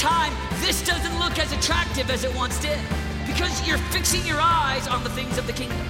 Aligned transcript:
time, 0.00 0.32
this 0.60 0.82
doesn't 0.82 1.18
look 1.18 1.38
as 1.38 1.52
attractive 1.52 2.10
as 2.10 2.24
it 2.24 2.34
once 2.34 2.58
did 2.58 2.78
because 3.26 3.52
you're 3.68 3.78
fixing 3.92 4.24
your 4.26 4.40
eyes 4.40 4.88
on 4.88 5.04
the 5.04 5.10
things 5.10 5.36
of 5.36 5.46
the 5.46 5.52
kingdom. 5.52 5.86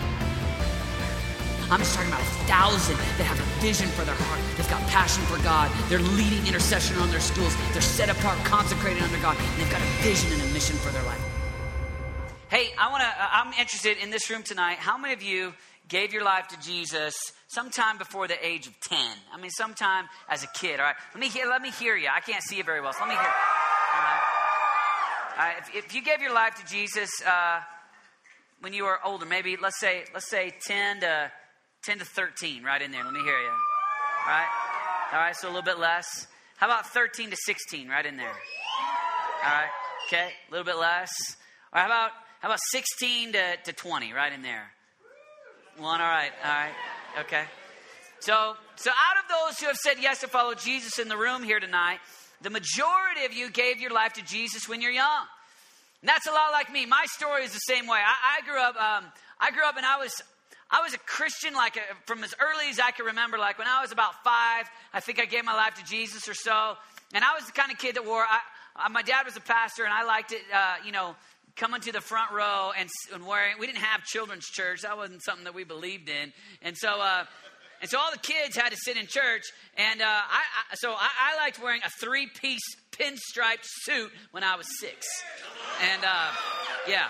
I'm 1.70 1.78
just 1.78 1.94
talking 1.94 2.10
about 2.10 2.20
a 2.20 2.32
thousand 2.50 2.96
that 2.96 3.22
have 3.30 3.38
a 3.38 3.46
vision 3.62 3.86
for 3.90 4.02
their 4.02 4.16
heart. 4.16 4.40
They've 4.56 4.68
got 4.68 4.82
passion 4.88 5.22
for 5.30 5.40
God. 5.44 5.70
They're 5.88 6.02
leading 6.18 6.44
intercession 6.44 6.96
on 6.96 7.08
their 7.12 7.20
schools. 7.20 7.54
They're 7.72 7.80
set 7.80 8.10
apart, 8.10 8.36
consecrated 8.44 9.00
under 9.00 9.18
God. 9.20 9.36
And 9.38 9.62
they've 9.62 9.70
got 9.70 9.80
a 9.80 10.02
vision 10.02 10.32
and 10.32 10.42
a 10.42 10.52
mission 10.52 10.74
for 10.78 10.90
their 10.90 11.04
life. 11.04 11.22
Hey, 12.48 12.74
I 12.76 12.90
want 12.90 13.02
to. 13.02 13.06
Uh, 13.06 13.28
I'm 13.30 13.52
interested 13.52 13.98
in 13.98 14.10
this 14.10 14.28
room 14.28 14.42
tonight. 14.42 14.78
How 14.78 14.98
many 14.98 15.14
of 15.14 15.22
you 15.22 15.54
gave 15.86 16.12
your 16.12 16.24
life 16.24 16.48
to 16.48 16.58
Jesus 16.58 17.14
sometime 17.46 17.96
before 17.96 18.26
the 18.26 18.44
age 18.44 18.66
of 18.66 18.74
10? 18.80 18.98
I 19.32 19.40
mean, 19.40 19.52
sometime 19.52 20.06
as 20.28 20.42
a 20.42 20.48
kid. 20.48 20.80
All 20.80 20.86
right. 20.86 20.96
Let 21.14 21.20
me 21.20 21.28
hear. 21.28 21.46
Let 21.46 21.62
me 21.62 21.70
hear 21.70 21.96
you. 21.96 22.08
I 22.12 22.18
can't 22.18 22.42
see 22.42 22.56
you 22.56 22.64
very 22.64 22.80
well, 22.80 22.92
so 22.92 23.06
let 23.06 23.10
me 23.10 23.14
hear. 23.14 23.69
Right. 25.38 25.54
If, 25.58 25.74
if 25.74 25.94
you 25.94 26.02
gave 26.02 26.20
your 26.20 26.34
life 26.34 26.54
to 26.56 26.66
Jesus 26.66 27.10
uh, 27.26 27.60
when 28.60 28.72
you 28.72 28.84
were 28.84 28.98
older, 29.04 29.26
maybe 29.26 29.56
let's 29.60 29.80
say 29.80 30.04
let's 30.12 30.28
say 30.28 30.52
10 30.66 31.00
to 31.00 31.32
10 31.82 31.98
to 32.00 32.04
13, 32.04 32.62
right 32.62 32.82
in 32.82 32.90
there. 32.90 33.02
Let 33.02 33.12
me 33.12 33.20
hear 33.20 33.40
you. 33.40 33.48
All 33.48 34.26
right? 34.26 34.48
All 35.12 35.18
right, 35.18 35.34
so 35.34 35.48
a 35.48 35.50
little 35.50 35.62
bit 35.62 35.78
less. 35.78 36.26
How 36.58 36.66
about 36.66 36.86
13 36.86 37.30
to 37.30 37.36
16, 37.36 37.88
right 37.88 38.04
in 38.04 38.16
there? 38.16 38.28
All 38.28 39.50
right, 39.50 39.70
okay, 40.06 40.28
a 40.46 40.50
little 40.50 40.64
bit 40.64 40.76
less. 40.76 41.10
Right, 41.74 41.80
how 41.80 41.86
about, 41.86 42.10
how 42.40 42.48
about 42.48 42.60
16 42.70 43.32
to, 43.32 43.56
to 43.64 43.72
20, 43.72 44.12
right 44.12 44.32
in 44.32 44.42
there? 44.42 44.70
One, 45.78 46.00
all 46.00 46.06
right, 46.06 46.30
all 46.44 46.50
right, 46.50 46.74
okay. 47.20 47.44
So, 48.20 48.54
so 48.76 48.90
out 48.90 49.24
of 49.24 49.30
those 49.30 49.58
who 49.58 49.66
have 49.68 49.76
said 49.76 49.94
yes 50.00 50.20
to 50.20 50.28
follow 50.28 50.52
Jesus 50.52 50.98
in 50.98 51.08
the 51.08 51.16
room 51.16 51.42
here 51.42 51.58
tonight, 51.58 51.98
the 52.42 52.50
majority 52.50 53.24
of 53.24 53.32
you 53.32 53.50
gave 53.50 53.80
your 53.80 53.92
life 53.92 54.14
to 54.14 54.22
Jesus 54.22 54.68
when 54.68 54.80
you're 54.80 54.92
young. 54.92 55.26
And 56.00 56.08
that's 56.08 56.26
a 56.26 56.30
lot 56.30 56.52
like 56.52 56.72
me. 56.72 56.86
My 56.86 57.04
story 57.06 57.44
is 57.44 57.52
the 57.52 57.58
same 57.58 57.86
way. 57.86 57.98
I, 57.98 58.38
I 58.38 58.46
grew 58.46 58.60
up. 58.60 58.76
Um, 58.76 59.12
I 59.38 59.50
grew 59.50 59.64
up, 59.64 59.76
and 59.76 59.84
I 59.84 59.98
was 59.98 60.22
I 60.70 60.80
was 60.82 60.94
a 60.94 60.98
Christian 60.98 61.52
like 61.52 61.76
uh, 61.76 61.80
from 62.06 62.24
as 62.24 62.34
early 62.40 62.70
as 62.70 62.80
I 62.80 62.90
can 62.90 63.06
remember. 63.06 63.38
Like 63.38 63.58
when 63.58 63.68
I 63.68 63.82
was 63.82 63.92
about 63.92 64.22
five, 64.24 64.70
I 64.94 65.00
think 65.00 65.20
I 65.20 65.26
gave 65.26 65.44
my 65.44 65.54
life 65.54 65.74
to 65.74 65.84
Jesus 65.84 66.28
or 66.28 66.34
so. 66.34 66.76
And 67.12 67.24
I 67.24 67.34
was 67.34 67.44
the 67.44 67.52
kind 67.52 67.70
of 67.70 67.78
kid 67.78 67.96
that 67.96 68.06
wore. 68.06 68.22
I, 68.22 68.38
uh, 68.86 68.88
my 68.88 69.02
dad 69.02 69.26
was 69.26 69.36
a 69.36 69.40
pastor, 69.40 69.84
and 69.84 69.92
I 69.92 70.04
liked 70.04 70.32
it. 70.32 70.42
Uh, 70.54 70.76
you 70.86 70.92
know, 70.92 71.16
coming 71.56 71.80
to 71.82 71.92
the 71.92 72.00
front 72.00 72.32
row 72.32 72.70
and, 72.78 72.88
and, 73.12 73.26
wearing. 73.26 73.56
We 73.58 73.66
didn't 73.66 73.82
have 73.82 74.04
children's 74.04 74.46
church. 74.46 74.82
That 74.82 74.96
wasn't 74.96 75.22
something 75.22 75.44
that 75.44 75.54
we 75.54 75.64
believed 75.64 76.08
in. 76.08 76.32
And 76.62 76.76
so. 76.76 77.00
Uh, 77.00 77.24
and 77.80 77.90
so 77.90 77.98
all 77.98 78.10
the 78.12 78.18
kids 78.18 78.56
had 78.56 78.70
to 78.70 78.76
sit 78.76 78.96
in 78.96 79.06
church, 79.06 79.44
and 79.76 80.00
uh, 80.00 80.04
I, 80.04 80.42
I, 80.70 80.74
so 80.74 80.92
I, 80.92 81.08
I, 81.32 81.36
liked 81.36 81.62
wearing 81.62 81.80
a 81.84 81.90
three-piece 82.00 82.76
pinstriped 82.92 83.64
suit 83.82 84.10
when 84.32 84.44
I 84.44 84.56
was 84.56 84.66
six, 84.80 85.06
and 85.92 86.04
uh, 86.04 86.32
yeah. 86.88 87.06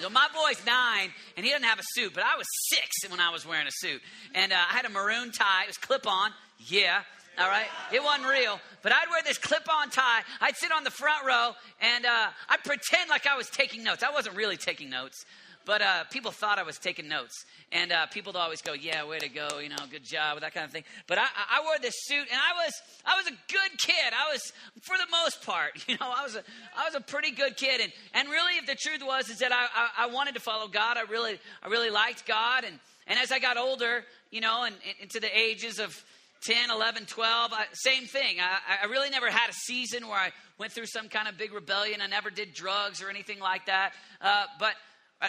So 0.00 0.10
my 0.10 0.26
boy's 0.34 0.64
nine, 0.66 1.10
and 1.36 1.46
he 1.46 1.52
doesn't 1.52 1.66
have 1.66 1.78
a 1.78 1.84
suit, 1.94 2.12
but 2.14 2.24
I 2.24 2.36
was 2.36 2.46
six 2.68 3.08
when 3.08 3.20
I 3.20 3.30
was 3.30 3.46
wearing 3.46 3.68
a 3.68 3.72
suit. 3.72 4.02
And 4.34 4.52
uh, 4.52 4.56
I 4.56 4.74
had 4.74 4.84
a 4.86 4.88
maroon 4.88 5.30
tie. 5.30 5.62
It 5.62 5.68
was 5.68 5.76
clip 5.76 6.04
on. 6.08 6.32
Yeah. 6.58 7.02
All 7.38 7.48
right. 7.48 7.66
It 7.92 8.02
wasn't 8.02 8.28
real, 8.28 8.60
but 8.82 8.92
I'd 8.92 9.08
wear 9.10 9.22
this 9.24 9.38
clip 9.38 9.68
on 9.68 9.90
tie. 9.90 10.22
I'd 10.40 10.56
sit 10.56 10.70
on 10.72 10.84
the 10.84 10.90
front 10.90 11.24
row, 11.26 11.52
and 11.80 12.06
uh, 12.06 12.28
I'd 12.48 12.62
pretend 12.64 13.10
like 13.10 13.26
I 13.26 13.36
was 13.36 13.48
taking 13.50 13.82
notes. 13.82 14.02
I 14.02 14.10
wasn't 14.10 14.36
really 14.36 14.56
taking 14.56 14.90
notes. 14.90 15.24
But 15.66 15.82
uh, 15.82 16.04
people 16.04 16.30
thought 16.30 16.58
I 16.58 16.62
was 16.62 16.78
taking 16.78 17.08
notes, 17.08 17.44
and 17.72 17.90
uh, 17.90 18.06
people 18.06 18.32
would 18.32 18.38
always 18.38 18.60
go, 18.60 18.72
"Yeah, 18.74 19.04
way 19.06 19.18
to 19.18 19.28
go, 19.28 19.58
you 19.60 19.68
know, 19.68 19.76
good 19.90 20.04
job," 20.04 20.40
that 20.40 20.52
kind 20.52 20.64
of 20.64 20.72
thing. 20.72 20.84
But 21.06 21.18
I, 21.18 21.24
I 21.24 21.62
wore 21.64 21.78
this 21.80 21.94
suit, 22.04 22.26
and 22.30 22.40
I 22.40 22.64
was, 22.64 22.72
I 23.04 23.16
was 23.16 23.26
a 23.26 23.52
good 23.52 23.78
kid. 23.78 24.12
I 24.12 24.32
was, 24.32 24.52
for 24.82 24.96
the 24.96 25.10
most 25.10 25.44
part, 25.44 25.72
you 25.88 25.94
know, 25.94 26.12
I 26.14 26.22
was, 26.22 26.36
a, 26.36 26.42
I 26.76 26.84
was 26.84 26.94
a 26.94 27.00
pretty 27.00 27.30
good 27.30 27.56
kid. 27.56 27.80
And 27.80 27.92
and 28.12 28.28
really, 28.28 28.58
if 28.58 28.66
the 28.66 28.74
truth 28.74 29.02
was, 29.04 29.28
is 29.28 29.38
that 29.38 29.52
I, 29.52 29.66
I, 29.74 30.04
I 30.04 30.06
wanted 30.08 30.34
to 30.34 30.40
follow 30.40 30.68
God. 30.68 30.96
I 30.96 31.02
really, 31.02 31.38
I 31.62 31.68
really 31.68 31.90
liked 31.90 32.26
God. 32.26 32.64
And 32.64 32.78
and 33.06 33.18
as 33.18 33.32
I 33.32 33.38
got 33.38 33.56
older, 33.56 34.04
you 34.30 34.40
know, 34.40 34.64
and, 34.64 34.74
and 34.86 34.94
into 35.00 35.20
the 35.20 35.30
ages 35.36 35.78
of 35.78 36.04
10, 36.44 36.70
11, 36.70 37.06
12, 37.06 37.52
I, 37.54 37.66
same 37.72 38.04
thing. 38.04 38.36
I, 38.38 38.84
I 38.84 38.86
really 38.86 39.08
never 39.08 39.30
had 39.30 39.48
a 39.48 39.54
season 39.54 40.06
where 40.08 40.18
I 40.18 40.30
went 40.58 40.72
through 40.72 40.86
some 40.86 41.08
kind 41.08 41.26
of 41.26 41.38
big 41.38 41.54
rebellion. 41.54 42.00
I 42.02 42.06
never 42.06 42.30
did 42.30 42.52
drugs 42.52 43.02
or 43.02 43.08
anything 43.08 43.40
like 43.40 43.66
that. 43.66 43.92
Uh, 44.20 44.44
but 44.58 44.74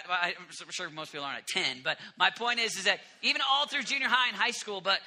I, 0.08 0.28
am 0.28 0.70
sure 0.70 0.90
most 0.90 1.12
people 1.12 1.24
aren't 1.24 1.38
at 1.38 1.46
10, 1.46 1.80
but 1.84 1.98
my 2.18 2.30
point 2.30 2.60
is, 2.60 2.76
is 2.76 2.84
that 2.84 3.00
even 3.22 3.40
all 3.50 3.66
through 3.66 3.82
junior 3.82 4.08
high 4.08 4.28
and 4.28 4.36
high 4.36 4.50
school, 4.50 4.80
but, 4.80 5.00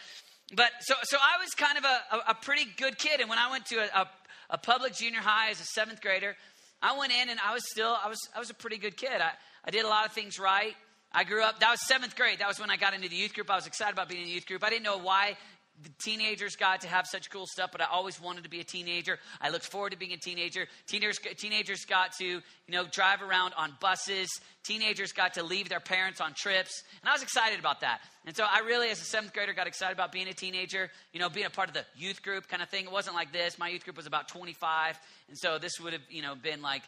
but 0.55 0.72
so, 0.81 0.95
so 1.03 1.17
I 1.17 1.41
was 1.41 1.50
kind 1.51 1.77
of 1.77 1.83
a, 1.83 2.16
a, 2.16 2.31
a 2.31 2.35
pretty 2.35 2.66
good 2.77 2.97
kid. 2.97 3.22
And 3.22 3.29
when 3.29 3.39
I 3.39 3.51
went 3.51 3.66
to 3.67 3.78
a, 3.78 4.01
a, 4.01 4.09
a, 4.51 4.57
public 4.57 4.94
junior 4.94 5.19
high 5.19 5.49
as 5.49 5.59
a 5.59 5.66
seventh 5.66 6.01
grader, 6.01 6.35
I 6.81 6.97
went 6.97 7.11
in 7.11 7.29
and 7.29 7.39
I 7.45 7.53
was 7.53 7.63
still, 7.69 7.95
I 8.03 8.07
was, 8.07 8.19
I 8.35 8.39
was 8.39 8.49
a 8.49 8.53
pretty 8.53 8.78
good 8.78 8.97
kid. 8.97 9.22
I, 9.22 9.31
I 9.66 9.72
did 9.72 9.85
a 9.85 9.89
lot 9.89 10.05
of 10.05 10.13
things 10.13 10.39
right. 10.39 10.75
I 11.11 11.23
grew 11.23 11.44
up, 11.44 11.59
that 11.59 11.72
was 11.72 11.85
seventh 11.88 12.16
grade. 12.16 12.39
That 12.39 12.47
was 12.47 12.59
when 12.59 12.69
I 12.69 12.78
got 12.78 12.94
into 12.94 13.09
the 13.09 13.16
youth 13.16 13.33
group. 13.33 13.49
I 13.49 13.55
was 13.55 13.67
excited 13.67 13.94
about 13.94 14.09
being 14.09 14.22
in 14.22 14.28
the 14.28 14.33
youth 14.33 14.45
group. 14.45 14.63
I 14.63 14.69
didn't 14.69 14.83
know 14.83 14.99
why 14.99 15.38
the 15.81 15.90
teenagers 16.03 16.56
got 16.56 16.81
to 16.81 16.88
have 16.88 17.07
such 17.07 17.29
cool 17.29 17.45
stuff, 17.45 17.72
but 17.72 17.81
I 17.81 17.85
always 17.85 18.22
wanted 18.22 18.44
to 18.44 18.50
be 18.50 18.59
a 18.59 18.63
teenager. 18.63 19.17
I 19.41 19.50
looked 19.50 19.66
forward 19.66 19.91
to 19.91 19.97
being 19.97 20.13
a 20.13 20.17
teenager. 20.17 20.67
Teenagers, 20.88 21.19
teenagers 21.38 21.85
got 21.85 22.13
to, 22.17 22.25
you 22.25 22.41
know, 22.67 22.85
drive 22.91 23.22
around 23.22 23.53
on 23.57 23.73
buses. 23.79 24.29
Teenagers 24.63 25.12
got 25.12 25.35
to 25.35 25.44
leave 25.44 25.69
their 25.69 25.79
parents 25.79 26.19
on 26.19 26.34
trips. 26.35 26.84
And 27.01 27.09
I 27.09 27.13
was 27.13 27.23
excited 27.23 27.59
about 27.59 27.81
that. 27.81 28.01
And 28.25 28.35
so 28.35 28.44
I 28.44 28.59
really, 28.59 28.90
as 28.90 29.01
a 29.01 29.06
seventh 29.06 29.34
grader, 29.34 29.53
got 29.53 29.67
excited 29.67 29.94
about 29.94 30.12
being 30.12 30.28
a 30.28 30.34
teenager, 30.34 30.90
you 31.13 31.19
know, 31.19 31.29
being 31.29 31.45
a 31.45 31.51
part 31.51 31.69
of 31.69 31.73
the 31.73 31.85
youth 31.96 32.22
group 32.22 32.47
kind 32.47 32.61
of 32.61 32.69
thing. 32.69 32.85
It 32.85 32.91
wasn't 32.91 33.16
like 33.16 33.31
this. 33.31 33.57
My 33.57 33.69
youth 33.69 33.85
group 33.85 33.97
was 33.97 34.07
about 34.07 34.28
25. 34.28 35.00
And 35.29 35.38
so 35.38 35.59
this 35.59 35.79
would 35.79 35.94
have, 35.94 36.03
you 36.09 36.22
know, 36.22 36.35
been 36.35 36.61
like, 36.61 36.84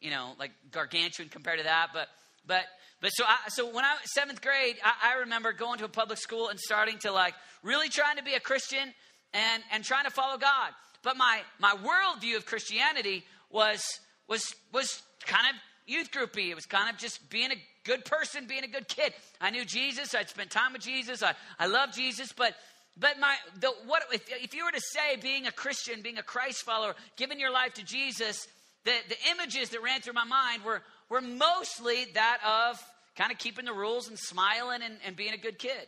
you 0.00 0.10
know, 0.10 0.32
like 0.38 0.50
gargantuan 0.70 1.28
compared 1.30 1.58
to 1.58 1.64
that. 1.64 1.88
But, 1.94 2.08
but, 2.46 2.64
but 3.00 3.10
so, 3.10 3.24
I, 3.24 3.36
so 3.48 3.66
when 3.66 3.84
I 3.84 3.92
was 3.92 4.12
seventh 4.12 4.42
grade, 4.42 4.76
I, 4.84 5.14
I 5.14 5.18
remember 5.20 5.52
going 5.52 5.78
to 5.78 5.84
a 5.84 5.88
public 5.88 6.18
school 6.18 6.48
and 6.48 6.58
starting 6.58 6.98
to 6.98 7.12
like 7.12 7.34
really 7.62 7.88
trying 7.88 8.16
to 8.16 8.22
be 8.22 8.34
a 8.34 8.40
Christian 8.40 8.92
and, 9.32 9.62
and 9.72 9.84
trying 9.84 10.04
to 10.04 10.10
follow 10.10 10.38
God. 10.38 10.70
But 11.02 11.16
my, 11.16 11.40
my 11.58 11.74
worldview 11.74 12.36
of 12.36 12.46
Christianity 12.46 13.24
was, 13.50 13.82
was, 14.28 14.42
was 14.72 15.02
kind 15.26 15.46
of 15.50 15.56
youth 15.86 16.10
groupy. 16.10 16.50
It 16.50 16.54
was 16.54 16.66
kind 16.66 16.88
of 16.88 16.96
just 16.98 17.28
being 17.30 17.50
a 17.50 17.56
good 17.84 18.04
person, 18.04 18.46
being 18.46 18.64
a 18.64 18.68
good 18.68 18.88
kid. 18.88 19.12
I 19.40 19.50
knew 19.50 19.64
Jesus. 19.64 20.14
I'd 20.14 20.28
spent 20.28 20.50
time 20.50 20.72
with 20.72 20.82
Jesus. 20.82 21.22
I, 21.22 21.34
I 21.58 21.66
love 21.66 21.92
Jesus. 21.92 22.32
But, 22.32 22.54
but 22.98 23.18
my, 23.20 23.36
the, 23.60 23.72
what, 23.86 24.02
if, 24.12 24.22
if 24.28 24.54
you 24.54 24.64
were 24.64 24.72
to 24.72 24.80
say 24.80 25.16
being 25.20 25.46
a 25.46 25.52
Christian, 25.52 26.00
being 26.00 26.18
a 26.18 26.22
Christ 26.22 26.62
follower, 26.62 26.94
giving 27.16 27.38
your 27.38 27.52
life 27.52 27.74
to 27.74 27.84
Jesus, 27.84 28.48
the, 28.84 28.92
the 29.08 29.16
images 29.30 29.70
that 29.70 29.82
ran 29.82 30.00
through 30.00 30.14
my 30.14 30.24
mind 30.24 30.64
were, 30.64 30.82
were 31.08 31.20
mostly 31.20 32.06
that 32.14 32.38
of 32.44 32.82
kind 33.16 33.30
of 33.30 33.38
keeping 33.38 33.64
the 33.64 33.72
rules 33.72 34.08
and 34.08 34.18
smiling 34.18 34.82
and, 34.82 34.96
and 35.06 35.16
being 35.16 35.32
a 35.32 35.38
good 35.38 35.58
kid. 35.58 35.86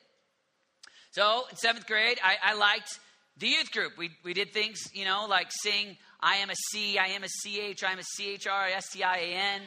So 1.11 1.45
in 1.51 1.57
seventh 1.57 1.87
grade, 1.87 2.19
I, 2.23 2.53
I 2.53 2.55
liked 2.55 3.01
the 3.39 3.49
youth 3.49 3.73
group. 3.73 3.93
We, 3.99 4.11
we 4.25 4.35
did 4.35 4.53
things, 4.53 4.79
you 4.93 5.05
know, 5.05 5.27
like 5.29 5.49
sing 5.51 5.97
I 6.21 6.37
am 6.37 6.51
a 6.51 6.55
C, 6.71 6.99
I 6.99 7.09
am 7.09 7.23
a 7.25 7.29
CH, 7.29 7.85
I 7.85 7.93
am 7.93 7.99
a 7.99 8.03
C 8.03 8.33
H 8.33 8.47
R 8.47 8.67
S 8.69 8.91
T 8.91 9.03
I 9.03 9.17
A 9.17 9.35
N, 9.35 9.63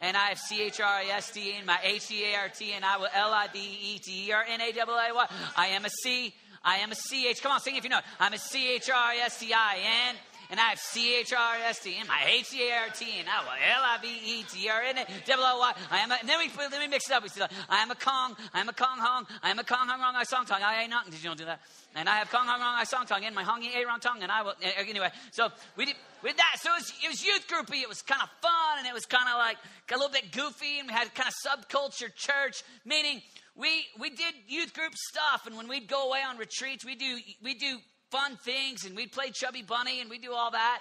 and 0.00 0.16
I 0.16 0.26
have 0.26 0.38
C 0.38 0.62
H 0.62 0.80
R 0.80 0.86
I 0.86 1.04
S 1.16 1.30
T 1.30 1.56
in 1.58 1.64
my 1.64 1.78
H 1.82 2.10
E 2.10 2.24
A 2.24 2.36
R 2.38 2.48
T, 2.48 2.72
and 2.72 2.84
I 2.84 2.98
will 2.98 3.08
L 3.14 3.32
I 3.32 3.46
D 3.52 3.58
E 3.58 3.98
T 3.98 4.28
E 4.28 4.32
R 4.32 4.44
N 4.48 4.60
A 4.60 4.72
W 4.72 4.96
A 4.96 5.14
Y. 5.14 5.26
I 5.56 5.68
am 5.68 5.84
a 5.84 5.90
C, 5.90 6.34
I 6.62 6.76
am 6.78 6.92
a 6.92 6.94
C 6.94 7.28
H. 7.28 7.42
Come 7.42 7.52
on, 7.52 7.60
sing 7.60 7.76
if 7.76 7.84
you 7.84 7.90
know. 7.90 8.00
I'm 8.20 8.34
a 8.34 8.38
C 8.38 8.74
H 8.74 8.90
R 8.90 9.12
S 9.24 9.40
T 9.40 9.52
I 9.54 9.78
N 10.10 10.16
and 10.50 10.60
I 10.60 10.70
have 10.70 10.78
C 10.78 11.16
H 11.16 11.32
R 11.32 11.54
S 11.68 11.80
T 11.80 11.96
M, 11.98 12.06
I 12.10 12.30
H 12.38 12.46
C 12.46 12.68
A 12.68 12.74
R 12.76 12.88
T, 12.94 13.06
and 13.18 13.28
I 13.28 13.40
will 13.42 13.50
L 13.50 13.82
I 13.84 13.98
V 14.00 14.08
E 14.08 14.42
T 14.44 14.68
R 14.68 14.82
N 14.82 14.98
A 14.98 15.06
double 15.26 15.44
O 15.44 15.58
Y. 15.58 15.72
I 15.90 15.98
am 15.98 16.10
a, 16.10 16.16
and 16.20 16.28
then 16.28 16.38
we 16.38 16.50
then 16.70 16.80
we 16.80 16.88
mix 16.88 17.10
it 17.10 17.14
up. 17.14 17.22
We 17.22 17.28
say, 17.28 17.46
I 17.68 17.82
am 17.82 17.90
a 17.90 17.94
Kong, 17.94 18.36
I 18.54 18.60
am 18.60 18.68
a 18.68 18.72
Kong 18.72 18.98
Hong, 18.98 19.26
I 19.42 19.50
am 19.50 19.58
a 19.58 19.64
Kong 19.64 19.88
Hong 19.88 20.00
Rong, 20.00 20.14
I 20.16 20.24
song 20.24 20.46
tongue, 20.46 20.62
I 20.62 20.82
ain't 20.82 20.90
nothing. 20.90 21.12
Did 21.12 21.22
you 21.22 21.30
not 21.30 21.38
do 21.38 21.44
that? 21.46 21.60
And 21.94 22.08
I 22.08 22.16
have 22.16 22.30
Kong 22.30 22.46
Hong 22.46 22.60
Rong, 22.60 22.74
I 22.76 22.84
song 22.84 23.06
tongue, 23.06 23.22
in 23.22 23.34
my 23.34 23.44
Hongy 23.44 23.74
A 23.74 23.86
Rong 23.86 24.00
tongue, 24.00 24.22
and 24.22 24.30
I 24.30 24.42
will, 24.42 24.54
eh, 24.62 24.72
anyway. 24.86 25.10
So 25.30 25.48
we 25.76 25.86
did, 25.86 25.96
with 26.22 26.36
that. 26.36 26.56
So 26.60 26.70
it 26.72 26.78
was, 26.78 26.92
it 27.04 27.08
was 27.08 27.24
youth 27.24 27.46
groupy. 27.48 27.82
It 27.82 27.88
was 27.88 28.02
kind 28.02 28.22
of 28.22 28.28
fun, 28.42 28.78
and 28.78 28.86
it 28.86 28.94
was 28.94 29.06
kind 29.06 29.28
of 29.28 29.38
like 29.38 29.56
a 29.90 29.94
little 29.94 30.12
bit 30.12 30.32
goofy, 30.32 30.78
and 30.78 30.88
we 30.88 30.94
had 30.94 31.14
kind 31.14 31.28
of 31.28 31.34
subculture 31.34 32.14
church, 32.14 32.62
meaning 32.84 33.22
we 33.56 33.86
we 33.98 34.10
did 34.10 34.34
youth 34.48 34.74
group 34.74 34.94
stuff, 34.94 35.46
and 35.46 35.56
when 35.56 35.68
we'd 35.68 35.88
go 35.88 36.08
away 36.08 36.20
on 36.28 36.36
retreats, 36.36 36.84
we 36.84 36.94
do 36.94 37.18
we 37.42 37.54
do 37.54 37.78
fun 38.10 38.36
things, 38.44 38.84
and 38.84 38.96
we'd 38.96 39.12
play 39.12 39.30
Chubby 39.32 39.62
Bunny, 39.62 40.00
and 40.00 40.10
we'd 40.10 40.22
do 40.22 40.32
all 40.32 40.50
that. 40.50 40.80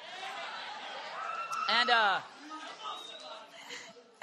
And 1.69 1.89
uh, 1.89 2.19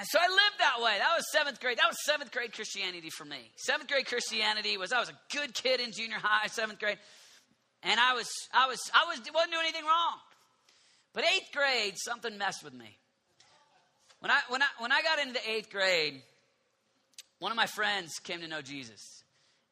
so 0.01 0.19
I 0.19 0.27
lived 0.27 0.59
that 0.59 0.81
way. 0.81 0.95
That 0.97 1.15
was 1.15 1.25
seventh 1.31 1.59
grade. 1.59 1.77
That 1.77 1.87
was 1.87 1.97
seventh 2.05 2.31
grade 2.31 2.53
Christianity 2.53 3.09
for 3.09 3.25
me. 3.25 3.51
Seventh 3.55 3.89
grade 3.89 4.05
Christianity 4.05 4.77
was 4.77 4.91
I 4.91 4.99
was 4.99 5.09
a 5.09 5.35
good 5.35 5.53
kid 5.53 5.79
in 5.79 5.91
junior 5.91 6.17
high, 6.21 6.47
seventh 6.47 6.79
grade, 6.79 6.97
and 7.83 7.99
I 7.99 8.13
was 8.13 8.29
I 8.53 8.67
was 8.67 8.79
I 8.93 9.05
was 9.07 9.19
wasn't 9.33 9.53
doing 9.53 9.63
anything 9.63 9.85
wrong. 9.85 10.17
But 11.13 11.25
eighth 11.25 11.51
grade, 11.53 11.93
something 11.97 12.37
messed 12.37 12.63
with 12.63 12.73
me. 12.73 12.97
When 14.19 14.31
I 14.31 14.39
when 14.49 14.61
I 14.61 14.67
when 14.79 14.91
I 14.91 15.01
got 15.01 15.19
into 15.19 15.39
eighth 15.49 15.69
grade, 15.69 16.21
one 17.39 17.51
of 17.51 17.55
my 17.55 17.67
friends 17.67 18.13
came 18.23 18.41
to 18.41 18.47
know 18.47 18.61
Jesus. 18.61 19.22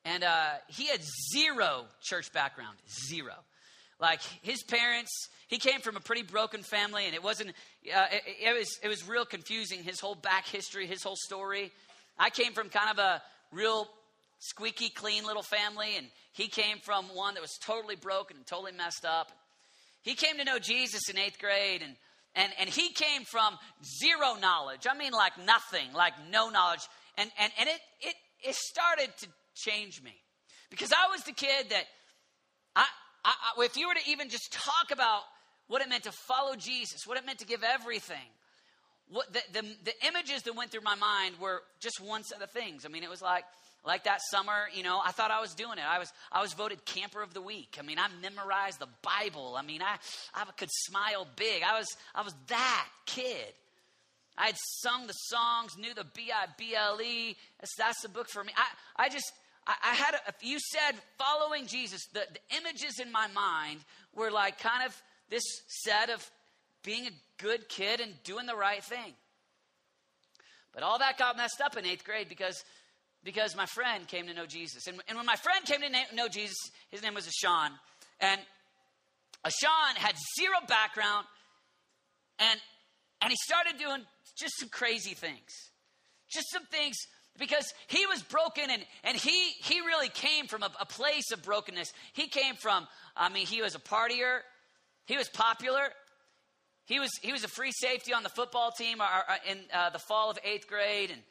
And 0.04 0.24
uh, 0.24 0.54
he 0.68 0.88
had 0.88 1.02
zero 1.32 1.86
church 2.02 2.32
background, 2.34 2.78
zero. 3.08 3.34
Like 4.00 4.22
his 4.42 4.64
parents, 4.64 5.12
he 5.48 5.60
came 5.60 5.80
from 5.82 5.96
a 5.96 6.00
pretty 6.00 6.24
broken 6.24 6.64
family, 6.64 7.06
and 7.06 7.14
it 7.14 7.24
wasn't. 7.24 7.50
Uh, 7.50 8.06
it, 8.12 8.24
it 8.42 8.58
was 8.58 8.80
it 8.82 8.88
was 8.88 9.08
real 9.08 9.26
confusing. 9.26 9.84
His 9.84 10.00
whole 10.00 10.16
back 10.16 10.48
history, 10.48 10.88
his 10.88 11.04
whole 11.04 11.16
story. 11.16 11.72
I 12.18 12.32
came 12.32 12.54
from 12.54 12.70
kind 12.70 12.90
of 12.90 12.98
a 12.98 13.22
real 13.52 13.88
squeaky 14.40 14.90
clean 14.90 15.24
little 15.24 15.44
family, 15.44 15.98
and 15.98 16.08
he 16.34 16.48
came 16.48 16.80
from 16.80 17.06
one 17.14 17.36
that 17.36 17.42
was 17.42 17.58
totally 17.64 17.96
broken 17.96 18.38
and 18.38 18.48
totally 18.48 18.72
messed 18.72 19.06
up. 19.06 19.32
He 20.02 20.16
came 20.16 20.38
to 20.38 20.44
know 20.44 20.58
Jesus 20.58 21.10
in 21.10 21.20
eighth 21.20 21.38
grade, 21.40 21.84
and 21.84 21.96
and 22.34 22.52
and 22.60 22.70
he 22.70 22.90
came 22.94 23.24
from 23.24 23.58
zero 24.02 24.36
knowledge. 24.42 24.88
I 24.90 24.98
mean, 24.98 25.12
like 25.12 25.34
nothing, 25.46 25.94
like 25.94 26.14
no 26.32 26.50
knowledge, 26.50 26.82
and 27.18 27.30
and 27.40 27.52
and 27.60 27.70
it 27.70 27.80
it 28.02 28.16
it 28.44 28.56
started 28.56 29.16
to 29.20 29.28
change 29.56 30.02
me 30.02 30.14
because 30.70 30.92
I 30.92 31.12
was 31.12 31.24
the 31.24 31.34
kid 31.34 31.70
that 31.70 31.84
I, 32.76 32.86
I, 33.26 33.34
I 33.58 33.64
if 33.64 33.78
you 33.78 33.88
were 33.88 33.94
to 33.94 34.10
even 34.10 34.30
just 34.30 34.52
talk 34.52 34.92
about 34.92 35.22
what 35.68 35.82
it 35.82 35.90
meant 35.90 36.04
to 36.04 36.12
follow 36.12 36.56
Jesus, 36.56 37.06
what 37.06 37.18
it 37.18 37.26
meant 37.26 37.40
to 37.40 37.46
give 37.46 37.64
everything, 37.64 38.18
what 39.10 39.32
the, 39.32 39.42
the, 39.54 39.68
the 39.84 40.08
images 40.08 40.44
that 40.44 40.56
went 40.56 40.72
through 40.72 40.82
my 40.82 40.96
mind 40.96 41.36
were 41.40 41.62
just 41.80 42.00
one 42.00 42.24
set 42.24 42.42
of 42.42 42.52
things. 42.52 42.86
I 42.86 42.90
mean, 42.90 43.04
it 43.04 43.10
was 43.10 43.22
like 43.22 43.44
like 43.84 44.04
that 44.04 44.20
summer, 44.30 44.68
you 44.74 44.84
know, 44.84 45.02
I 45.04 45.12
thought 45.12 45.32
I 45.32 45.42
was 45.42 45.56
doing 45.56 45.78
it. 45.78 45.84
I 45.88 45.98
was 46.00 46.12
I 46.32 46.42
was 46.42 46.54
voted 46.54 46.86
camper 46.86 47.22
of 47.22 47.34
the 47.34 47.42
week. 47.42 47.78
I 47.80 47.82
mean, 47.82 47.98
I 48.00 48.08
memorized 48.22 48.80
the 48.80 48.88
Bible. 49.02 49.56
I 49.58 49.64
mean, 49.64 49.82
I 49.82 49.98
I 50.34 50.46
could 50.58 50.70
smile 50.72 51.28
big. 51.36 51.64
I 51.64 51.78
was 51.78 51.88
I 52.14 52.22
was 52.22 52.36
that 52.48 52.88
kid. 53.06 53.54
I 54.38 54.48
had 54.48 54.58
sung 54.58 55.08
the 55.08 55.14
songs, 55.14 55.78
knew 55.78 55.94
the 55.94 56.06
B 56.16 56.32
I 56.34 56.48
B 56.58 56.76
L 56.76 57.02
E. 57.02 57.36
That's, 57.60 57.76
that's 57.78 58.02
the 58.02 58.10
book 58.10 58.28
for 58.30 58.44
me. 58.44 58.54
I 58.56 59.06
I 59.06 59.10
just 59.10 59.32
I, 59.68 59.76
I 59.84 59.94
had 59.94 60.16
a, 60.16 60.34
you 60.42 60.60
said 60.60 60.96
following 61.18 61.68
Jesus, 61.68 62.02
the, 62.14 62.22
the 62.32 62.58
images 62.58 63.00
in 63.00 63.12
my 63.12 63.28
mind 63.28 63.82
were 64.16 64.32
like 64.32 64.60
kind 64.60 64.86
of 64.86 65.00
this 65.30 65.44
set 65.68 66.10
of 66.10 66.30
being 66.84 67.08
a 67.08 67.12
good 67.42 67.70
kid 67.70 68.00
and 68.00 68.14
doing 68.24 68.46
the 68.46 68.56
right 68.56 68.84
thing. 68.84 69.14
But 70.74 70.84
all 70.84 71.00
that 71.00 71.18
got 71.18 71.38
messed 71.38 71.62
up 71.64 71.78
in 71.78 71.86
eighth 71.86 72.04
grade 72.04 72.30
because 72.30 72.64
because 73.24 73.56
my 73.56 73.66
friend 73.68 74.08
came 74.08 74.28
to 74.28 74.34
know 74.34 74.46
Jesus. 74.46 74.88
And, 74.88 75.00
and 75.08 75.18
when 75.18 75.26
my 75.26 75.36
friend 75.36 75.64
came 75.66 75.82
to 75.82 76.16
know 76.16 76.28
Jesus, 76.28 76.58
his 76.90 77.04
name 77.04 77.14
was 77.14 77.28
Ashan. 77.28 77.70
And 78.20 78.42
Ashan 79.46 79.96
had 79.96 80.16
zero 80.40 80.58
background, 80.68 81.26
and, 82.40 82.60
and 83.22 83.32
he 83.32 83.38
started 83.44 83.78
doing 83.80 84.04
just 84.42 84.60
some 84.60 84.70
crazy 84.70 85.14
things. 85.14 85.70
Just 86.30 86.52
some 86.52 86.66
things 86.66 86.98
because 87.38 87.66
he 87.88 88.06
was 88.08 88.22
broken 88.24 88.70
and, 88.70 88.84
and 89.04 89.18
he, 89.18 89.52
he 89.64 89.80
really 89.82 90.10
came 90.10 90.48
from 90.48 90.64
a, 90.64 90.72
a 90.80 90.86
place 90.86 91.32
of 91.32 91.44
brokenness. 91.44 91.92
He 92.14 92.28
came 92.28 92.56
from, 92.56 92.88
I 93.16 93.30
mean, 93.30 93.46
he 93.46 93.62
was 93.62 93.76
a 93.76 93.80
partier, 93.80 94.40
he 95.06 95.18
was 95.18 95.30
popular, 95.30 95.84
he 96.86 97.00
was, 97.00 97.10
he 97.22 97.32
was 97.32 97.44
a 97.44 97.48
free 97.48 97.72
safety 97.72 98.14
on 98.14 98.24
the 98.24 98.30
football 98.30 98.72
team 98.72 99.00
uh, 99.00 99.06
uh, 99.06 99.36
in 99.50 99.60
uh, 99.74 99.90
the 99.92 100.00
fall 100.00 100.30
of 100.30 100.40
eighth 100.44 100.68
grade. 100.68 101.12
And 101.12 101.22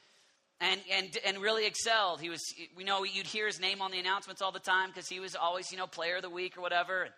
and 0.62 0.80
and 0.92 1.18
and 1.24 1.38
really 1.38 1.66
excelled. 1.66 2.20
He 2.20 2.28
was, 2.28 2.40
we 2.76 2.84
know 2.84 3.02
you'd 3.02 3.26
hear 3.26 3.46
his 3.46 3.60
name 3.60 3.80
on 3.80 3.90
the 3.90 3.98
announcements 3.98 4.42
all 4.42 4.52
the 4.52 4.58
time 4.58 4.88
because 4.88 5.08
he 5.08 5.18
was 5.18 5.34
always, 5.34 5.72
you 5.72 5.78
know, 5.78 5.86
player 5.86 6.16
of 6.16 6.22
the 6.22 6.28
week 6.28 6.58
or 6.58 6.60
whatever. 6.60 7.08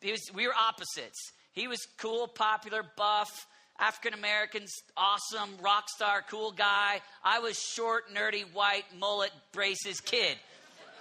He 0.00 0.10
was, 0.10 0.22
we 0.34 0.46
were 0.46 0.54
opposites. 0.54 1.32
He 1.52 1.68
was 1.68 1.80
cool, 1.98 2.28
popular, 2.28 2.82
buff, 2.96 3.46
African 3.78 4.14
Americans, 4.14 4.72
awesome, 4.96 5.50
rock 5.62 5.88
star, 5.88 6.24
cool 6.28 6.52
guy. 6.52 7.00
I 7.22 7.38
was 7.38 7.58
short, 7.58 8.12
nerdy, 8.12 8.42
white, 8.52 8.84
mullet, 8.98 9.30
braces 9.52 10.00
kid, 10.00 10.36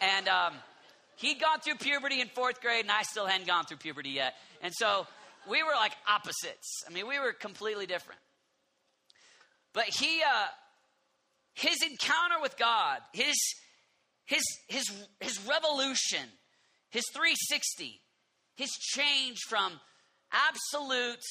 and 0.01 0.27
um, 0.27 0.53
he'd 1.15 1.39
gone 1.39 1.59
through 1.59 1.75
puberty 1.75 2.21
in 2.21 2.27
fourth 2.29 2.61
grade, 2.61 2.81
and 2.81 2.91
I 2.91 3.03
still 3.03 3.25
hadn't 3.25 3.47
gone 3.47 3.65
through 3.65 3.77
puberty 3.77 4.09
yet. 4.09 4.35
And 4.61 4.73
so 4.75 5.07
we 5.49 5.63
were 5.63 5.73
like 5.75 5.93
opposites. 6.07 6.83
I 6.87 6.93
mean, 6.93 7.07
we 7.07 7.19
were 7.19 7.33
completely 7.33 7.85
different. 7.85 8.19
But 9.73 9.85
he. 9.85 10.21
Uh, 10.21 10.47
his 11.57 11.77
encounter 11.81 12.39
with 12.39 12.55
God, 12.55 12.99
his, 13.13 13.35
his, 14.25 14.43
his, 14.67 14.91
his 15.19 15.43
revolution, 15.47 16.29
his 16.91 17.03
360, 17.13 17.99
his 18.55 18.69
change 18.69 19.39
from 19.49 19.79
absolute 20.31 21.23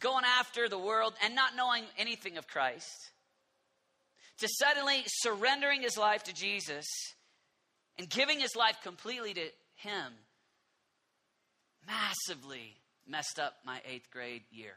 going 0.00 0.24
after 0.38 0.68
the 0.68 0.78
world 0.78 1.14
and 1.22 1.34
not 1.34 1.56
knowing 1.56 1.84
anything 1.98 2.36
of 2.36 2.46
Christ 2.46 3.10
to 4.38 4.48
suddenly 4.48 5.02
surrendering 5.06 5.82
his 5.82 5.96
life 5.96 6.24
to 6.24 6.34
Jesus 6.34 6.86
and 7.98 8.08
giving 8.08 8.40
his 8.40 8.56
life 8.56 8.76
completely 8.82 9.34
to 9.34 9.48
him 9.76 10.12
massively 11.86 12.76
messed 13.06 13.38
up 13.38 13.54
my 13.64 13.80
eighth 13.88 14.10
grade 14.10 14.42
year. 14.50 14.74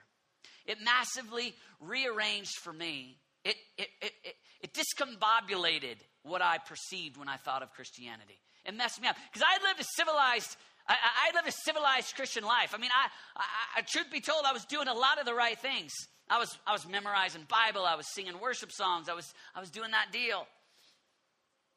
It 0.66 0.78
massively 0.84 1.56
rearranged 1.80 2.58
for 2.62 2.74
me 2.74 3.18
it, 3.48 3.56
it, 3.78 3.88
it, 4.02 4.12
it, 4.24 4.36
it 4.62 4.74
discombobulated 4.74 5.96
what 6.24 6.42
I 6.42 6.58
perceived 6.58 7.16
when 7.16 7.30
I 7.30 7.38
thought 7.38 7.64
of 7.64 7.72
Christianity. 7.72 8.38
It 8.66 8.76
messed 8.76 9.02
me 9.02 9.08
up. 9.08 9.16
Because 9.32 9.48
I 9.48 9.66
lived 9.66 9.80
a 9.80 9.86
civilized, 9.96 10.58
I, 10.90 10.96
I, 11.30 11.36
lived 11.36 11.48
a 11.48 11.52
civilized 11.52 12.16
Christian 12.16 12.44
life. 12.44 12.74
I 12.74 12.78
mean, 12.78 12.92
I, 12.94 13.42
I, 13.78 13.82
truth 13.82 14.10
be 14.12 14.22
told, 14.22 14.46
I 14.46 14.54
was 14.54 14.64
doing 14.66 14.88
a 14.88 14.94
lot 14.94 15.20
of 15.20 15.26
the 15.26 15.34
right 15.34 15.58
things. 15.60 15.92
I 16.30 16.40
was, 16.40 16.58
I 16.66 16.72
was 16.72 16.88
memorizing 16.88 17.46
Bible. 17.48 17.86
I 17.86 17.96
was 17.96 18.06
singing 18.14 18.40
worship 18.40 18.72
songs. 18.72 19.10
I 19.10 19.14
was, 19.14 19.34
I 19.56 19.60
was 19.60 19.70
doing 19.70 19.92
that 19.92 20.12
deal. 20.12 20.48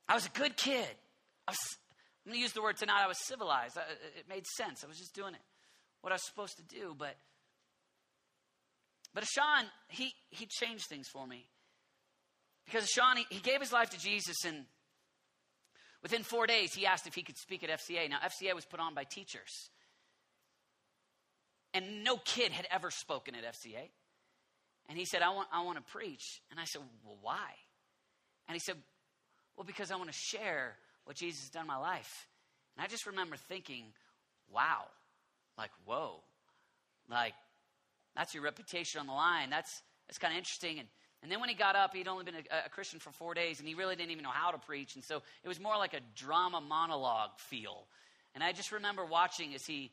I 0.09 0.15
was 0.15 0.27
a 0.27 0.31
good 0.31 0.57
kid. 0.57 0.89
I 1.47 1.53
was, 1.53 1.59
I'm 2.25 2.31
going 2.31 2.39
to 2.39 2.43
use 2.43 2.53
the 2.53 2.63
word 2.63 2.77
tonight. 2.77 3.03
I 3.03 3.09
was 3.09 3.19
civilized. 3.27 3.77
it 3.77 4.29
made 4.29 4.47
sense. 4.57 4.85
I 4.85 4.87
was 4.87 4.99
just 4.99 5.15
doing 5.15 5.35
it, 5.35 5.41
what 6.03 6.13
I 6.13 6.15
was 6.15 6.27
supposed 6.27 6.57
to 6.57 6.63
do. 6.63 6.95
But, 6.97 7.17
but 9.15 9.25
Sean, 9.25 9.65
he, 9.89 10.13
he 10.31 10.47
changed 10.47 10.87
things 10.89 11.09
for 11.13 11.27
me. 11.27 11.47
Because 12.65 12.89
Sean, 12.89 13.17
he, 13.17 13.27
he 13.31 13.41
gave 13.41 13.61
his 13.61 13.73
life 13.73 13.91
to 13.91 13.99
Jesus, 13.99 14.45
and 14.45 14.65
within 16.03 16.23
four 16.23 16.47
days, 16.47 16.75
he 16.75 16.87
asked 16.87 17.07
if 17.07 17.15
he 17.15 17.23
could 17.23 17.37
speak 17.37 17.63
at 17.63 17.71
FCA. 17.71 18.09
Now, 18.09 18.19
FCA 18.25 18.55
was 18.55 18.65
put 18.65 18.81
on 18.81 18.95
by 18.95 19.05
teachers. 19.05 19.71
And 21.73 22.05
no 22.05 22.17
kid 22.17 22.53
had 22.53 22.67
ever 22.71 22.91
spoken 22.91 23.35
at 23.35 23.45
FCA. 23.45 23.91
And 24.89 24.99
he 24.99 25.05
said, 25.05 25.23
I 25.23 25.31
want, 25.31 25.49
I 25.53 25.63
want 25.63 25.79
to 25.79 25.93
preach. 25.93 26.43
And 26.51 26.59
I 26.59 26.65
said, 26.65 26.83
Well, 27.05 27.17
why? 27.21 27.51
And 28.49 28.55
he 28.55 28.59
said, 28.59 28.77
Well, 29.57 29.65
because 29.65 29.91
I 29.91 29.97
want 29.97 30.11
to 30.11 30.17
share 30.17 30.77
what 31.05 31.17
Jesus 31.17 31.43
has 31.43 31.51
done 31.51 31.63
in 31.63 31.69
my 31.69 31.77
life. 31.77 32.27
And 32.77 32.85
I 32.85 32.89
just 32.89 33.07
remember 33.07 33.37
thinking, 33.37 33.85
Wow, 34.53 34.87
like, 35.57 35.71
whoa, 35.85 36.23
like, 37.09 37.35
that's 38.17 38.35
your 38.35 38.43
reputation 38.43 39.01
on 39.01 39.07
the 39.07 39.13
line. 39.13 39.51
That's, 39.51 39.83
that's 40.09 40.19
kind 40.19 40.33
of 40.33 40.39
interesting. 40.39 40.81
And 40.81 40.89
and 41.23 41.31
then 41.31 41.41
when 41.41 41.51
he 41.51 41.55
got 41.55 41.77
up, 41.77 41.95
he'd 41.95 42.09
only 42.09 42.25
been 42.25 42.37
a, 42.37 42.67
a, 42.67 42.69
Christian 42.71 42.99
for 42.99 43.11
four 43.11 43.35
days, 43.35 43.59
and 43.59 43.69
he 43.69 43.75
really 43.75 43.95
didn't 43.95 44.11
even 44.11 44.25
know 44.25 44.31
how 44.31 44.51
to 44.51 44.59
preach. 44.59 44.95
And 44.95 45.05
so 45.05 45.23
it 45.45 45.49
was 45.49 45.61
more 45.61 45.77
like 45.77 45.93
a 45.93 46.01
drama 46.17 46.61
monologue 46.61 47.31
feel. 47.37 47.87
And 48.35 48.43
I 48.43 48.53
just 48.53 48.73
remember 48.73 49.05
watching 49.05 49.55
as 49.55 49.67
he, 49.67 49.91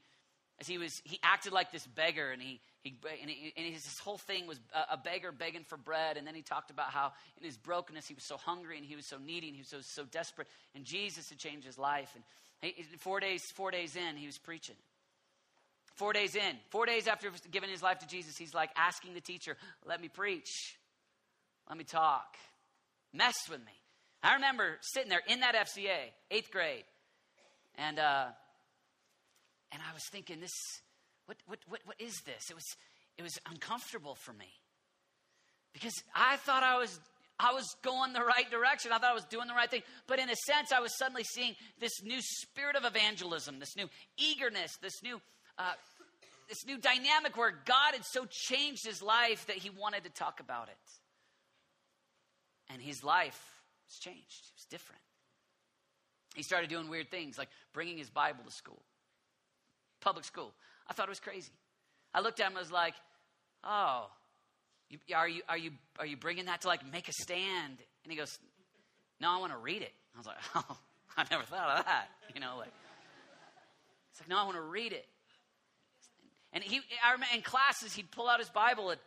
as 0.62 0.68
he 0.68 0.78
was, 0.78 1.02
he 1.04 1.20
acted 1.22 1.52
like 1.52 1.72
this 1.72 1.86
beggar, 1.86 2.32
and 2.32 2.42
he, 2.42 2.62
he 2.82 2.96
and, 3.22 3.30
he, 3.30 3.54
and 3.58 3.74
his, 3.74 3.84
his 3.84 4.00
whole 4.00 4.18
thing 4.18 4.48
was 4.48 4.58
a, 4.74 4.94
a, 4.94 4.98
beggar 4.98 5.34
begging 5.34 5.66
for 5.66 5.76
bread. 5.76 6.16
And 6.16 6.26
then 6.26 6.34
he 6.34 6.44
talked 6.44 6.72
about 6.72 6.92
how 6.92 7.12
in 7.38 7.46
his 7.46 7.58
brokenness 7.58 8.08
he 8.08 8.14
was 8.14 8.24
so 8.24 8.38
hungry 8.38 8.78
and 8.78 8.86
he 8.86 8.96
was 8.96 9.06
so 9.06 9.18
needy 9.18 9.48
and 9.48 9.56
he 9.56 9.62
was 9.62 9.70
so, 9.70 9.82
so 9.82 10.06
desperate. 10.06 10.48
And 10.76 10.86
Jesus 10.86 11.30
had 11.30 11.40
changed 11.40 11.66
his 11.66 11.78
life. 11.78 12.10
And 12.16 12.24
he, 12.62 12.84
four 13.00 13.20
days, 13.20 13.44
four 13.52 13.72
days 13.72 13.98
in, 13.98 14.16
he 14.16 14.28
was 14.28 14.38
preaching. 14.38 14.76
Four 15.96 16.14
days 16.14 16.36
in, 16.36 16.56
four 16.70 16.86
days 16.86 17.08
after 17.08 17.32
giving 17.50 17.72
his 17.72 17.82
life 17.82 18.00
to 18.00 18.08
Jesus, 18.08 18.38
he's 18.38 18.54
like 18.54 18.70
asking 18.78 19.16
the 19.16 19.22
teacher, 19.22 19.58
"Let 19.84 20.00
me 20.00 20.10
preach." 20.10 20.77
Let 21.70 21.78
me 21.78 21.84
talk. 21.84 22.36
Mess 23.14 23.36
with 23.50 23.60
me. 23.60 23.74
I 24.24 24.36
remember 24.36 24.78
sitting 24.82 25.10
there 25.10 25.22
in 25.28 25.42
that 25.42 25.56
FCA, 25.56 26.12
eighth 26.32 26.52
grade, 26.52 26.84
and 27.76 28.00
uh, 28.00 28.26
and 29.72 29.82
I 29.82 29.94
was 29.94 30.04
thinking, 30.12 30.40
this, 30.40 30.54
what, 31.26 31.38
what, 31.46 31.60
what, 31.68 31.82
what 31.86 31.96
is 32.00 32.22
this? 32.26 32.50
It 32.50 32.56
was, 32.56 32.66
it 33.18 33.22
was 33.22 33.38
uncomfortable 33.50 34.16
for 34.16 34.34
me 34.34 34.48
because 35.74 35.94
I 36.16 36.38
thought 36.38 36.64
I 36.64 36.78
was 36.78 37.00
I 37.40 37.54
was 37.54 37.68
going 37.84 38.14
the 38.14 38.24
right 38.24 38.50
direction. 38.50 38.92
I 38.92 38.98
thought 38.98 39.12
I 39.12 39.14
was 39.14 39.26
doing 39.26 39.48
the 39.48 39.54
right 39.54 39.70
thing. 39.70 39.84
But 40.08 40.18
in 40.18 40.28
a 40.30 40.36
sense, 40.48 40.72
I 40.72 40.80
was 40.80 40.98
suddenly 40.98 41.24
seeing 41.24 41.54
this 41.80 42.02
new 42.04 42.20
spirit 42.20 42.76
of 42.76 42.84
evangelism, 42.84 43.60
this 43.60 43.76
new 43.76 43.88
eagerness, 44.18 44.76
this 44.82 45.04
new, 45.04 45.22
uh, 45.60 45.74
this 46.50 46.66
new 46.66 46.80
dynamic 46.80 47.38
where 47.38 47.52
God 47.52 47.94
had 47.94 48.04
so 48.06 48.26
changed 48.28 48.88
his 48.88 49.04
life 49.04 49.46
that 49.46 49.58
he 49.58 49.70
wanted 49.70 50.04
to 50.06 50.10
talk 50.10 50.40
about 50.40 50.70
it. 50.70 50.78
And 52.70 52.82
his 52.82 53.04
life 53.04 53.42
was 53.88 53.98
changed. 54.00 54.20
It 54.20 54.56
was 54.56 54.66
different. 54.70 55.02
He 56.36 56.44
started 56.44 56.70
doing 56.70 56.90
weird 56.90 57.10
things 57.10 57.38
like 57.38 57.50
bringing 57.74 57.98
his 57.98 58.10
Bible 58.10 58.44
to 58.46 58.52
school, 58.52 58.82
public 60.02 60.26
school. 60.26 60.54
I 60.88 60.94
thought 60.94 61.08
it 61.08 61.10
was 61.10 61.20
crazy. 61.20 61.52
I 62.14 62.22
looked 62.22 62.40
at 62.40 62.48
him 62.48 62.54
and 62.54 62.60
was 62.60 62.72
like, 62.72 62.94
oh, 63.64 64.10
you, 64.90 65.00
are, 65.16 65.28
you, 65.28 65.42
are, 65.50 65.58
you, 65.58 65.72
are 66.00 66.06
you 66.06 66.16
bringing 66.16 66.46
that 66.46 66.62
to 66.62 66.68
like 66.68 66.90
make 66.92 67.10
a 67.10 67.14
stand? 67.14 67.78
And 68.04 68.12
he 68.12 68.18
goes, 68.18 68.38
no, 69.20 69.32
I 69.36 69.40
want 69.40 69.52
to 69.52 69.58
read 69.58 69.82
it. 69.82 69.94
I 70.16 70.18
was 70.18 70.28
like, 70.28 70.38
oh, 70.56 70.78
I 71.18 71.26
never 71.32 71.44
thought 71.44 71.80
of 71.80 71.86
that. 71.86 72.10
You 72.36 72.42
know, 72.42 72.58
like, 72.60 72.74
it's 74.12 74.22
like, 74.22 74.30
no, 74.30 74.38
I 74.38 74.44
want 74.44 74.58
to 74.58 74.62
read 74.62 74.92
it. 74.92 75.08
And 76.54 76.64
he, 76.64 76.82
I 77.04 77.14
remember 77.14 77.34
in 77.34 77.42
classes, 77.42 77.94
he'd 77.94 78.12
pull 78.12 78.28
out 78.28 78.38
his 78.38 78.50
Bible 78.50 78.92
at, 78.92 79.00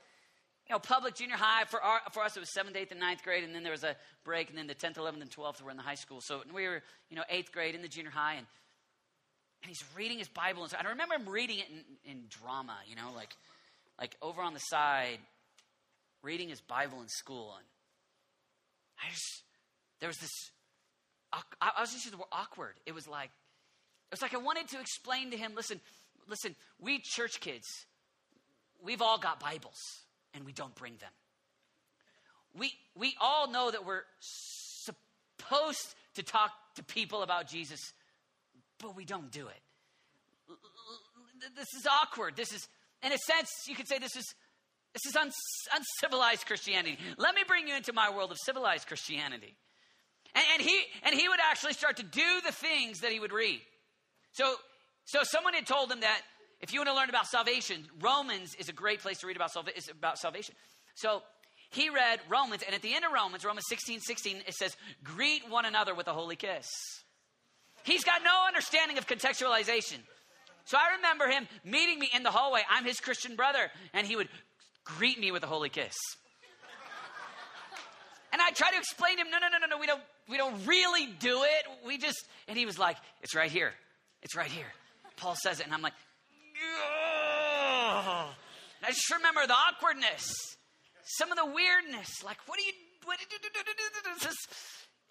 you 0.70 0.76
know, 0.76 0.78
public 0.78 1.16
junior 1.16 1.34
high. 1.34 1.64
For, 1.64 1.82
our, 1.82 2.00
for 2.12 2.22
us, 2.22 2.36
it 2.36 2.40
was 2.40 2.52
seventh, 2.52 2.76
eighth, 2.76 2.92
and 2.92 3.00
ninth 3.00 3.24
grade. 3.24 3.42
And 3.42 3.52
then 3.52 3.64
there 3.64 3.72
was 3.72 3.82
a 3.82 3.96
break. 4.22 4.50
And 4.50 4.56
then 4.56 4.68
the 4.68 4.74
10th, 4.76 4.98
11th, 4.98 5.20
and 5.20 5.28
12th 5.28 5.60
were 5.62 5.70
in 5.72 5.76
the 5.76 5.82
high 5.82 5.96
school. 5.96 6.20
So 6.20 6.42
we 6.54 6.62
were, 6.68 6.80
you 7.08 7.16
know, 7.16 7.24
eighth 7.28 7.50
grade 7.50 7.74
in 7.74 7.82
the 7.82 7.88
junior 7.88 8.12
high. 8.12 8.34
And, 8.34 8.46
and 9.64 9.68
he's 9.68 9.82
reading 9.96 10.18
his 10.18 10.28
Bible. 10.28 10.62
And, 10.62 10.70
so, 10.70 10.76
I 10.78 10.88
remember 10.88 11.16
him 11.16 11.28
reading 11.28 11.58
it 11.58 11.66
in, 12.04 12.12
in 12.12 12.22
drama, 12.28 12.76
you 12.88 12.94
know, 12.94 13.10
like, 13.16 13.34
like 13.98 14.14
over 14.22 14.40
on 14.42 14.54
the 14.54 14.60
side, 14.60 15.18
reading 16.22 16.50
his 16.50 16.60
Bible 16.60 17.00
in 17.00 17.08
school. 17.08 17.56
And 17.56 17.66
I 19.04 19.10
just, 19.10 19.42
there 19.98 20.08
was 20.08 20.18
this, 20.18 20.52
I 21.32 21.80
was 21.80 21.90
just 21.90 22.04
using 22.04 22.12
the 22.12 22.18
word 22.18 22.30
awkward. 22.30 22.74
It 22.86 22.94
was 22.94 23.08
like, 23.08 23.30
it 24.10 24.14
was 24.14 24.22
like 24.22 24.34
I 24.34 24.38
wanted 24.38 24.68
to 24.68 24.78
explain 24.78 25.32
to 25.32 25.36
him 25.36 25.52
listen, 25.56 25.80
listen, 26.28 26.54
we 26.80 27.00
church 27.02 27.40
kids, 27.40 27.66
we've 28.84 29.02
all 29.02 29.18
got 29.18 29.40
Bibles 29.40 30.04
and 30.34 30.44
we 30.44 30.52
don't 30.52 30.74
bring 30.74 30.96
them. 31.00 31.10
We, 32.58 32.72
we 32.96 33.14
all 33.20 33.50
know 33.50 33.70
that 33.70 33.84
we're 33.84 34.02
supposed 34.20 35.94
to 36.14 36.22
talk 36.22 36.50
to 36.76 36.82
people 36.82 37.22
about 37.22 37.48
Jesus, 37.48 37.80
but 38.78 38.96
we 38.96 39.04
don't 39.04 39.30
do 39.30 39.46
it. 39.46 39.60
This 41.56 41.68
is 41.78 41.86
awkward. 41.86 42.36
This 42.36 42.52
is, 42.52 42.66
in 43.02 43.12
a 43.12 43.18
sense, 43.18 43.48
you 43.66 43.74
could 43.74 43.88
say 43.88 43.98
this 43.98 44.16
is 44.16 44.24
this 44.92 45.06
is 45.06 45.16
uncivilized 45.72 46.46
Christianity. 46.46 46.98
Let 47.16 47.34
me 47.34 47.42
bring 47.46 47.68
you 47.68 47.76
into 47.76 47.92
my 47.92 48.10
world 48.10 48.32
of 48.32 48.38
civilized 48.44 48.88
Christianity. 48.88 49.54
And, 50.34 50.44
and, 50.54 50.62
he, 50.62 50.80
and 51.04 51.14
he 51.14 51.28
would 51.28 51.38
actually 51.40 51.74
start 51.74 51.96
to 51.98 52.02
do 52.02 52.40
the 52.44 52.52
things 52.52 53.00
that 53.00 53.12
he 53.12 53.20
would 53.20 53.32
read. 53.32 53.60
So, 54.32 54.54
so 55.04 55.20
someone 55.22 55.54
had 55.54 55.66
told 55.66 55.90
him 55.92 56.00
that 56.00 56.22
if 56.60 56.72
you 56.72 56.80
want 56.80 56.88
to 56.88 56.94
learn 56.94 57.08
about 57.08 57.26
salvation, 57.26 57.86
Romans 58.00 58.54
is 58.56 58.68
a 58.68 58.72
great 58.72 59.00
place 59.00 59.18
to 59.18 59.26
read 59.26 59.36
about, 59.36 59.50
salva- 59.50 59.72
about 59.90 60.18
salvation. 60.18 60.54
So 60.94 61.22
he 61.70 61.88
read 61.88 62.20
Romans, 62.28 62.62
and 62.62 62.74
at 62.74 62.82
the 62.82 62.94
end 62.94 63.04
of 63.04 63.12
Romans, 63.12 63.44
Romans 63.44 63.64
16 63.68 64.00
16, 64.00 64.42
it 64.46 64.54
says, 64.54 64.76
Greet 65.02 65.48
one 65.48 65.64
another 65.64 65.94
with 65.94 66.08
a 66.08 66.12
holy 66.12 66.36
kiss. 66.36 66.66
He's 67.84 68.04
got 68.04 68.22
no 68.22 68.44
understanding 68.46 68.98
of 68.98 69.06
contextualization. 69.06 69.98
So 70.64 70.76
I 70.76 70.96
remember 70.96 71.28
him 71.28 71.48
meeting 71.64 71.98
me 71.98 72.10
in 72.14 72.22
the 72.22 72.30
hallway. 72.30 72.60
I'm 72.68 72.84
his 72.84 73.00
Christian 73.00 73.36
brother, 73.36 73.70
and 73.94 74.06
he 74.06 74.16
would 74.16 74.28
greet 74.84 75.18
me 75.18 75.32
with 75.32 75.42
a 75.42 75.46
holy 75.46 75.70
kiss. 75.70 75.94
And 78.32 78.40
I 78.40 78.50
try 78.52 78.70
to 78.70 78.76
explain 78.76 79.16
to 79.16 79.22
him, 79.22 79.30
no, 79.30 79.38
no, 79.38 79.48
no, 79.48 79.58
no, 79.58 79.66
no, 79.66 79.78
we 79.78 79.86
don't, 79.86 80.02
we 80.28 80.36
don't 80.36 80.64
really 80.66 81.06
do 81.18 81.42
it. 81.42 81.86
We 81.86 81.98
just, 81.98 82.28
and 82.46 82.56
he 82.56 82.64
was 82.64 82.78
like, 82.78 82.96
it's 83.22 83.34
right 83.34 83.50
here. 83.50 83.72
It's 84.22 84.36
right 84.36 84.50
here. 84.50 84.72
Paul 85.16 85.34
says 85.42 85.58
it, 85.60 85.66
and 85.66 85.74
I'm 85.74 85.82
like, 85.82 85.94
Ugh. 86.60 88.26
I 88.82 88.88
just 88.88 89.10
remember 89.12 89.46
the 89.46 89.54
awkwardness, 89.54 90.56
some 91.04 91.30
of 91.30 91.36
the 91.38 91.46
weirdness. 91.46 92.24
Like, 92.24 92.38
what 92.46 92.58
do 92.58 92.64
you, 92.64 92.72
what 93.04 93.18
do 93.18 93.24
you 93.30 93.38
do? 93.40 93.48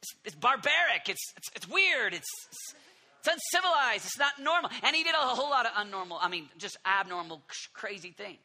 It's, 0.01 0.15
it's, 0.25 0.36
barbaric. 0.36 1.08
It's, 1.08 1.34
it's, 1.38 1.50
it's 1.56 1.68
weird. 1.68 2.13
It's, 2.13 2.27
it's, 2.50 2.75
it's 3.20 3.38
uncivilized. 3.53 4.06
It's 4.06 4.18
not 4.18 4.34
normal. 4.39 4.72
And 4.84 4.96
he 4.96 5.03
did 5.03 5.13
a 5.13 5.18
whole 5.18 5.50
lot 5.50 5.65
of 5.65 5.74
unnormal, 5.74 6.18
I 6.22 6.29
mean, 6.29 6.50
just 6.58 6.77
abnormal, 6.86 7.41
crazy 7.74 8.12
things. 8.12 8.39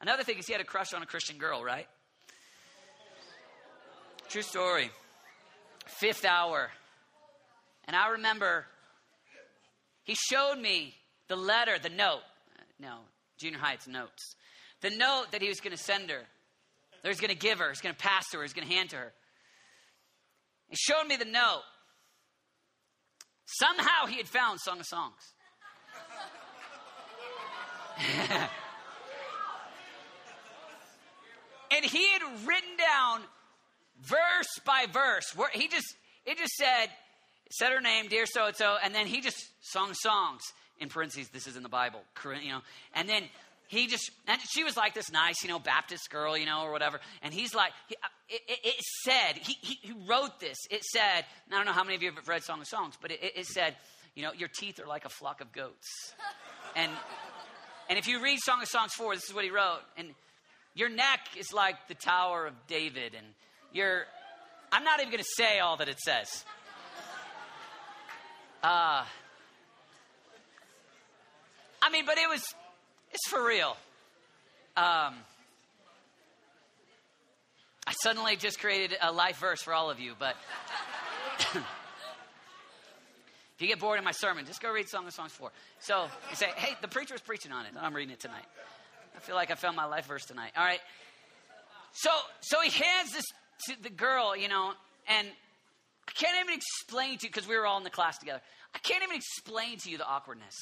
Another 0.00 0.22
thing 0.22 0.38
is 0.38 0.46
he 0.46 0.52
had 0.52 0.62
a 0.62 0.66
crush 0.66 0.94
on 0.94 1.02
a 1.02 1.06
Christian 1.06 1.38
girl, 1.38 1.62
right? 1.62 1.86
True 4.28 4.42
story. 4.42 4.90
Fifth 5.86 6.24
hour. 6.24 6.70
And 7.86 7.96
I 7.96 8.10
remember 8.10 8.66
he 10.04 10.14
showed 10.14 10.58
me 10.58 10.94
the 11.28 11.36
letter, 11.36 11.78
the 11.78 11.88
note. 11.88 12.22
No, 12.82 12.98
junior 13.38 13.58
high, 13.60 13.74
it's 13.74 13.86
notes. 13.86 14.34
The 14.80 14.90
note 14.90 15.26
that 15.30 15.40
he 15.40 15.48
was 15.48 15.60
going 15.60 15.76
to 15.76 15.82
send 15.82 16.10
her, 16.10 16.18
that 16.18 17.04
he 17.04 17.08
was 17.08 17.20
going 17.20 17.30
to 17.30 17.36
give 17.36 17.60
her, 17.60 17.68
he's 17.68 17.80
going 17.80 17.94
to 17.94 18.00
pass 18.00 18.28
to 18.30 18.38
her, 18.38 18.42
he's 18.42 18.52
going 18.52 18.66
to 18.66 18.74
hand 18.74 18.90
to 18.90 18.96
her. 18.96 19.12
He 20.68 20.74
showed 20.74 21.06
me 21.06 21.14
the 21.16 21.24
note. 21.24 21.62
Somehow 23.44 24.06
he 24.08 24.16
had 24.16 24.26
found 24.26 24.58
Song 24.58 24.80
of 24.80 24.86
Songs. 24.86 25.22
and 31.70 31.84
he 31.84 32.08
had 32.08 32.22
written 32.44 32.76
down 32.78 33.20
verse 34.00 34.58
by 34.66 34.86
verse. 34.92 35.36
where 35.36 35.50
He 35.52 35.68
just, 35.68 35.94
it 36.26 36.36
just 36.36 36.54
said, 36.54 36.88
said 37.52 37.70
her 37.70 37.80
name, 37.80 38.08
dear 38.08 38.26
so 38.26 38.46
and 38.46 38.56
so, 38.56 38.76
and 38.82 38.92
then 38.92 39.06
he 39.06 39.20
just 39.20 39.38
sung 39.60 39.94
songs 39.94 40.42
in 40.82 40.88
parentheses. 40.88 41.28
This 41.28 41.46
is 41.46 41.56
in 41.56 41.62
the 41.62 41.68
Bible, 41.68 42.00
you 42.24 42.50
know. 42.50 42.60
And 42.94 43.08
then 43.08 43.22
he 43.68 43.86
just, 43.86 44.10
and 44.28 44.38
she 44.50 44.64
was 44.64 44.76
like 44.76 44.92
this 44.92 45.10
nice, 45.10 45.42
you 45.42 45.48
know, 45.48 45.58
Baptist 45.58 46.10
girl, 46.10 46.36
you 46.36 46.44
know, 46.44 46.62
or 46.62 46.72
whatever. 46.72 47.00
And 47.22 47.32
he's 47.32 47.54
like, 47.54 47.72
he, 47.88 47.96
uh, 48.02 48.08
it, 48.28 48.58
it, 48.62 48.82
said, 49.04 49.38
he, 49.38 49.56
he, 49.60 49.78
he, 49.80 49.94
wrote 50.06 50.40
this. 50.40 50.58
It 50.70 50.84
said, 50.84 51.24
I 51.50 51.56
don't 51.56 51.64
know 51.64 51.72
how 51.72 51.82
many 51.82 51.96
of 51.96 52.02
you 52.02 52.12
have 52.12 52.28
read 52.28 52.42
Song 52.42 52.60
of 52.60 52.66
Songs, 52.66 52.96
but 53.00 53.10
it, 53.10 53.20
it 53.22 53.46
said, 53.46 53.76
you 54.14 54.22
know, 54.22 54.32
your 54.32 54.48
teeth 54.48 54.78
are 54.78 54.86
like 54.86 55.06
a 55.06 55.08
flock 55.08 55.40
of 55.40 55.52
goats. 55.52 55.88
and 56.76 56.92
and 57.88 57.98
if 57.98 58.06
you 58.06 58.22
read 58.22 58.38
Song 58.40 58.62
of 58.62 58.68
Songs 58.68 58.92
4, 58.94 59.14
this 59.14 59.24
is 59.28 59.34
what 59.34 59.44
he 59.44 59.50
wrote. 59.50 59.80
And 59.96 60.14
your 60.74 60.88
neck 60.88 61.20
is 61.36 61.52
like 61.52 61.76
the 61.88 61.94
Tower 61.94 62.46
of 62.46 62.54
David, 62.66 63.14
and 63.14 63.26
your 63.72 64.04
I'm 64.70 64.84
not 64.84 65.00
even 65.00 65.12
going 65.12 65.22
to 65.22 65.30
say 65.36 65.58
all 65.58 65.76
that 65.78 65.88
it 65.88 65.98
says. 65.98 66.44
Uh, 68.62 69.04
I 71.82 71.90
mean, 71.90 72.06
but 72.06 72.16
it 72.16 72.28
was, 72.28 72.42
it's 73.10 73.28
for 73.28 73.44
real. 73.44 73.76
Um, 74.76 75.14
I 77.86 77.92
suddenly 78.02 78.36
just 78.36 78.60
created 78.60 78.96
a 79.02 79.10
life 79.10 79.38
verse 79.38 79.60
for 79.60 79.74
all 79.74 79.90
of 79.90 79.98
you, 79.98 80.14
but 80.16 80.36
if 81.54 81.62
you 83.58 83.66
get 83.66 83.80
bored 83.80 83.98
in 83.98 84.04
my 84.04 84.12
sermon, 84.12 84.46
just 84.46 84.62
go 84.62 84.72
read 84.72 84.88
Song 84.88 85.06
of 85.06 85.12
Songs 85.12 85.32
4. 85.32 85.50
So 85.80 86.06
you 86.30 86.36
say, 86.36 86.46
hey, 86.54 86.76
the 86.80 86.88
preacher 86.88 87.14
was 87.14 87.20
preaching 87.20 87.50
on 87.50 87.66
it, 87.66 87.72
I'm 87.78 87.94
reading 87.94 88.12
it 88.12 88.20
tonight. 88.20 88.44
I 89.16 89.18
feel 89.18 89.34
like 89.34 89.50
I 89.50 89.56
found 89.56 89.76
my 89.76 89.84
life 89.84 90.06
verse 90.06 90.24
tonight. 90.24 90.52
All 90.56 90.64
right. 90.64 90.80
So, 91.92 92.10
so 92.40 92.60
he 92.60 92.70
hands 92.70 93.12
this 93.12 93.24
to 93.66 93.82
the 93.82 93.90
girl, 93.90 94.36
you 94.36 94.48
know, 94.48 94.72
and 95.08 95.28
I 96.08 96.12
can't 96.12 96.36
even 96.44 96.54
explain 96.54 97.18
to 97.18 97.26
you, 97.26 97.30
because 97.30 97.48
we 97.48 97.56
were 97.56 97.66
all 97.66 97.78
in 97.78 97.84
the 97.84 97.90
class 97.90 98.18
together, 98.18 98.40
I 98.74 98.78
can't 98.78 99.02
even 99.02 99.16
explain 99.16 99.78
to 99.78 99.90
you 99.90 99.98
the 99.98 100.06
awkwardness. 100.06 100.54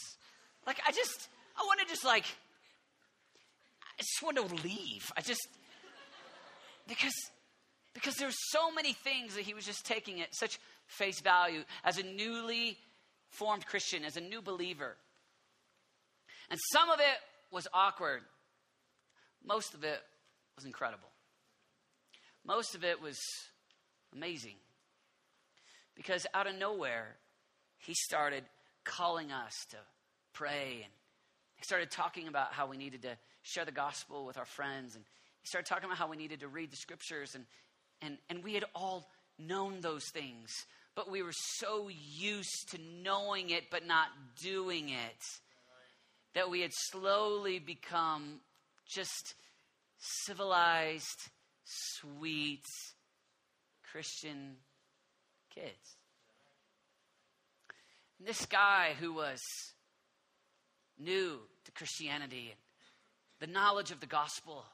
Like, 0.66 0.80
I 0.86 0.92
just, 0.92 1.28
I 1.56 1.62
want 1.62 1.80
to 1.80 1.86
just 1.86 2.04
like, 2.04 2.24
I 3.98 4.02
just 4.02 4.22
want 4.22 4.36
to 4.36 4.62
leave. 4.66 5.10
I 5.16 5.20
just, 5.20 5.48
because, 6.88 7.14
because 7.94 8.14
there's 8.14 8.36
so 8.50 8.70
many 8.70 8.92
things 8.92 9.34
that 9.34 9.42
he 9.42 9.54
was 9.54 9.64
just 9.64 9.84
taking 9.84 10.20
at 10.20 10.34
such 10.34 10.58
face 10.86 11.20
value 11.20 11.62
as 11.84 11.98
a 11.98 12.02
newly 12.02 12.78
formed 13.30 13.66
Christian, 13.66 14.04
as 14.04 14.16
a 14.16 14.20
new 14.20 14.42
believer. 14.42 14.96
And 16.50 16.58
some 16.72 16.90
of 16.90 16.98
it 16.98 17.16
was 17.50 17.68
awkward. 17.72 18.22
Most 19.44 19.74
of 19.74 19.84
it 19.84 20.00
was 20.56 20.64
incredible. 20.64 21.08
Most 22.44 22.74
of 22.74 22.84
it 22.84 23.00
was 23.00 23.18
amazing. 24.14 24.56
Because 25.94 26.26
out 26.34 26.46
of 26.46 26.56
nowhere, 26.56 27.16
he 27.78 27.94
started 27.94 28.44
calling 28.84 29.30
us 29.30 29.54
to 29.70 29.76
pray 30.32 30.80
and 30.82 30.92
he 31.56 31.62
started 31.62 31.90
talking 31.90 32.28
about 32.28 32.52
how 32.52 32.66
we 32.66 32.76
needed 32.76 33.02
to 33.02 33.16
share 33.42 33.64
the 33.64 33.72
gospel 33.72 34.24
with 34.24 34.38
our 34.38 34.44
friends 34.44 34.94
and 34.94 35.04
he 35.40 35.46
started 35.46 35.68
talking 35.68 35.86
about 35.86 35.98
how 35.98 36.08
we 36.08 36.16
needed 36.16 36.40
to 36.40 36.48
read 36.48 36.70
the 36.70 36.76
scriptures 36.76 37.34
and 37.34 37.44
and 38.02 38.18
and 38.28 38.44
we 38.44 38.54
had 38.54 38.64
all 38.74 39.08
known 39.38 39.80
those 39.80 40.04
things 40.12 40.50
but 40.94 41.10
we 41.10 41.22
were 41.22 41.32
so 41.32 41.88
used 41.88 42.68
to 42.70 42.78
knowing 43.02 43.50
it 43.50 43.64
but 43.70 43.86
not 43.86 44.08
doing 44.42 44.88
it 44.88 45.22
that 46.34 46.50
we 46.50 46.60
had 46.60 46.72
slowly 46.72 47.58
become 47.58 48.40
just 48.86 49.34
civilized 49.98 51.30
sweet 51.64 52.64
christian 53.90 54.56
kids. 55.54 55.96
And 58.18 58.28
this 58.28 58.46
guy 58.46 58.94
who 58.98 59.12
was 59.12 59.40
new 61.00 61.38
to 61.64 61.72
Christianity 61.72 62.52
and 62.52 63.48
the 63.48 63.52
knowledge 63.52 63.90
of 63.90 64.00
the 64.00 64.06
gospel, 64.06 64.64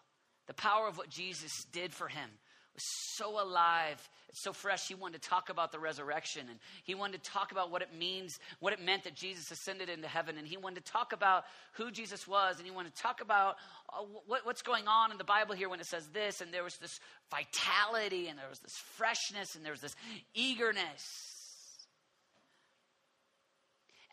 the 0.47 0.55
power 0.55 0.89
of 0.89 0.99
what 0.99 1.09
Jesus 1.09 1.65
did 1.73 1.93
for 1.93 2.09
him 2.09 2.29
was 2.77 2.85
so 3.17 3.43
alive, 3.43 4.09
so 4.33 4.53
fresh. 4.53 4.87
He 4.87 4.95
wanted 4.95 5.23
to 5.23 5.29
talk 5.29 5.49
about 5.49 5.73
the 5.73 5.79
resurrection 5.79 6.43
and 6.49 6.59
he 6.85 6.95
wanted 6.95 7.25
to 7.25 7.31
talk 7.31 7.51
about 7.53 7.71
what 7.71 7.83
it 7.83 7.89
means, 7.97 8.39
what 8.61 8.73
it 8.73 8.81
meant 8.81 9.05
that 9.05 9.15
Jesus 9.15 9.51
ascended 9.51 9.89
into 9.89 10.07
heaven. 10.07 10.37
And 10.37 10.47
he 10.47 10.57
wanted 10.57 10.85
to 10.85 10.93
talk 10.93 11.13
about 11.13 11.45
who 11.73 11.91
Jesus 11.91 12.29
was 12.29 12.59
and 12.59 12.67
he 12.67 12.71
wanted 12.71 12.95
to 12.95 13.03
talk 13.03 13.21
about 13.23 13.57
uh, 13.89 14.03
what, 14.27 14.45
what's 14.45 14.63
going 14.63 14.87
on 14.87 15.11
in 15.11 15.19
the 15.19 15.25
Bible 15.25 15.55
here 15.55 15.69
when 15.69 15.81
it 15.81 15.87
says 15.87 16.07
this. 16.09 16.41
And 16.41 16.53
there 16.53 16.65
was 16.65 16.77
this 16.77 17.01
vitality 17.31 18.29
and 18.29 18.39
there 18.39 18.49
was 18.49 18.61
this 18.61 18.77
freshness 18.97 19.55
and 19.55 19.65
there 19.65 19.73
was 19.73 19.81
this 19.81 19.97
eagerness. 20.35 21.36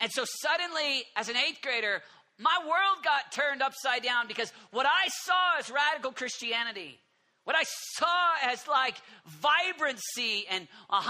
And 0.04 0.12
so 0.12 0.26
suddenly, 0.42 1.02
as 1.16 1.30
an 1.30 1.36
eighth 1.38 1.62
grader, 1.62 2.02
my 2.38 2.54
world 2.60 3.02
got 3.02 3.32
turned 3.32 3.62
upside 3.62 4.02
down 4.02 4.28
because 4.28 4.52
what 4.70 4.84
I 4.84 5.08
saw 5.22 5.58
as 5.58 5.70
radical 5.70 6.12
Christianity, 6.12 7.00
what 7.44 7.56
I 7.56 7.62
saw 7.94 8.34
as 8.42 8.68
like 8.68 8.96
vibrancy 9.26 10.44
and 10.50 10.68
100% 10.92 11.06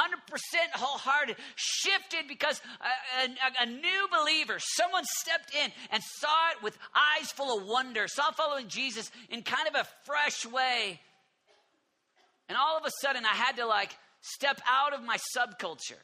wholehearted 0.75 1.35
shifted 1.57 2.29
because 2.29 2.61
a, 3.21 3.25
a, 3.27 3.65
a, 3.65 3.67
new 3.67 4.09
believer, 4.17 4.61
someone 4.61 5.03
stepped 5.19 5.53
in 5.53 5.73
and 5.91 6.01
saw 6.21 6.51
it 6.53 6.63
with 6.63 6.79
eyes 6.95 7.33
full 7.33 7.59
of 7.59 7.67
wonder, 7.67 8.07
saw 8.07 8.31
following 8.31 8.69
Jesus 8.69 9.11
in 9.29 9.43
kind 9.43 9.67
of 9.67 9.75
a 9.75 9.89
fresh 10.05 10.47
way. 10.47 11.01
And 12.49 12.57
all 12.57 12.79
of 12.79 12.85
a 12.87 12.93
sudden, 13.01 13.25
I 13.25 13.35
had 13.35 13.57
to 13.57 13.67
like 13.67 13.91
step 14.21 14.61
out 14.71 14.95
of 14.95 15.03
my 15.03 15.17
subculture 15.37 15.99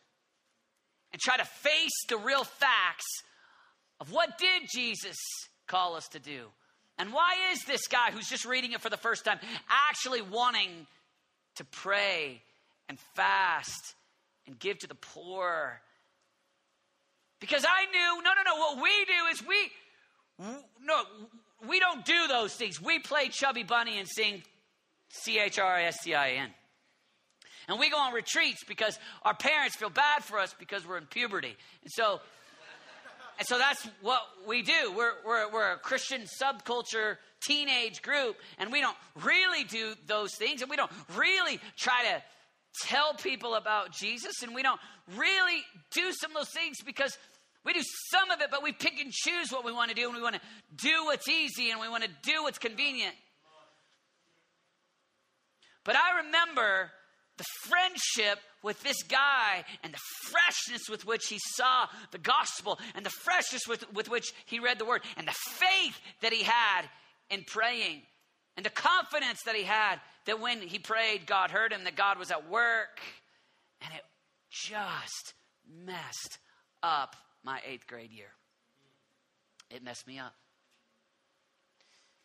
and 1.12 1.20
try 1.20 1.36
to 1.36 1.44
face 1.44 2.04
the 2.08 2.16
real 2.16 2.44
facts 2.44 3.06
of 4.00 4.12
what 4.12 4.38
did 4.38 4.62
Jesus 4.72 5.16
call 5.66 5.94
us 5.96 6.08
to 6.08 6.18
do? 6.18 6.46
And 6.98 7.12
why 7.12 7.34
is 7.52 7.64
this 7.64 7.86
guy 7.86 8.10
who's 8.10 8.28
just 8.28 8.44
reading 8.44 8.72
it 8.72 8.80
for 8.80 8.90
the 8.90 8.96
first 8.96 9.24
time 9.24 9.38
actually 9.88 10.20
wanting 10.20 10.86
to 11.56 11.64
pray 11.64 12.42
and 12.88 12.98
fast 13.14 13.94
and 14.46 14.58
give 14.58 14.78
to 14.80 14.86
the 14.86 14.94
poor? 14.94 15.80
Because 17.40 17.64
I 17.64 17.86
knew, 17.86 18.22
no, 18.22 18.30
no, 18.34 18.42
no, 18.44 18.56
what 18.58 18.82
we 18.82 18.90
do 19.06 19.26
is 19.32 19.46
we, 19.46 19.70
no, 20.84 21.02
we 21.66 21.80
don't 21.80 22.04
do 22.04 22.28
those 22.28 22.54
things. 22.54 22.80
We 22.80 22.98
play 22.98 23.28
Chubby 23.28 23.62
Bunny 23.62 23.98
and 23.98 24.08
sing 24.08 24.42
C 25.08 25.38
H 25.38 25.58
R 25.58 25.78
S 25.78 26.04
T 26.04 26.14
I 26.14 26.32
N. 26.32 26.50
And 27.70 27.78
we 27.78 27.88
go 27.88 27.98
on 27.98 28.12
retreats 28.12 28.64
because 28.64 28.98
our 29.22 29.34
parents 29.34 29.76
feel 29.76 29.90
bad 29.90 30.24
for 30.24 30.38
us 30.38 30.54
because 30.58 30.86
we're 30.86 30.98
in 30.98 31.06
puberty. 31.06 31.56
And 31.82 31.92
so 31.92 32.20
and 33.38 33.48
so 33.48 33.56
that's 33.56 33.88
what 34.02 34.20
we 34.46 34.60
do. 34.60 34.92
We're, 34.94 35.12
we're, 35.24 35.50
we're 35.50 35.72
a 35.72 35.78
Christian 35.78 36.24
subculture 36.42 37.16
teenage 37.42 38.02
group, 38.02 38.36
and 38.58 38.70
we 38.70 38.82
don't 38.82 38.96
really 39.24 39.64
do 39.64 39.94
those 40.06 40.34
things, 40.34 40.60
and 40.60 40.68
we 40.68 40.76
don't 40.76 40.90
really 41.16 41.58
try 41.78 42.02
to 42.02 42.22
tell 42.86 43.14
people 43.14 43.54
about 43.54 43.92
Jesus, 43.92 44.42
and 44.42 44.54
we 44.54 44.62
don't 44.62 44.78
really 45.16 45.62
do 45.90 46.12
some 46.12 46.32
of 46.32 46.36
those 46.36 46.50
things 46.50 46.82
because 46.84 47.16
we 47.64 47.72
do 47.72 47.80
some 48.10 48.30
of 48.30 48.42
it, 48.42 48.48
but 48.50 48.62
we 48.62 48.72
pick 48.72 49.00
and 49.00 49.10
choose 49.10 49.50
what 49.50 49.64
we 49.64 49.72
want 49.72 49.88
to 49.88 49.96
do, 49.96 50.06
and 50.06 50.14
we 50.14 50.22
want 50.22 50.34
to 50.34 50.42
do 50.76 51.06
what's 51.06 51.26
easy, 51.26 51.70
and 51.70 51.80
we 51.80 51.88
want 51.88 52.04
to 52.04 52.10
do 52.22 52.42
what's 52.42 52.58
convenient. 52.58 53.14
But 55.82 55.96
I 55.96 56.24
remember 56.24 56.90
the 57.40 57.68
friendship 57.70 58.38
with 58.62 58.82
this 58.82 59.02
guy 59.04 59.64
and 59.82 59.94
the 59.94 60.00
freshness 60.30 60.90
with 60.90 61.06
which 61.06 61.24
he 61.28 61.38
saw 61.54 61.86
the 62.10 62.18
gospel 62.18 62.78
and 62.94 63.04
the 63.04 63.10
freshness 63.10 63.62
with, 63.66 63.90
with 63.94 64.10
which 64.10 64.34
he 64.44 64.60
read 64.60 64.78
the 64.78 64.84
word 64.84 65.00
and 65.16 65.26
the 65.26 65.32
faith 65.32 65.98
that 66.20 66.34
he 66.34 66.42
had 66.42 66.82
in 67.30 67.42
praying 67.46 68.02
and 68.58 68.66
the 68.66 68.70
confidence 68.70 69.40
that 69.46 69.54
he 69.54 69.62
had 69.62 70.00
that 70.26 70.38
when 70.38 70.60
he 70.60 70.78
prayed, 70.78 71.26
God 71.26 71.50
heard 71.50 71.72
him, 71.72 71.84
that 71.84 71.96
God 71.96 72.18
was 72.18 72.30
at 72.30 72.50
work. 72.50 73.00
And 73.80 73.94
it 73.94 74.04
just 74.50 75.32
messed 75.86 76.36
up 76.82 77.16
my 77.42 77.58
eighth 77.66 77.86
grade 77.86 78.12
year. 78.12 78.32
It 79.70 79.82
messed 79.82 80.06
me 80.06 80.18
up. 80.18 80.34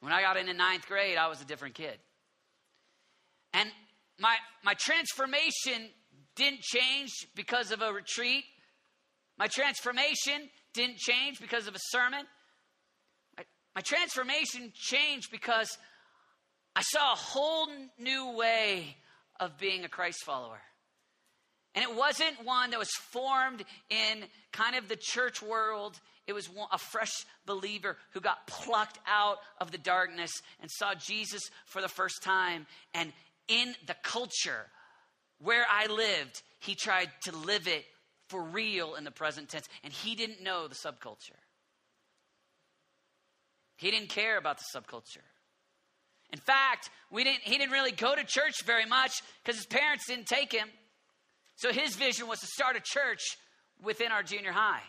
When 0.01 0.11
I 0.11 0.21
got 0.21 0.35
into 0.35 0.53
ninth 0.53 0.87
grade, 0.87 1.17
I 1.17 1.29
was 1.29 1.41
a 1.41 1.45
different 1.45 1.75
kid. 1.75 1.97
And 3.53 3.69
my, 4.19 4.35
my 4.63 4.73
transformation 4.73 5.89
didn't 6.35 6.61
change 6.61 7.11
because 7.35 7.71
of 7.71 7.81
a 7.81 7.91
retreat. 7.91 8.43
My 9.37 9.47
transformation 9.47 10.49
didn't 10.73 10.97
change 10.97 11.39
because 11.39 11.67
of 11.67 11.75
a 11.75 11.79
sermon. 11.89 12.25
My, 13.37 13.43
my 13.75 13.81
transformation 13.81 14.71
changed 14.73 15.31
because 15.31 15.77
I 16.75 16.81
saw 16.81 17.13
a 17.13 17.17
whole 17.17 17.67
new 17.97 18.35
way 18.37 18.97
of 19.39 19.57
being 19.57 19.85
a 19.85 19.89
Christ 19.89 20.23
follower. 20.25 20.61
And 21.73 21.83
it 21.83 21.93
wasn't 21.93 22.45
one 22.45 22.69
that 22.71 22.79
was 22.79 22.91
formed 23.11 23.63
in 23.89 24.23
kind 24.53 24.77
of 24.77 24.87
the 24.87 24.95
church 24.95 25.41
world. 25.41 25.99
It 26.25 26.33
was 26.33 26.49
a 26.71 26.77
fresh 26.77 27.11
believer 27.45 27.97
who 28.13 28.21
got 28.21 28.47
plucked 28.47 28.97
out 29.05 29.37
of 29.59 29.71
the 29.71 29.77
darkness 29.77 30.31
and 30.61 30.71
saw 30.71 30.93
Jesus 30.95 31.41
for 31.65 31.81
the 31.81 31.89
first 31.89 32.23
time 32.23 32.65
and 32.93 33.11
in 33.47 33.75
the 33.87 33.95
culture 34.03 34.67
where 35.39 35.65
I 35.69 35.87
lived, 35.87 36.41
he 36.59 36.75
tried 36.75 37.09
to 37.23 37.35
live 37.35 37.67
it 37.67 37.85
for 38.29 38.41
real 38.41 38.95
in 38.95 39.03
the 39.03 39.11
present 39.11 39.49
tense, 39.49 39.67
and 39.83 39.93
he 39.93 40.15
didn't 40.15 40.41
know 40.41 40.67
the 40.67 40.75
subculture. 40.75 41.39
He 43.77 43.91
didn't 43.91 44.09
care 44.09 44.37
about 44.37 44.57
the 44.57 44.79
subculture. 44.79 45.23
In 46.31 46.39
fact, 46.39 46.89
we 47.11 47.23
didn't, 47.23 47.41
he 47.43 47.57
didn't 47.57 47.71
really 47.71 47.91
go 47.91 48.15
to 48.15 48.23
church 48.23 48.63
very 48.65 48.85
much 48.85 49.21
because 49.43 49.57
his 49.57 49.67
parents 49.67 50.05
didn't 50.07 50.27
take 50.27 50.51
him. 50.51 50.67
So 51.55 51.71
his 51.71 51.95
vision 51.95 52.27
was 52.27 52.39
to 52.39 52.47
start 52.47 52.75
a 52.75 52.81
church 52.81 53.21
within 53.81 54.11
our 54.11 54.23
junior 54.23 54.51
high. 54.51 54.81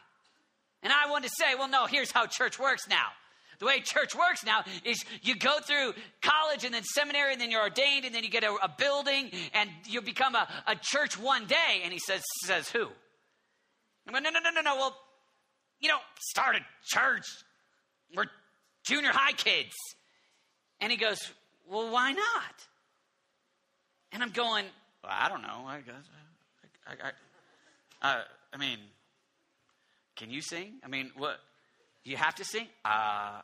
And 0.83 0.93
I 0.93 1.11
wanted 1.11 1.29
to 1.29 1.35
say, 1.37 1.55
well, 1.55 1.69
no, 1.69 1.87
here's 1.87 2.11
how 2.11 2.27
church 2.27 2.59
works 2.59 2.89
now. 2.89 3.09
The 3.59 3.67
way 3.67 3.81
church 3.81 4.15
works 4.15 4.45
now 4.45 4.65
is 4.85 5.05
you 5.23 5.35
go 5.37 5.59
through 5.61 5.95
college 6.23 6.65
and 6.65 6.75
then 6.75 6.83
seminary 6.83 7.33
and 7.33 7.41
then 7.41 7.51
you're 7.51 7.63
ordained 7.63 8.05
and 8.05 8.15
then 8.15 8.25
you 8.25 8.31
get 8.31 8.45
a, 8.45 8.53
a 8.63 8.75
building 8.77 9.31
and 9.55 9.71
you 9.87 10.03
become 10.03 10.35
a, 10.35 10.49
a 10.67 10.77
church 10.81 11.19
one 11.19 11.47
day. 11.47 11.81
And 11.83 11.93
he 11.93 11.99
says, 11.99 12.23
says 12.45 12.69
who? 12.69 12.87
I'm 14.07 14.13
going, 14.13 14.23
no, 14.23 14.31
no, 14.31 14.41
no, 14.41 14.51
no, 14.51 14.61
no. 14.61 14.77
Well, 14.77 14.97
you 15.81 15.89
know, 15.89 15.99
start 16.21 16.57
a 16.57 16.61
church. 16.85 17.25
We're 18.15 18.27
junior 18.87 19.11
high 19.11 19.33
kids. 19.33 19.75
And 20.81 20.93
he 20.93 20.99
goes, 20.99 21.19
well, 21.69 21.91
why 21.91 22.13
not? 22.13 22.67
And 24.13 24.23
I'm 24.23 24.31
going, 24.31 24.67
well, 25.03 25.13
I 25.15 25.29
don't 25.29 25.43
know. 25.43 25.65
I 25.67 25.81
guess. 25.81 25.95
I, 26.87 26.93
I, 26.93 27.11
I, 28.03 28.13
uh, 28.13 28.23
I 28.53 28.57
mean, 28.57 28.79
can 30.17 30.31
you 30.31 30.41
sing? 30.41 30.75
I 30.85 30.89
mean, 30.89 31.11
what? 31.17 31.39
You 32.11 32.17
have 32.17 32.35
to 32.37 32.45
sing? 32.45 32.67
Uh, 32.85 33.41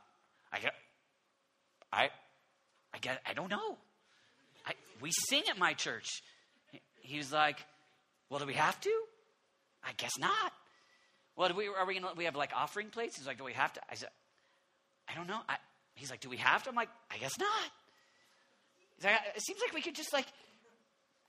I 0.53 0.59
I, 1.92 2.09
I 2.94 2.98
get, 3.01 3.20
I 3.29 3.35
don't 3.35 3.51
know. 3.51 3.77
I, 4.66 4.72
we 5.01 5.11
sing 5.29 5.42
at 5.51 5.59
my 5.59 5.75
church. 5.75 6.09
He 7.01 7.18
was 7.18 7.33
like, 7.33 7.59
well, 8.31 8.40
do 8.40 8.46
we 8.46 8.55
have 8.55 8.81
to? 8.81 8.90
I 9.85 9.90
guess 9.96 10.12
not. 10.18 10.53
Well, 11.37 11.48
do 11.48 11.55
we, 11.55 11.66
are 11.66 11.87
we 11.87 11.98
gonna, 11.98 12.14
we 12.16 12.25
have 12.25 12.37
like 12.37 12.53
offering 12.55 12.88
plates? 12.88 13.18
He's 13.18 13.27
like, 13.27 13.38
do 13.38 13.44
we 13.44 13.53
have 13.53 13.72
to? 13.75 13.81
I 13.90 13.94
said, 13.94 14.09
I 15.09 15.14
don't 15.14 15.27
know. 15.27 15.40
I, 15.48 15.57
he's 15.94 16.11
like, 16.11 16.20
do 16.20 16.31
we 16.31 16.37
have 16.38 16.62
to? 16.62 16.70
I'm 16.70 16.77
like, 16.77 16.88
I 17.11 17.18
guess 17.18 17.38
not. 17.38 17.48
Like, 19.03 19.20
it 19.37 19.42
seems 19.42 19.61
like 19.61 19.75
we 19.75 19.83
could 19.83 19.96
just 19.96 20.12
like 20.12 20.27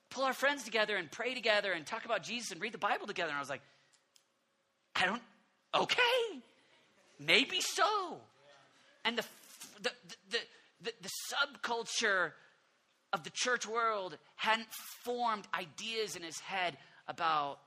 pull 0.09 0.23
our 0.23 0.33
friends 0.33 0.63
together 0.63 0.95
and 0.95 1.11
pray 1.11 1.33
together 1.33 1.71
and 1.71 1.85
talk 1.85 2.05
about 2.05 2.23
Jesus 2.23 2.51
and 2.51 2.61
read 2.61 2.71
the 2.71 2.77
Bible 2.77 3.07
together. 3.07 3.29
And 3.29 3.37
I 3.37 3.39
was 3.39 3.49
like, 3.49 3.61
I 4.95 5.05
don't, 5.05 5.21
okay. 5.73 6.41
Maybe 7.25 7.59
so. 7.61 8.17
And 9.05 9.17
the, 9.17 9.23
the, 9.81 9.91
the, 10.29 10.37
the, 10.81 10.91
the 11.01 11.09
subculture 11.31 12.31
of 13.11 13.23
the 13.23 13.31
church 13.33 13.67
world 13.67 14.17
hadn't 14.35 14.67
formed 15.03 15.45
ideas 15.53 16.15
in 16.15 16.23
his 16.23 16.39
head 16.39 16.77
about 17.07 17.59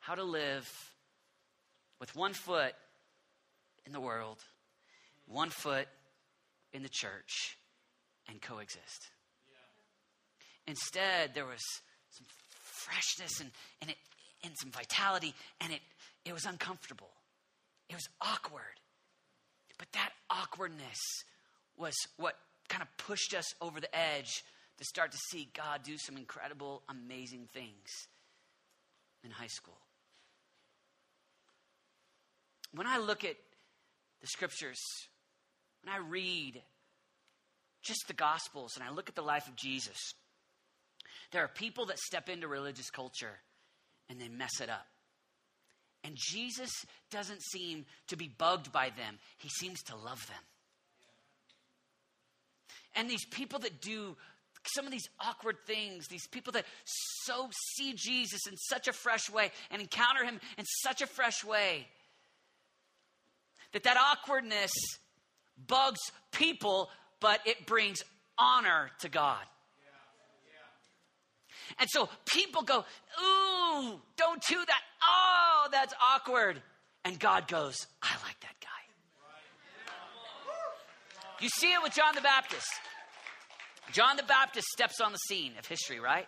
how 0.00 0.14
to 0.14 0.22
live 0.22 0.68
with 2.00 2.14
one 2.14 2.32
foot 2.32 2.74
in 3.84 3.92
the 3.92 4.00
world, 4.00 4.38
one 5.26 5.50
foot 5.50 5.86
in 6.72 6.82
the 6.82 6.88
church, 6.88 7.56
and 8.28 8.40
coexist. 8.40 9.08
Instead, 10.66 11.34
there 11.34 11.46
was 11.46 11.62
some 12.10 12.26
freshness 12.62 13.40
and, 13.40 13.50
and, 13.80 13.90
it, 13.90 13.96
and 14.42 14.52
some 14.60 14.70
vitality, 14.70 15.34
and 15.60 15.72
it, 15.72 15.80
it 16.24 16.32
was 16.32 16.44
uncomfortable. 16.44 17.10
It 17.88 17.94
was 17.94 18.08
awkward. 18.20 18.62
But 19.78 19.92
that 19.92 20.10
awkwardness 20.30 20.98
was 21.76 21.94
what 22.16 22.36
kind 22.68 22.82
of 22.82 22.88
pushed 22.96 23.34
us 23.34 23.46
over 23.60 23.80
the 23.80 23.94
edge 23.96 24.42
to 24.78 24.84
start 24.84 25.12
to 25.12 25.18
see 25.30 25.48
God 25.54 25.82
do 25.82 25.96
some 25.98 26.16
incredible, 26.16 26.82
amazing 26.88 27.48
things 27.52 28.08
in 29.24 29.30
high 29.30 29.46
school. 29.46 29.78
When 32.72 32.86
I 32.86 32.98
look 32.98 33.24
at 33.24 33.36
the 34.20 34.26
scriptures, 34.26 34.80
when 35.82 35.94
I 35.94 35.98
read 35.98 36.62
just 37.82 38.04
the 38.08 38.14
gospels 38.14 38.72
and 38.76 38.84
I 38.84 38.90
look 38.90 39.08
at 39.08 39.14
the 39.14 39.22
life 39.22 39.46
of 39.46 39.56
Jesus, 39.56 40.14
there 41.32 41.42
are 41.42 41.48
people 41.48 41.86
that 41.86 41.98
step 41.98 42.28
into 42.28 42.48
religious 42.48 42.90
culture 42.90 43.40
and 44.08 44.20
they 44.20 44.28
mess 44.28 44.60
it 44.60 44.68
up. 44.68 44.86
And 46.06 46.14
Jesus 46.16 46.70
doesn't 47.10 47.42
seem 47.42 47.84
to 48.06 48.16
be 48.16 48.28
bugged 48.28 48.70
by 48.70 48.90
them, 48.90 49.18
he 49.38 49.48
seems 49.48 49.82
to 49.84 49.96
love 49.96 50.24
them. 50.28 50.42
And 52.94 53.10
these 53.10 53.26
people 53.26 53.58
that 53.58 53.82
do 53.82 54.16
some 54.74 54.86
of 54.86 54.92
these 54.92 55.08
awkward 55.20 55.56
things, 55.66 56.06
these 56.08 56.26
people 56.28 56.52
that 56.52 56.64
so 56.84 57.48
see 57.74 57.92
Jesus 57.94 58.40
in 58.48 58.56
such 58.56 58.88
a 58.88 58.92
fresh 58.92 59.28
way 59.28 59.50
and 59.70 59.82
encounter 59.82 60.24
him 60.24 60.40
in 60.56 60.64
such 60.82 61.02
a 61.02 61.06
fresh 61.06 61.44
way, 61.44 61.86
that 63.72 63.82
that 63.82 63.96
awkwardness 63.96 64.72
bugs 65.66 66.00
people, 66.32 66.88
but 67.20 67.40
it 67.46 67.66
brings 67.66 68.02
honor 68.38 68.90
to 69.00 69.08
God. 69.08 69.44
And 71.78 71.88
so 71.90 72.08
people 72.24 72.62
go, 72.62 72.84
Ooh, 73.22 74.00
don't 74.16 74.42
do 74.48 74.56
that. 74.56 74.82
Oh, 75.06 75.68
that's 75.70 75.94
awkward. 76.02 76.62
And 77.04 77.18
God 77.18 77.48
goes, 77.48 77.86
I 78.02 78.12
like 78.24 78.40
that 78.40 78.54
guy. 78.60 78.68
You 81.40 81.48
see 81.48 81.72
it 81.72 81.82
with 81.82 81.92
John 81.94 82.14
the 82.14 82.22
Baptist. 82.22 82.66
John 83.92 84.16
the 84.16 84.22
Baptist 84.22 84.66
steps 84.68 85.00
on 85.00 85.12
the 85.12 85.18
scene 85.18 85.52
of 85.58 85.66
history, 85.66 86.00
right? 86.00 86.26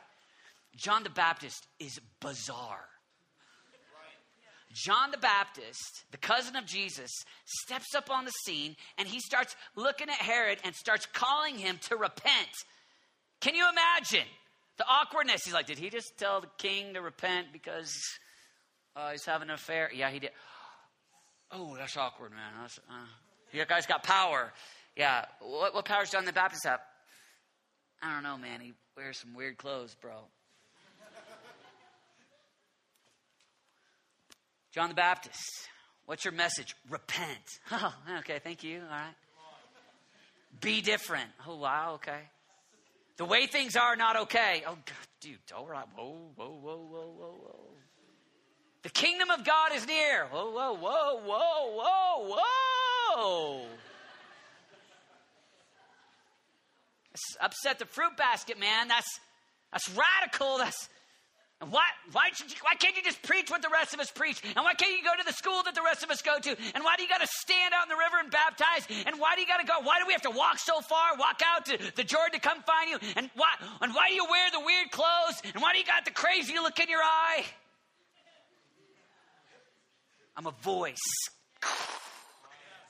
John 0.77 1.03
the 1.03 1.11
Baptist 1.11 1.67
is 1.81 1.99
bizarre. 2.21 2.85
John 4.73 5.11
the 5.11 5.19
Baptist, 5.19 6.05
the 6.11 6.19
cousin 6.19 6.55
of 6.55 6.67
Jesus, 6.67 7.11
steps 7.47 7.95
up 7.97 8.11
on 8.11 8.25
the 8.25 8.31
scene 8.45 8.77
and 8.99 9.09
he 9.09 9.19
starts 9.19 9.57
looking 9.75 10.09
at 10.09 10.17
Herod 10.17 10.59
and 10.63 10.75
starts 10.75 11.07
calling 11.07 11.59
him 11.59 11.79
to 11.89 11.97
repent. 11.97 12.49
Can 13.41 13.55
you 13.55 13.67
imagine 13.69 14.29
the 14.77 14.85
awkwardness? 14.87 15.45
He's 15.45 15.55
like, 15.55 15.67
Did 15.67 15.79
he 15.79 15.91
just 15.91 16.19
tell 16.19 16.41
the 16.41 16.51
king 16.59 16.95
to 16.95 17.01
repent 17.01 17.49
because 17.53 17.93
uh, 18.99 19.11
he's 19.13 19.25
having 19.25 19.49
an 19.49 19.55
affair? 19.55 19.91
Yeah, 19.95 20.11
he 20.11 20.19
did. 20.19 20.31
Oh, 21.53 21.77
that's 21.77 21.97
awkward, 21.97 22.31
man. 22.33 22.53
That's, 22.61 22.79
uh, 22.79 23.07
you 23.53 23.65
guys 23.65 23.87
got 23.87 24.03
power. 24.03 24.53
Yeah. 24.97 25.25
What, 25.41 25.75
what 25.75 25.85
powers 25.85 26.11
John 26.11 26.25
the 26.25 26.33
Baptist 26.33 26.65
have? 26.65 26.81
I 28.03 28.15
don't 28.15 28.23
know, 28.23 28.37
man. 28.37 28.61
He 28.61 28.75
wears 28.97 29.19
some 29.19 29.35
weird 29.35 29.57
clothes, 29.57 29.97
bro. 30.01 30.13
John 34.75 34.91
the 34.91 34.95
Baptist, 34.95 35.69
what's 36.07 36.25
your 36.25 36.35
message? 36.35 36.77
Repent. 36.91 37.29
Oh, 37.73 37.95
okay, 38.19 38.39
thank 38.43 38.63
you. 38.63 38.81
All 38.83 38.89
right. 38.89 39.15
Be 40.61 40.81
different. 40.83 41.31
Oh, 41.47 41.57
wow, 41.57 41.95
okay. 41.95 42.21
The 43.17 43.25
way 43.25 43.47
things 43.47 43.77
are 43.77 43.97
not 43.97 44.17
okay. 44.23 44.63
Oh, 44.67 44.75
God, 44.75 45.09
dude, 45.21 45.39
all 45.57 45.67
right. 45.67 45.87
Whoa, 45.97 46.31
whoa, 46.37 46.49
whoa, 46.49 46.77
whoa, 46.77 47.15
whoa, 47.19 47.35
whoa. 47.43 47.68
The 48.83 48.91
kingdom 48.91 49.31
of 49.31 49.45
God 49.45 49.73
is 49.75 49.87
near. 49.87 50.27
Whoa, 50.27 50.51
whoa, 50.51 50.75
whoa, 50.75 51.21
whoa, 51.25 51.77
whoa, 51.77 52.37
whoa. 53.17 53.67
upset 57.41 57.79
the 57.79 57.87
fruit 57.87 58.17
basket, 58.17 58.59
man. 58.59 58.89
That's 58.89 59.21
that's 59.73 59.91
radical. 59.91 60.59
That's 60.59 60.89
and 61.61 61.73
why, 61.73 61.83
why, 62.13 62.31
you, 62.39 62.47
why 62.63 62.75
can't 62.79 62.97
you 62.97 63.03
just 63.03 63.21
preach 63.23 63.51
what 63.51 63.63
the 63.63 63.69
rest 63.69 63.93
of 63.93 63.99
us 63.99 64.13
preach? 64.13 64.41
And 64.45 64.65
why 64.65 64.75
can't 64.75 64.97
you 64.97 65.03
go 65.03 65.11
to 65.19 65.27
the 65.27 65.33
school 65.33 65.61
that 65.65 65.75
the 65.75 65.83
rest 65.83 66.05
of 66.05 66.11
us 66.11 66.23
go 66.23 66.39
to? 66.39 66.51
And 66.73 66.85
why 66.85 66.95
do 66.97 67.03
you 67.03 67.09
got 67.09 67.21
to 67.21 67.27
stand 67.27 67.75
out 67.75 67.83
in 67.83 67.89
the 67.89 67.99
river 67.99 68.23
and 68.23 68.31
baptize? 68.31 68.87
And 69.05 69.19
why 69.19 69.35
do 69.35 69.41
you 69.41 69.49
got 69.49 69.59
to 69.59 69.67
go? 69.67 69.81
Why 69.83 69.99
do 69.99 70.07
we 70.07 70.13
have 70.13 70.23
to 70.23 70.31
walk 70.31 70.61
so 70.61 70.81
far, 70.81 71.17
walk 71.19 71.43
out 71.45 71.67
to 71.67 71.77
the 71.97 72.05
Jordan 72.05 72.39
to 72.39 72.41
come 72.41 72.63
find 72.63 72.91
you? 72.91 72.99
And 73.17 73.29
why, 73.35 73.51
and 73.83 73.93
why 73.93 74.07
do 74.09 74.15
you 74.15 74.25
wear 74.31 74.49
the 74.53 74.61
weird 74.61 74.93
clothes? 74.93 75.43
And 75.53 75.61
why 75.61 75.73
do 75.73 75.81
you 75.81 75.85
got 75.85 76.05
the 76.05 76.13
crazy 76.13 76.55
look 76.55 76.79
in 76.79 76.89
your 76.89 77.03
eye? 77.03 77.45
I'm 80.39 80.47
a 80.47 80.55
voice 80.63 80.97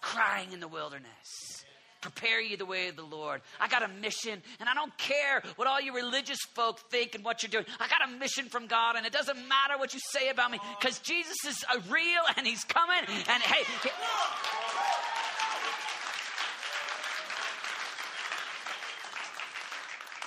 crying 0.00 0.52
in 0.52 0.60
the 0.60 0.68
wilderness 0.68 1.64
prepare 2.00 2.40
you 2.40 2.56
the 2.56 2.66
way 2.66 2.88
of 2.88 2.96
the 2.96 3.02
Lord. 3.02 3.40
I 3.60 3.68
got 3.68 3.82
a 3.82 3.88
mission, 3.88 4.40
and 4.60 4.68
I 4.68 4.74
don't 4.74 4.96
care 4.98 5.42
what 5.56 5.66
all 5.66 5.80
you 5.80 5.94
religious 5.94 6.38
folk 6.54 6.78
think 6.90 7.14
and 7.14 7.24
what 7.24 7.42
you're 7.42 7.50
doing. 7.50 7.64
I 7.80 7.88
got 7.88 8.08
a 8.08 8.18
mission 8.18 8.48
from 8.48 8.66
God, 8.66 8.96
and 8.96 9.04
it 9.04 9.12
doesn't 9.12 9.36
matter 9.36 9.78
what 9.78 9.94
you 9.94 10.00
say 10.12 10.28
about 10.28 10.50
me 10.50 10.60
because 10.78 11.00
Jesus 11.00 11.36
is 11.46 11.64
real 11.90 12.22
and 12.36 12.46
He's 12.46 12.64
coming. 12.64 13.00
And 13.08 13.42
hey, 13.42 13.64
he, 13.82 13.90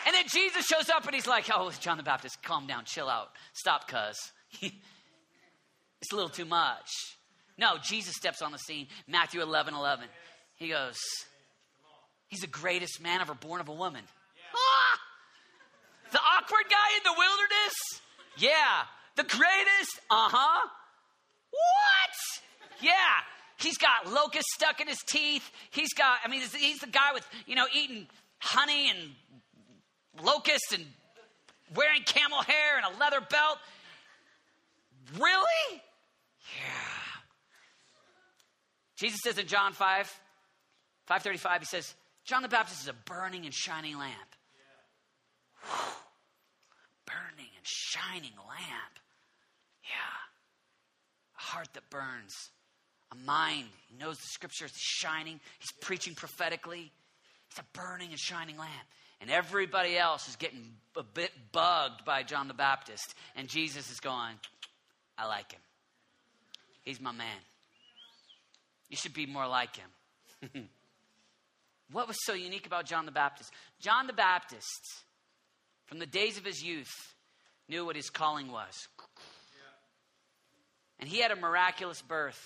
and 0.08 0.16
then 0.16 0.26
Jesus 0.32 0.66
shows 0.66 0.90
up 0.90 1.06
and 1.06 1.16
He's 1.16 1.28
like, 1.28 1.46
"Oh, 1.54 1.72
John 1.80 1.98
the 1.98 2.04
Baptist, 2.04 2.44
calm 2.44 2.68
down, 2.68 2.84
chill 2.86 3.08
out, 3.08 3.30
stop, 3.54 3.88
cuz 3.88 4.32
it's 6.02 6.12
a 6.12 6.16
little 6.16 6.30
too 6.30 6.46
much." 6.46 6.90
No, 7.58 7.78
Jesus 7.78 8.16
steps 8.16 8.42
on 8.42 8.52
the 8.52 8.58
scene. 8.58 8.88
Matthew 9.08 9.42
11 9.42 9.74
11. 9.76 10.08
He 10.56 10.70
goes, 10.70 10.98
He's 12.32 12.40
the 12.40 12.48
greatest 12.48 13.02
man 13.02 13.20
ever 13.20 13.34
born 13.34 13.60
of 13.60 13.68
a 13.68 13.74
woman. 13.74 14.04
Ah! 14.56 15.00
The 16.12 16.18
awkward 16.20 16.64
guy 16.70 16.96
in 16.98 17.04
the 17.04 17.14
wilderness? 17.18 17.74
Yeah. 18.38 18.84
The 19.18 19.24
greatest? 19.24 20.00
Uh 20.10 20.30
huh. 20.30 20.68
What? 21.52 22.82
Yeah. 22.82 22.94
He's 23.58 23.78
got 23.78 24.12
locusts 24.12 24.54
stuck 24.54 24.80
in 24.80 24.88
his 24.88 25.00
teeth. 25.08 25.52
He's 25.72 25.94
got, 25.94 26.20
I 26.24 26.30
mean, 26.30 26.42
he's 26.42 26.80
the 26.80 26.88
guy 26.88 27.12
with, 27.14 27.28
you 27.46 27.56
know, 27.56 27.68
eating 27.76 28.08
honey 28.40 28.90
and 28.90 30.24
locusts 30.24 30.74
and 30.74 30.86
wearing 31.76 32.04
camel 32.04 32.42
hair 32.42 32.78
and 32.78 32.96
a 32.96 32.98
leather 32.98 33.20
belt. 33.20 33.58
Really? 35.20 35.82
Yeah. 36.58 37.12
Jesus 38.98 39.20
says 39.24 39.38
in 39.38 39.48
John 39.48 39.74
5, 39.74 40.08
535, 41.08 41.60
he 41.60 41.66
says, 41.66 41.96
John 42.24 42.44
the 42.44 42.48
Baptist 42.48 42.82
is 42.84 42.88
a 42.88 42.94
burning 42.94 43.46
and 43.46 43.54
shining 43.54 43.98
lamp. 43.98 44.14
Whew. 45.64 45.94
Burning 47.06 47.50
and 47.58 47.66
shining 47.66 48.34
lamp. 48.48 49.00
Yeah. 49.84 51.38
A 51.38 51.42
heart 51.42 51.68
that 51.74 51.90
burns. 51.90 52.34
A 53.12 53.16
mind. 53.16 53.66
He 53.90 53.98
knows 53.98 54.18
the 54.18 54.28
scriptures. 54.28 54.72
He's 54.72 54.82
shining. 54.82 55.40
He's 55.60 55.72
preaching 55.82 56.14
prophetically. 56.14 56.92
He's 57.50 57.60
a 57.60 57.78
burning 57.78 58.10
and 58.12 58.20
shining 58.20 58.58
lamp. 58.58 58.88
And 59.20 59.30
everybody 59.30 59.98
else 59.98 60.30
is 60.30 60.36
getting 60.36 60.64
a 60.96 61.04
bit 61.04 61.32
bugged 61.52 62.06
by 62.06 62.24
John 62.24 62.48
the 62.48 62.54
Baptist. 62.54 63.14
And 63.36 63.48
Jesus 63.50 63.92
is 63.92 64.00
going, 64.00 64.36
I 65.18 65.28
like 65.28 65.52
him. 65.52 65.62
He's 66.84 67.00
my 67.00 67.12
man. 67.12 67.28
You 68.90 68.98
should 68.98 69.14
be 69.14 69.26
more 69.26 69.48
like 69.48 69.76
him. 69.76 70.70
What 71.92 72.08
was 72.08 72.18
so 72.24 72.34
unique 72.34 72.66
about 72.66 72.86
John 72.86 73.06
the 73.06 73.12
Baptist? 73.12 73.52
John 73.80 74.08
the 74.08 74.14
Baptist, 74.14 75.04
from 75.88 76.00
the 76.00 76.06
days 76.06 76.38
of 76.38 76.46
his 76.46 76.64
youth, 76.64 76.94
knew 77.68 77.86
what 77.86 77.96
his 77.96 78.10
calling 78.10 78.52
was. 78.52 78.74
And 81.00 81.10
he 81.10 81.20
had 81.20 81.32
a 81.32 81.36
miraculous 81.36 82.02
birth. 82.02 82.40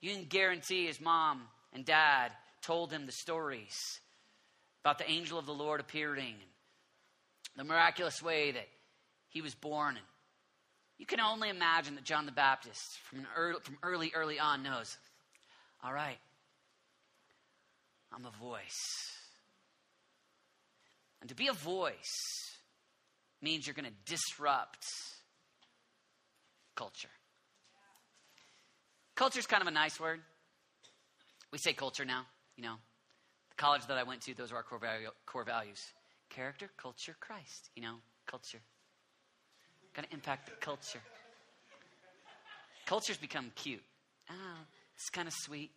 You 0.00 0.12
can 0.12 0.24
guarantee 0.24 0.86
his 0.86 1.00
mom 1.00 1.42
and 1.72 1.84
dad 1.84 2.32
told 2.62 2.92
him 2.92 3.06
the 3.06 3.12
stories 3.12 3.76
about 4.84 4.98
the 4.98 5.10
angel 5.10 5.38
of 5.38 5.46
the 5.46 5.54
Lord 5.54 5.80
appearing, 5.80 6.34
the 7.56 7.64
miraculous 7.64 8.22
way 8.22 8.52
that 8.52 8.68
he 9.28 9.40
was 9.40 9.54
born. 9.54 9.96
And 9.96 10.06
you 10.98 11.06
can 11.06 11.20
only 11.20 11.48
imagine 11.48 11.94
that 11.94 12.04
John 12.04 12.26
the 12.26 12.32
Baptist, 12.32 12.98
from, 13.08 13.26
early, 13.36 13.60
from 13.62 13.78
early, 13.82 14.12
early 14.14 14.38
on, 14.38 14.62
knows 14.62 14.96
all 15.82 15.92
right, 15.92 16.18
I'm 18.12 18.26
a 18.26 18.30
voice. 18.42 19.12
And 21.20 21.28
to 21.28 21.36
be 21.36 21.46
a 21.46 21.52
voice 21.52 21.94
means 23.40 23.66
you're 23.66 23.74
going 23.74 23.84
to 23.84 24.12
disrupt 24.12 24.84
culture. 26.74 27.08
Culture 29.14 29.38
is 29.38 29.46
kind 29.46 29.62
of 29.62 29.68
a 29.68 29.72
nice 29.72 29.98
word. 30.00 30.20
We 31.52 31.58
say 31.58 31.72
culture 31.72 32.04
now, 32.04 32.26
you 32.56 32.62
know. 32.62 32.74
The 33.50 33.56
college 33.56 33.86
that 33.86 33.98
I 33.98 34.02
went 34.02 34.22
to, 34.22 34.34
those 34.34 34.52
are 34.52 34.56
our 34.56 34.62
core, 34.62 34.78
value, 34.78 35.10
core 35.26 35.44
values 35.44 35.80
character, 36.28 36.70
culture, 36.76 37.16
Christ, 37.20 37.70
you 37.74 37.82
know, 37.82 37.96
culture. 38.26 38.60
Got 39.94 40.08
to 40.08 40.12
impact 40.12 40.46
the 40.46 40.52
culture. 40.64 41.00
Culture's 42.86 43.18
become 43.18 43.50
cute. 43.54 43.82
Oh, 44.30 44.34
it's 44.94 45.10
kind 45.10 45.28
of 45.28 45.34
sweet. 45.34 45.70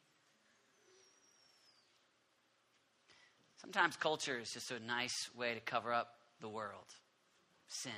Sometimes 3.57 3.95
culture 3.95 4.39
is 4.39 4.49
just 4.49 4.71
a 4.71 4.79
nice 4.79 5.29
way 5.37 5.53
to 5.53 5.59
cover 5.59 5.93
up 5.93 6.15
the 6.39 6.49
world 6.49 6.85
sin, 7.67 7.91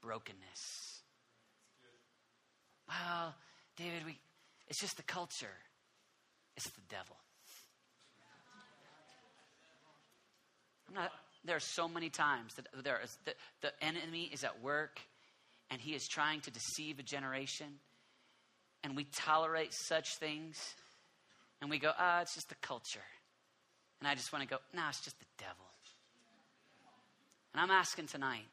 brokenness. 0.00 1.02
Well, 2.88 3.34
David, 3.76 4.04
we, 4.06 4.18
it's 4.68 4.80
just 4.80 4.96
the 4.96 5.02
culture, 5.02 5.58
it's 6.56 6.68
the 6.70 6.80
devil. 6.88 7.16
I'm 10.88 10.94
not, 10.94 11.12
there 11.44 11.56
are 11.56 11.60
so 11.60 11.88
many 11.88 12.10
times 12.10 12.54
that 12.54 12.66
there 12.82 13.00
is, 13.02 13.16
the, 13.24 13.34
the 13.60 13.72
enemy 13.84 14.30
is 14.32 14.44
at 14.44 14.62
work 14.62 15.00
and 15.72 15.80
he 15.80 15.94
is 15.94 16.06
trying 16.06 16.40
to 16.42 16.50
deceive 16.50 16.98
a 16.98 17.02
generation. 17.02 17.66
And 18.84 18.94
we 18.94 19.04
tolerate 19.04 19.72
such 19.72 20.16
things 20.20 20.56
and 21.60 21.70
we 21.70 21.78
go, 21.78 21.92
ah, 21.98 22.20
it's 22.20 22.34
just 22.34 22.50
the 22.50 22.56
culture. 22.56 23.00
And 24.00 24.06
I 24.06 24.14
just 24.14 24.32
want 24.32 24.42
to 24.42 24.48
go, 24.48 24.58
no, 24.74 24.82
it's 24.88 25.00
just 25.00 25.18
the 25.18 25.26
devil. 25.38 25.64
And 27.54 27.60
I'm 27.60 27.70
asking 27.70 28.06
tonight 28.06 28.46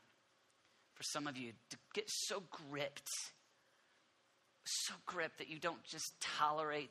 for 0.93 1.03
some 1.03 1.27
of 1.27 1.38
you 1.38 1.51
to 1.69 1.77
get 1.93 2.05
so 2.08 2.43
gripped, 2.69 3.10
so 4.65 4.93
gripped 5.05 5.38
that 5.39 5.49
you 5.49 5.60
don't 5.60 5.84
just 5.84 6.13
tolerate 6.21 6.89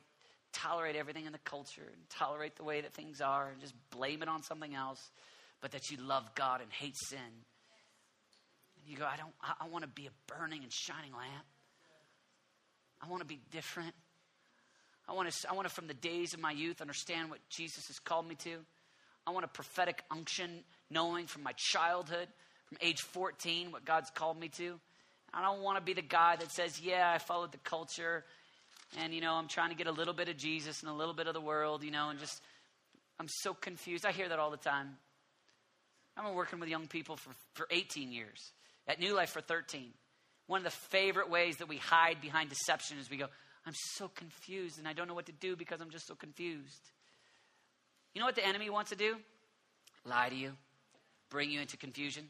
tolerate 0.51 0.95
everything 0.95 1.27
in 1.27 1.31
the 1.31 1.37
culture 1.39 1.83
and 1.85 2.09
tolerate 2.09 2.55
the 2.55 2.63
way 2.63 2.81
that 2.81 2.91
things 2.91 3.21
are 3.21 3.49
and 3.49 3.61
just 3.61 3.75
blame 3.91 4.23
it 4.23 4.27
on 4.27 4.41
something 4.41 4.73
else, 4.73 5.11
but 5.61 5.69
that 5.69 5.91
you 5.91 5.97
love 5.97 6.23
God 6.33 6.59
and 6.61 6.71
hate 6.71 6.95
sin. 6.97 7.19
You 8.89 8.97
go, 8.97 9.05
I 9.05 9.17
don't, 9.17 9.33
I, 9.41 9.65
I 9.65 9.67
want 9.67 9.83
to 9.83 9.89
be 9.89 10.07
a 10.07 10.33
burning 10.33 10.63
and 10.63 10.71
shining 10.71 11.11
lamp. 11.11 11.45
I 13.01 13.09
want 13.09 13.21
to 13.21 13.27
be 13.27 13.39
different. 13.51 13.93
I 15.07 15.13
want 15.13 15.31
to, 15.31 15.49
I 15.49 15.53
want 15.53 15.67
to, 15.67 15.73
from 15.73 15.87
the 15.87 15.93
days 15.93 16.33
of 16.33 16.39
my 16.39 16.51
youth, 16.51 16.81
understand 16.81 17.29
what 17.29 17.39
Jesus 17.49 17.87
has 17.87 17.99
called 17.99 18.27
me 18.27 18.35
to. 18.43 18.57
I 19.25 19.31
want 19.31 19.45
a 19.45 19.49
prophetic 19.49 20.03
unction, 20.11 20.63
knowing 20.89 21.27
from 21.27 21.43
my 21.43 21.53
childhood, 21.55 22.27
from 22.67 22.77
age 22.81 23.01
14, 23.01 23.71
what 23.71 23.85
God's 23.85 24.09
called 24.09 24.39
me 24.39 24.49
to. 24.49 24.79
I 25.33 25.43
don't 25.43 25.61
want 25.61 25.77
to 25.77 25.83
be 25.83 25.93
the 25.93 26.01
guy 26.01 26.35
that 26.35 26.51
says, 26.51 26.81
Yeah, 26.81 27.11
I 27.13 27.19
followed 27.19 27.51
the 27.51 27.59
culture 27.59 28.23
and, 28.97 29.13
you 29.13 29.21
know, 29.21 29.33
I'm 29.33 29.47
trying 29.47 29.69
to 29.69 29.75
get 29.75 29.87
a 29.87 29.91
little 29.91 30.13
bit 30.13 30.29
of 30.29 30.37
Jesus 30.37 30.81
and 30.81 30.89
a 30.89 30.93
little 30.93 31.13
bit 31.13 31.27
of 31.27 31.33
the 31.33 31.41
world, 31.41 31.83
you 31.83 31.91
know, 31.91 32.09
and 32.09 32.19
just, 32.19 32.41
I'm 33.19 33.27
so 33.27 33.53
confused. 33.53 34.05
I 34.05 34.11
hear 34.11 34.29
that 34.29 34.39
all 34.39 34.49
the 34.49 34.57
time. 34.57 34.97
I've 36.17 36.25
been 36.25 36.33
working 36.33 36.59
with 36.59 36.69
young 36.69 36.87
people 36.87 37.15
for, 37.15 37.29
for 37.53 37.67
18 37.69 38.11
years, 38.11 38.51
at 38.89 38.99
New 38.99 39.15
Life 39.15 39.29
for 39.29 39.41
13. 39.41 39.91
One 40.47 40.57
of 40.57 40.63
the 40.63 40.77
favorite 40.89 41.29
ways 41.29 41.57
that 41.57 41.69
we 41.69 41.77
hide 41.77 42.19
behind 42.19 42.49
deception 42.49 42.97
is 42.97 43.09
we 43.09 43.17
go, 43.17 43.27
I'm 43.65 43.73
so 43.93 44.09
confused 44.09 44.79
and 44.79 44.87
I 44.87 44.93
don't 44.93 45.07
know 45.07 45.13
what 45.13 45.27
to 45.27 45.31
do 45.31 45.55
because 45.55 45.79
I'm 45.79 45.91
just 45.91 46.07
so 46.07 46.15
confused. 46.15 46.91
You 48.13 48.19
know 48.19 48.25
what 48.25 48.35
the 48.35 48.45
enemy 48.45 48.69
wants 48.69 48.89
to 48.89 48.95
do? 48.95 49.17
Lie 50.05 50.29
to 50.29 50.35
you, 50.35 50.53
bring 51.29 51.51
you 51.51 51.61
into 51.61 51.77
confusion. 51.77 52.27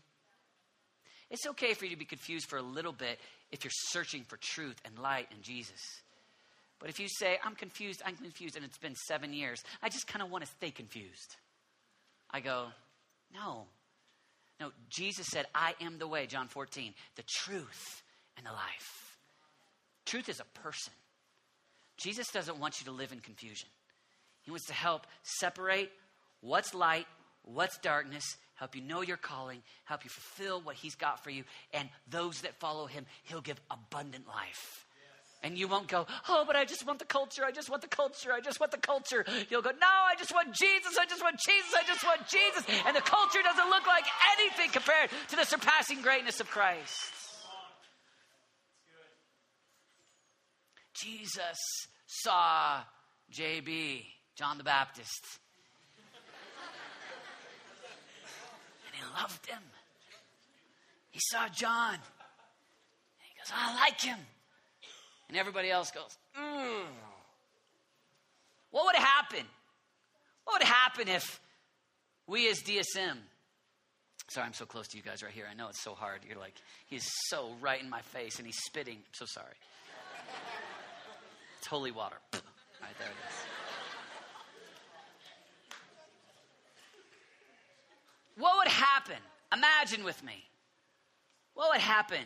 It's 1.29 1.47
okay 1.47 1.73
for 1.73 1.85
you 1.85 1.91
to 1.91 1.97
be 1.97 2.05
confused 2.05 2.49
for 2.49 2.57
a 2.57 2.61
little 2.61 2.91
bit 2.91 3.19
if 3.51 3.63
you're 3.63 3.71
searching 3.73 4.23
for 4.23 4.37
truth 4.37 4.75
and 4.83 4.99
light 4.99 5.27
in 5.31 5.41
Jesus. 5.41 5.79
But 6.79 6.89
if 6.89 6.99
you 6.99 7.07
say, 7.07 7.37
I'm 7.43 7.55
confused, 7.55 8.01
I'm 8.05 8.15
confused, 8.15 8.55
and 8.55 8.65
it's 8.65 8.77
been 8.77 8.95
seven 8.95 9.33
years, 9.33 9.63
I 9.81 9.89
just 9.89 10.07
kind 10.07 10.23
of 10.23 10.31
want 10.31 10.45
to 10.45 10.49
stay 10.51 10.71
confused. 10.71 11.35
I 12.31 12.39
go, 12.39 12.67
no. 13.33 13.65
No, 14.59 14.71
Jesus 14.89 15.27
said, 15.27 15.45
I 15.55 15.73
am 15.81 15.99
the 15.99 16.07
way, 16.07 16.27
John 16.27 16.47
14, 16.47 16.93
the 17.15 17.23
truth 17.23 18.03
and 18.37 18.45
the 18.45 18.51
life. 18.51 19.17
Truth 20.05 20.29
is 20.29 20.39
a 20.39 20.59
person. 20.59 20.93
Jesus 21.97 22.27
doesn't 22.31 22.59
want 22.59 22.79
you 22.79 22.85
to 22.85 22.91
live 22.91 23.11
in 23.11 23.19
confusion. 23.19 23.69
He 24.41 24.51
wants 24.51 24.67
to 24.67 24.73
help 24.73 25.05
separate 25.23 25.91
what's 26.41 26.73
light, 26.73 27.05
what's 27.43 27.77
darkness, 27.77 28.23
help 28.55 28.75
you 28.75 28.81
know 28.81 29.01
your 29.01 29.17
calling, 29.17 29.61
help 29.85 30.03
you 30.03 30.09
fulfill 30.09 30.61
what 30.61 30.75
He's 30.75 30.95
got 30.95 31.23
for 31.23 31.29
you, 31.29 31.43
and 31.73 31.89
those 32.09 32.41
that 32.41 32.59
follow 32.59 32.85
Him, 32.85 33.05
He'll 33.23 33.41
give 33.41 33.59
abundant 33.69 34.27
life. 34.27 34.85
And 35.41 35.57
you 35.57 35.69
won't 35.69 35.87
go, 35.87 36.05
oh, 36.27 36.43
but 36.45 36.57
I 36.57 36.65
just 36.65 36.85
want 36.85 36.99
the 36.99 37.05
culture. 37.05 37.45
I 37.45 37.51
just 37.51 37.69
want 37.69 37.81
the 37.81 37.87
culture. 37.87 38.33
I 38.33 38.41
just 38.41 38.59
want 38.59 38.73
the 38.73 38.77
culture. 38.77 39.25
You'll 39.49 39.61
go, 39.61 39.71
no, 39.71 39.87
I 39.87 40.15
just 40.17 40.33
want 40.33 40.53
Jesus. 40.53 40.97
I 40.99 41.05
just 41.05 41.23
want 41.23 41.39
Jesus. 41.39 41.73
I 41.73 41.83
just 41.87 42.03
want 42.03 42.27
Jesus. 42.27 42.65
And 42.85 42.93
the 42.93 43.01
culture 43.01 43.39
doesn't 43.41 43.69
look 43.69 43.87
like 43.87 44.03
anything 44.37 44.69
compared 44.71 45.09
to 45.29 45.35
the 45.37 45.45
surpassing 45.45 46.01
greatness 46.01 46.41
of 46.41 46.49
Christ. 46.49 47.13
Jesus 51.01 51.57
saw 52.05 52.81
JB, 53.33 54.03
John 54.35 54.57
the 54.57 54.65
Baptist. 54.65 55.39
And 58.87 58.95
he 58.95 59.21
loved 59.21 59.45
him. 59.45 59.61
He 61.11 61.19
saw 61.31 61.47
John. 61.47 61.93
And 61.93 62.01
he 63.21 63.37
goes, 63.39 63.53
I 63.55 63.75
like 63.75 64.01
him. 64.01 64.19
And 65.29 65.37
everybody 65.37 65.69
else 65.69 65.91
goes, 65.91 66.17
mm. 66.37 66.83
What 68.71 68.85
would 68.85 68.95
happen? 68.95 69.45
What 70.43 70.59
would 70.59 70.67
happen 70.67 71.07
if 71.07 71.39
we 72.27 72.49
as 72.49 72.59
DSM, 72.59 73.17
sorry, 74.27 74.45
I'm 74.45 74.53
so 74.53 74.65
close 74.65 74.87
to 74.89 74.97
you 74.97 75.03
guys 75.03 75.23
right 75.23 75.31
here. 75.31 75.45
I 75.49 75.55
know 75.55 75.69
it's 75.69 75.81
so 75.81 75.93
hard. 75.93 76.21
You're 76.27 76.37
like, 76.37 76.55
he's 76.87 77.07
so 77.27 77.51
right 77.61 77.81
in 77.81 77.89
my 77.89 78.01
face 78.01 78.37
and 78.37 78.45
he's 78.45 78.57
spitting. 78.65 78.95
I'm 78.95 79.13
so 79.13 79.25
sorry. 79.25 79.55
it's 81.57 81.67
holy 81.67 81.91
water. 81.91 82.17
Right 82.33 82.97
there 82.97 83.07
it 83.07 83.29
is. 83.29 83.35
What 88.37 88.57
would 88.57 88.67
happen? 88.67 89.17
Imagine 89.51 90.03
with 90.05 90.23
me. 90.23 90.45
What 91.55 91.71
would 91.73 91.81
happen 91.81 92.21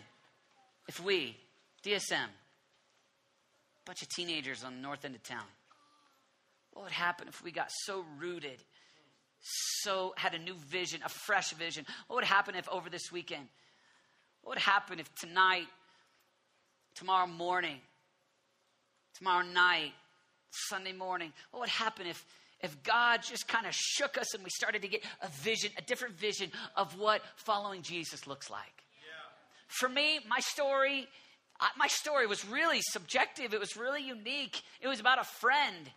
if 0.87 1.03
we, 1.03 1.35
DSM, 1.83 2.27
bunch 3.85 4.01
of 4.01 4.09
teenagers 4.09 4.63
on 4.63 4.75
the 4.75 4.81
north 4.81 5.05
end 5.05 5.15
of 5.15 5.23
town. 5.23 5.45
What 6.71 6.83
would 6.83 6.91
happen 6.91 7.27
if 7.27 7.43
we 7.43 7.51
got 7.51 7.69
so 7.85 8.03
rooted, 8.19 8.63
so 9.41 10.13
had 10.17 10.33
a 10.33 10.39
new 10.39 10.55
vision, 10.55 11.01
a 11.05 11.09
fresh 11.09 11.51
vision? 11.53 11.85
What 12.07 12.15
would 12.15 12.25
happen 12.25 12.55
if 12.55 12.67
over 12.69 12.89
this 12.89 13.11
weekend? 13.11 13.47
What 14.41 14.55
would 14.55 14.63
happen 14.63 14.99
if 14.99 15.13
tonight, 15.15 15.67
tomorrow 16.95 17.27
morning, 17.27 17.79
tomorrow 19.17 19.45
night, 19.45 19.91
Sunday 20.69 20.93
morning, 20.93 21.31
what 21.51 21.61
would 21.61 21.69
happen 21.69 22.07
if 22.07 22.23
if 22.63 22.81
God 22.81 23.21
just 23.21 23.45
kind 23.45 23.67
of 23.67 23.75
shook 23.75 24.17
us 24.17 24.33
and 24.33 24.41
we 24.41 24.49
started 24.49 24.83
to 24.83 24.87
get 24.87 25.03
a 25.21 25.27
vision, 25.27 25.69
a 25.77 25.81
different 25.81 26.17
vision 26.17 26.49
of 26.77 26.97
what 26.97 27.21
following 27.35 27.81
Jesus 27.81 28.25
looks 28.25 28.49
like? 28.49 28.71
Yeah. 29.01 29.11
For 29.67 29.89
me, 29.89 30.19
my 30.29 30.39
story 30.39 31.09
I, 31.63 31.69
my 31.77 31.87
story 31.87 32.27
was 32.27 32.45
really 32.45 32.81
subjective, 32.81 33.53
it 33.53 33.59
was 33.59 33.77
really 33.77 34.03
unique. 34.03 34.61
It 34.81 34.87
was 34.87 34.99
about 34.99 35.19
a 35.19 35.23
friend. 35.23 35.89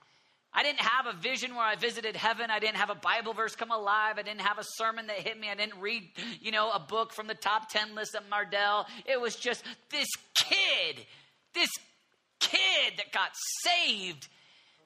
I 0.55 0.63
didn't 0.63 0.81
have 0.81 1.07
a 1.07 1.13
vision 1.13 1.55
where 1.55 1.65
I 1.65 1.75
visited 1.75 2.17
heaven. 2.17 2.51
I 2.51 2.61
didn't 2.61 2.77
have 2.77 2.89
a 2.89 2.95
Bible 2.95 3.35
verse 3.35 3.55
come 3.57 3.71
alive. 3.71 4.15
I 4.17 4.23
didn't 4.23 4.41
have 4.41 4.59
a 4.59 4.65
sermon 4.65 5.09
that 5.09 5.19
hit 5.19 5.39
me. 5.39 5.51
I 5.51 5.55
didn't 5.55 5.79
read, 5.81 6.05
you 6.41 6.51
know, 6.51 6.71
a 6.71 6.79
book 6.79 7.13
from 7.13 7.27
the 7.27 7.35
top 7.35 7.69
10 7.69 7.95
list 7.95 8.15
at 8.15 8.23
Mardel. 8.31 8.87
It 9.05 9.21
was 9.21 9.37
just 9.37 9.63
this 9.91 10.09
kid, 10.35 11.05
this 11.53 11.69
kid 12.41 12.95
that 12.97 13.13
got 13.13 13.31
saved, 13.65 14.29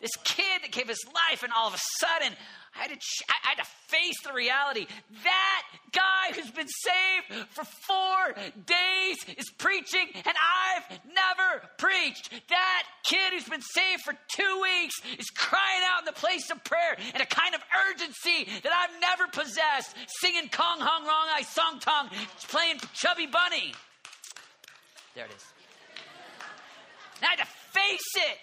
this 0.00 0.16
kid 0.24 0.62
that 0.62 0.72
gave 0.72 0.88
his 0.88 1.04
life, 1.06 1.42
and 1.42 1.52
all 1.52 1.68
of 1.68 1.74
a 1.74 1.80
sudden, 2.00 2.36
I 2.74 2.82
had, 2.82 2.90
to, 2.90 2.96
I 3.28 3.48
had 3.48 3.58
to 3.58 3.68
face 3.88 4.22
the 4.24 4.32
reality. 4.32 4.86
That 5.24 5.62
guy 5.92 6.32
who's 6.34 6.50
been 6.52 6.68
saved 6.68 7.48
for 7.50 7.64
four 7.64 8.34
days 8.64 9.16
is 9.36 9.50
preaching, 9.58 10.06
and 10.14 10.34
I've 10.38 11.00
never 11.04 11.66
preached. 11.78 12.30
That 12.48 12.82
kid 13.02 13.32
who's 13.32 13.48
been 13.48 13.60
saved 13.60 14.02
for 14.02 14.14
two 14.28 14.60
weeks 14.62 14.94
is 15.18 15.26
crying 15.30 15.82
out 15.92 16.00
in 16.00 16.04
the 16.06 16.12
place 16.12 16.48
of 16.50 16.62
prayer 16.64 16.96
in 17.14 17.20
a 17.20 17.26
kind 17.26 17.54
of 17.54 17.60
urgency 17.90 18.48
that 18.62 18.72
I've 18.72 19.00
never 19.00 19.26
possessed, 19.30 19.96
singing 20.20 20.48
Kong 20.50 20.78
Hong 20.80 21.04
Rong 21.04 21.26
I 21.34 21.42
Song 21.42 21.80
Tong, 21.80 22.08
playing 22.48 22.78
Chubby 22.94 23.26
Bunny. 23.26 23.74
There 25.14 25.24
it 25.26 25.32
is. 25.34 25.44
And 27.20 27.26
I 27.26 27.30
had 27.36 27.40
to 27.40 27.50
face 27.72 28.14
it. 28.16 28.38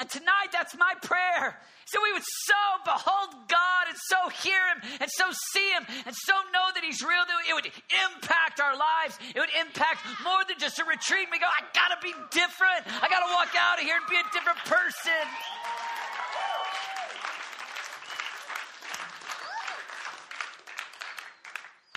And 0.00 0.08
tonight, 0.08 0.48
that's 0.50 0.76
my 0.76 0.94
prayer 1.02 1.60
so 1.90 1.98
we 1.98 2.12
would 2.14 2.22
so 2.46 2.62
behold 2.86 3.34
God 3.50 3.90
and 3.90 3.98
so 3.98 4.30
hear 4.46 4.62
Him 4.70 4.78
and 5.02 5.10
so 5.10 5.26
see 5.50 5.74
Him 5.74 5.82
and 6.06 6.14
so 6.14 6.34
know 6.54 6.70
that 6.70 6.86
He's 6.86 7.02
real. 7.02 7.26
That 7.26 7.34
it 7.50 7.54
would 7.54 7.66
impact 8.06 8.62
our 8.62 8.78
lives. 8.78 9.18
It 9.34 9.40
would 9.42 9.50
impact 9.58 10.06
more 10.22 10.38
than 10.46 10.54
just 10.62 10.78
a 10.78 10.84
retreat. 10.86 11.26
We 11.34 11.42
go, 11.42 11.50
I 11.50 11.66
gotta 11.74 11.98
be 11.98 12.14
different. 12.30 12.86
I 12.86 13.10
gotta 13.10 13.26
walk 13.34 13.50
out 13.58 13.82
of 13.82 13.84
here 13.84 13.98
and 13.98 14.06
be 14.06 14.22
a 14.22 14.28
different 14.30 14.62
person. 14.70 15.18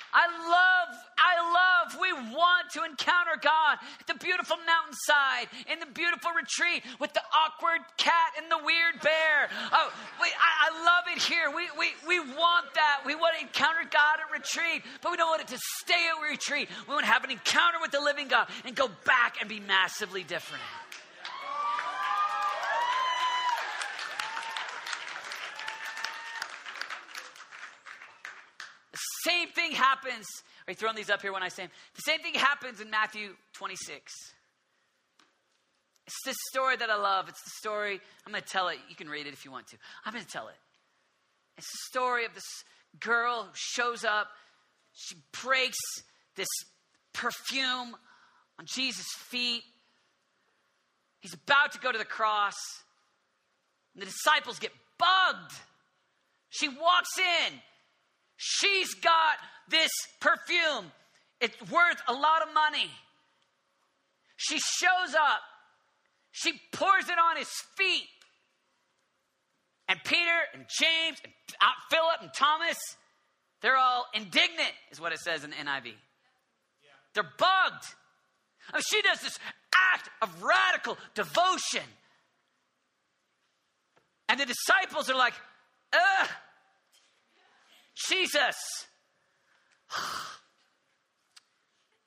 I 0.10 0.26
love, 0.26 1.03
We 2.00 2.12
want 2.14 2.72
to 2.74 2.84
encounter 2.84 3.38
God 3.42 3.78
at 4.00 4.08
the 4.08 4.16
beautiful 4.16 4.58
mountainside, 4.58 5.48
in 5.72 5.80
the 5.80 5.92
beautiful 5.94 6.32
retreat, 6.32 6.84
with 7.00 7.14
the 7.14 7.22
awkward 7.34 7.82
cat 7.98 8.34
and 8.38 8.50
the 8.50 8.60
weird 8.64 9.02
bear. 9.02 9.50
Oh, 9.72 9.92
we, 10.22 10.28
I, 10.28 10.70
I 10.70 10.86
love 10.86 11.06
it 11.16 11.22
here. 11.22 11.50
We, 11.50 11.68
we, 11.78 11.94
we 12.08 12.20
want 12.20 12.74
that. 12.76 13.02
We 13.06 13.16
want 13.16 13.36
to 13.38 13.42
encounter 13.42 13.84
God 13.90 14.20
at 14.20 14.32
retreat, 14.32 14.84
but 15.02 15.12
we 15.12 15.18
don't 15.18 15.30
want 15.30 15.42
it 15.42 15.48
to 15.50 15.60
stay 15.82 16.10
at 16.10 16.30
retreat. 16.30 16.70
We 16.88 16.94
want 16.94 17.06
to 17.06 17.12
have 17.12 17.24
an 17.24 17.32
encounter 17.32 17.78
with 17.82 17.92
the 17.92 18.02
living 18.02 18.28
God 18.28 18.48
and 18.66 18.76
go 18.76 18.90
back 19.06 19.38
and 19.40 19.50
be 19.50 19.60
massively 19.60 20.24
different. 20.24 20.64
same 29.24 29.50
thing 29.50 29.72
happens. 29.72 30.26
Are 30.68 30.74
throwing 30.74 30.96
these 30.96 31.10
up 31.10 31.22
here 31.22 31.34
when 31.34 31.44
I 31.44 31.50
say 31.50 31.64
them? 31.64 31.72
The 31.96 32.02
same 32.02 32.20
thing 32.20 32.36
happens 32.36 32.80
in 32.80 32.90
Matthew 32.90 33.36
26. 33.54 34.12
It's 36.06 36.16
this 36.26 36.38
story 36.50 36.76
that 36.76 36.90
I 36.90 36.96
love. 36.96 37.30
It's 37.30 37.42
the 37.44 37.52
story, 37.60 38.00
I'm 38.26 38.32
going 38.32 38.44
to 38.44 38.50
tell 38.50 38.68
it. 38.70 38.78
You 38.90 38.96
can 38.96 39.10
read 39.10 39.28
it 39.28 39.34
if 39.34 39.46
you 39.46 39.52
want 39.52 39.68
to. 39.68 39.78
I'm 40.06 40.14
going 40.14 40.24
to 40.24 40.30
tell 40.30 40.48
it. 40.48 40.56
It's 41.58 41.68
the 41.68 41.98
story 41.98 42.26
of 42.26 42.34
this 42.34 42.44
girl 43.00 43.44
who 43.44 43.52
shows 43.54 44.04
up. 44.04 44.28
She 44.94 45.16
breaks 45.42 45.78
this 46.36 46.48
perfume 47.14 47.96
on 48.60 48.66
Jesus' 48.66 49.08
feet. 49.30 49.64
He's 51.22 51.34
about 51.34 51.72
to 51.74 51.80
go 51.80 51.92
to 51.92 51.98
the 51.98 52.06
cross. 52.06 52.56
And 53.94 54.02
the 54.02 54.08
disciples 54.08 54.60
get 54.60 54.72
bugged. 54.98 55.54
She 56.50 56.68
walks 56.68 57.18
in. 57.18 57.54
She's 58.46 58.94
got 58.96 59.38
this 59.70 59.90
perfume. 60.20 60.92
It's 61.40 61.58
worth 61.72 62.02
a 62.10 62.14
lot 62.14 62.42
of 62.46 62.54
money. 62.54 62.92
She 64.36 64.60
shows 64.60 65.16
up. 65.16 65.40
She 66.32 66.60
pours 66.74 67.08
it 67.08 67.18
on 67.18 67.38
his 67.38 67.50
feet. 67.78 68.10
And 69.88 69.98
Peter 70.04 70.40
and 70.54 70.66
James 70.78 71.20
and 71.24 71.34
Philip 71.90 72.18
and 72.22 72.32
Thomas, 72.36 72.78
they're 73.62 73.78
all 73.78 74.08
indignant, 74.14 74.74
is 74.92 75.00
what 75.00 75.14
it 75.14 75.20
says 75.20 75.46
in 75.46 75.52
the 75.52 75.56
NIV. 75.56 75.86
Yeah. 75.86 75.94
They're 77.14 77.24
bugged. 77.24 77.86
I 78.72 78.78
mean, 78.78 78.84
she 78.90 79.02
does 79.04 79.22
this 79.22 79.40
act 79.94 80.10
of 80.22 80.44
radical 80.44 80.98
devotion. 81.16 81.88
And 84.28 84.38
the 84.38 84.46
disciples 84.46 85.10
are 85.10 85.16
like, 85.16 85.34
ugh, 85.94 86.30
Jesus. 87.96 88.56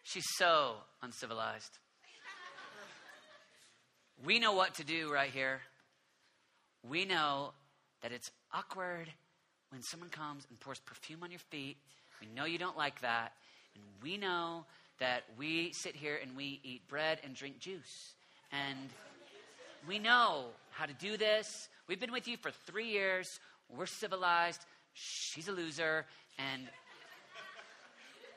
She's 0.02 0.26
so 0.36 0.76
uncivilized. 1.02 1.78
We 4.24 4.38
know 4.38 4.52
what 4.52 4.74
to 4.76 4.84
do 4.84 5.12
right 5.12 5.30
here. 5.30 5.60
We 6.88 7.04
know 7.04 7.52
that 8.02 8.12
it's 8.12 8.30
awkward 8.52 9.12
when 9.70 9.82
someone 9.82 10.08
comes 10.08 10.46
and 10.48 10.58
pours 10.58 10.78
perfume 10.80 11.22
on 11.22 11.30
your 11.30 11.40
feet. 11.50 11.76
We 12.20 12.28
know 12.34 12.46
you 12.46 12.58
don't 12.58 12.78
like 12.78 13.00
that. 13.02 13.32
And 13.74 13.84
we 14.02 14.16
know 14.16 14.64
that 15.00 15.24
we 15.38 15.72
sit 15.72 15.94
here 15.94 16.18
and 16.22 16.36
we 16.36 16.60
eat 16.62 16.88
bread 16.88 17.18
and 17.24 17.34
drink 17.34 17.58
juice. 17.58 18.14
And 18.52 18.88
we 19.86 19.98
know 19.98 20.46
how 20.70 20.86
to 20.86 20.94
do 20.94 21.16
this. 21.16 21.68
We've 21.88 22.00
been 22.00 22.12
with 22.12 22.26
you 22.26 22.36
for 22.38 22.50
three 22.50 22.88
years. 22.88 23.28
We're 23.68 23.86
civilized. 23.86 24.64
She's 24.96 25.46
a 25.48 25.52
loser. 25.52 26.06
And 26.38 26.62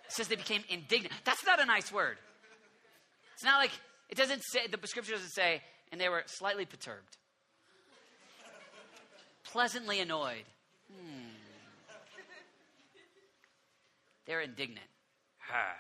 says 0.10 0.28
they 0.28 0.36
became 0.36 0.64
indignant. 0.70 1.14
That's 1.24 1.46
not 1.46 1.60
a 1.60 1.66
nice 1.66 1.92
word. 1.92 2.18
It's 3.36 3.44
not 3.44 3.60
like, 3.60 3.72
it 4.10 4.18
doesn't 4.18 4.42
say, 4.52 4.68
the 4.68 4.86
scripture 4.88 5.14
doesn't 5.14 5.30
say, 5.30 5.62
and 5.92 6.02
they 6.02 6.10
were 6.10 6.24
slightly 6.26 6.66
perturbed, 6.66 7.18
pleasantly 9.44 10.00
annoyed. 10.00 10.44
Hmm. 10.92 11.30
They're 14.26 14.42
indignant. 14.42 14.86
Huh. 15.40 15.76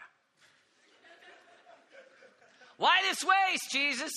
Why 2.78 3.02
this 3.08 3.24
waste, 3.24 3.72
Jesus? 3.72 4.12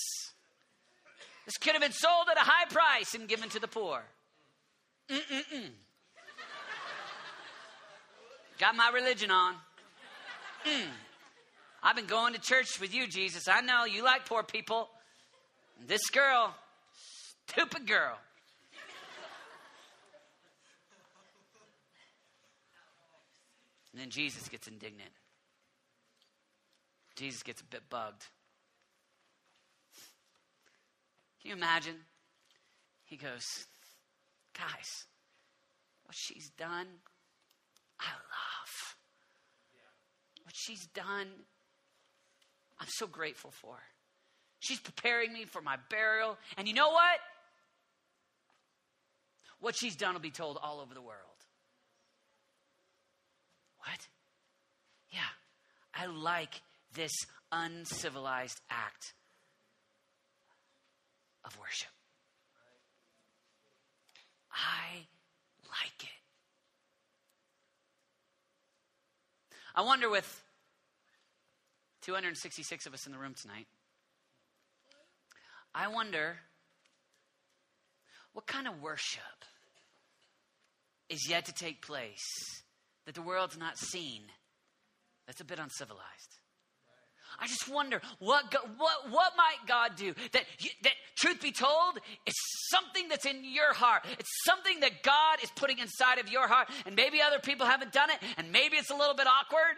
This 1.44 1.56
could 1.58 1.72
have 1.72 1.82
been 1.82 1.92
sold 1.92 2.28
at 2.30 2.36
a 2.36 2.48
high 2.48 2.66
price 2.66 3.14
and 3.14 3.28
given 3.28 3.48
to 3.50 3.58
the 3.58 3.66
poor. 3.66 4.02
Mm-mm-mm. 5.10 5.70
Got 8.58 8.76
my 8.76 8.90
religion 8.94 9.30
on. 9.30 9.54
Mm. 10.64 10.86
I've 11.82 11.96
been 11.96 12.06
going 12.06 12.34
to 12.34 12.40
church 12.40 12.80
with 12.80 12.94
you, 12.94 13.08
Jesus. 13.08 13.48
I 13.48 13.60
know 13.60 13.84
you 13.84 14.04
like 14.04 14.26
poor 14.26 14.42
people. 14.42 14.88
This 15.86 16.08
girl, 16.10 16.54
stupid 17.48 17.86
girl. 17.86 18.18
And 23.92 24.00
then 24.00 24.10
Jesus 24.10 24.48
gets 24.48 24.68
indignant. 24.68 25.10
Jesus 27.14 27.42
gets 27.42 27.60
a 27.60 27.64
bit 27.64 27.82
bugged. 27.90 28.24
Can 31.42 31.50
you 31.50 31.56
imagine? 31.56 31.96
He 33.04 33.16
goes, 33.16 33.44
Guys, 34.56 35.06
what 36.04 36.14
she's 36.14 36.50
done, 36.56 36.86
I 38.02 38.12
love. 38.12 38.96
What 40.44 40.54
she's 40.54 40.86
done, 40.86 41.28
I'm 42.80 42.88
so 42.88 43.06
grateful 43.06 43.50
for. 43.50 43.76
She's 44.60 44.80
preparing 44.80 45.32
me 45.32 45.44
for 45.44 45.60
my 45.60 45.76
burial. 45.88 46.36
And 46.56 46.68
you 46.68 46.74
know 46.74 46.90
what? 46.90 47.18
What 49.60 49.76
she's 49.76 49.96
done 49.96 50.14
will 50.14 50.20
be 50.20 50.30
told 50.30 50.58
all 50.60 50.80
over 50.80 50.94
the 50.94 51.00
world. 51.00 51.18
What? 53.78 54.08
Yeah, 55.10 55.20
I 55.94 56.06
like 56.06 56.60
this 56.94 57.12
uncivilized 57.50 58.60
act 58.70 59.14
of 61.44 61.58
worship. 61.58 61.90
I 64.52 65.06
like 65.68 66.02
it. 66.02 66.21
I 69.74 69.82
wonder 69.82 70.10
with 70.10 70.42
266 72.02 72.86
of 72.86 72.94
us 72.94 73.06
in 73.06 73.12
the 73.12 73.18
room 73.18 73.34
tonight, 73.40 73.66
I 75.74 75.88
wonder 75.88 76.36
what 78.34 78.46
kind 78.46 78.68
of 78.68 78.82
worship 78.82 79.22
is 81.08 81.26
yet 81.28 81.46
to 81.46 81.52
take 81.52 81.84
place 81.84 82.62
that 83.06 83.14
the 83.14 83.22
world's 83.22 83.56
not 83.56 83.78
seen 83.78 84.22
that's 85.26 85.40
a 85.40 85.44
bit 85.44 85.58
uncivilized. 85.58 86.41
I 87.42 87.48
just 87.48 87.68
wonder 87.68 88.00
what 88.20 88.52
God, 88.52 88.62
what 88.78 89.10
what 89.10 89.32
might 89.36 89.66
God 89.66 89.96
do 89.96 90.14
that 90.30 90.44
that 90.84 90.92
truth 91.16 91.42
be 91.42 91.50
told 91.50 91.98
is 92.24 92.34
something 92.70 93.08
that's 93.08 93.26
in 93.26 93.44
your 93.44 93.74
heart. 93.74 94.04
It's 94.16 94.30
something 94.44 94.78
that 94.80 95.02
God 95.02 95.42
is 95.42 95.50
putting 95.56 95.80
inside 95.80 96.18
of 96.18 96.30
your 96.30 96.46
heart 96.46 96.68
and 96.86 96.94
maybe 96.94 97.20
other 97.20 97.40
people 97.40 97.66
haven't 97.66 97.92
done 97.92 98.10
it 98.10 98.18
and 98.38 98.52
maybe 98.52 98.76
it's 98.76 98.90
a 98.90 98.94
little 98.94 99.16
bit 99.16 99.26
awkward. 99.26 99.76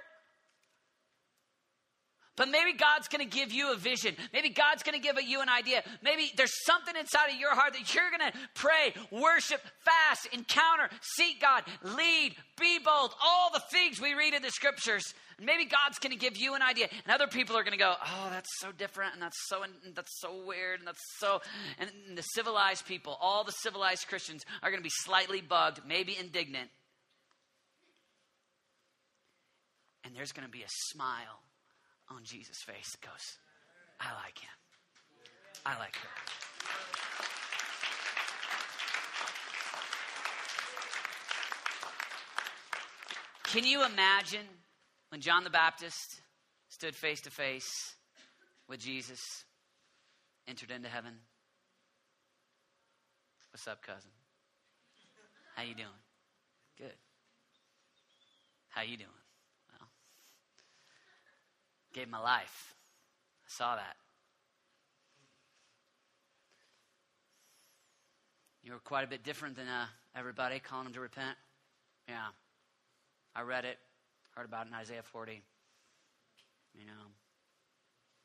But 2.37 2.49
maybe 2.49 2.77
God's 2.77 3.09
going 3.09 3.27
to 3.27 3.37
give 3.37 3.53
you 3.53 3.73
a 3.73 3.77
vision. 3.77 4.17
Maybe 4.33 4.51
God's 4.51 4.83
going 4.83 5.01
to 5.01 5.03
give 5.03 5.17
you 5.23 5.41
an 5.41 5.49
idea. 5.49 5.83
Maybe 6.03 6.33
there's 6.37 6.65
something 6.67 6.95
inside 6.97 7.29
of 7.29 7.39
your 7.39 7.55
heart 7.55 7.75
that 7.75 7.95
you're 7.95 8.11
going 8.11 8.33
to 8.33 8.39
pray, 8.55 8.93
worship, 9.11 9.61
fast, 9.85 10.27
encounter, 10.33 10.91
seek 11.01 11.41
God, 11.41 11.63
lead, 11.83 12.35
be 12.61 12.79
bold, 12.85 13.15
all 13.25 13.51
the 13.53 13.63
things 13.71 14.01
we 14.01 14.15
read 14.15 14.35
in 14.35 14.43
the 14.43 14.51
scriptures. 14.51 15.15
And 15.39 15.47
maybe 15.47 15.65
God's 15.65 15.99
going 15.99 16.13
to 16.13 16.19
give 16.19 16.37
you 16.37 16.55
an 16.55 16.63
idea, 16.63 16.89
and 17.05 17.15
other 17.15 17.27
people 17.27 17.57
are 17.57 17.63
going 17.63 17.73
to 17.73 17.79
go, 17.79 17.95
"Oh, 18.01 18.29
that's 18.31 18.51
so 18.59 18.73
different, 18.73 19.15
and 19.15 19.23
that's 19.23 19.39
so, 19.49 19.63
and 19.63 19.73
that's 19.95 20.21
so 20.21 20.45
weird, 20.45 20.81
and 20.81 20.89
that's 20.89 21.03
so." 21.19 21.41
And 21.79 21.91
the 22.17 22.23
civilized 22.23 22.87
people, 22.87 23.17
all 23.21 23.45
the 23.45 23.53
civilized 23.53 24.07
Christians, 24.09 24.45
are 24.63 24.71
going 24.71 24.81
to 24.81 24.85
be 24.85 24.93
slightly 25.05 25.41
bugged, 25.41 25.81
maybe 25.87 26.17
indignant, 26.17 26.71
and 30.05 30.15
there's 30.15 30.33
going 30.33 30.47
to 30.47 30.53
be 30.53 30.63
a 30.63 30.71
smile 30.91 31.41
on 32.09 32.25
Jesus' 32.25 32.63
face 32.67 32.93
that 32.93 33.01
goes, 33.01 33.39
I 34.01 34.13
like 34.25 34.39
him. 34.39 34.51
I 35.67 35.79
like 35.79 35.97
her. 35.97 36.09
Can 43.45 43.65
you 43.65 43.85
imagine 43.85 44.47
when 45.15 45.21
John 45.21 45.45
the 45.45 45.51
Baptist 45.51 46.21
stood 46.71 46.93
face 46.93 47.21
to 47.21 47.31
face 47.31 47.95
with 48.69 48.81
Jesus, 48.81 49.45
entered 50.49 50.73
into 50.73 50.89
heaven? 50.89 51.13
What's 53.53 53.69
up, 53.69 53.81
cousin? 53.81 54.11
How 55.55 55.63
you 55.63 55.77
doing? 55.77 55.87
Good. 56.77 56.97
How 58.71 58.83
you 58.83 58.97
doing? 58.97 59.09
Well, 59.79 59.89
gave 61.93 62.09
my 62.09 62.19
life. 62.19 62.75
I 63.47 63.51
saw 63.51 63.77
that. 63.77 63.95
You 68.65 68.73
were 68.73 68.81
quite 68.81 69.05
a 69.05 69.09
bit 69.09 69.23
different 69.23 69.55
than 69.55 69.69
uh, 69.69 69.87
everybody 70.17 70.59
calling 70.59 70.87
them 70.87 70.95
to 70.95 71.01
repent. 71.01 71.37
Yeah. 72.09 72.17
I 73.37 73.43
read 73.43 73.65
it, 73.65 73.79
heard 74.37 74.47
about 74.47 74.67
in 74.67 74.75
Isaiah 74.75 75.03
40. 75.03 75.43
You 76.75 76.87
know, 76.87 77.05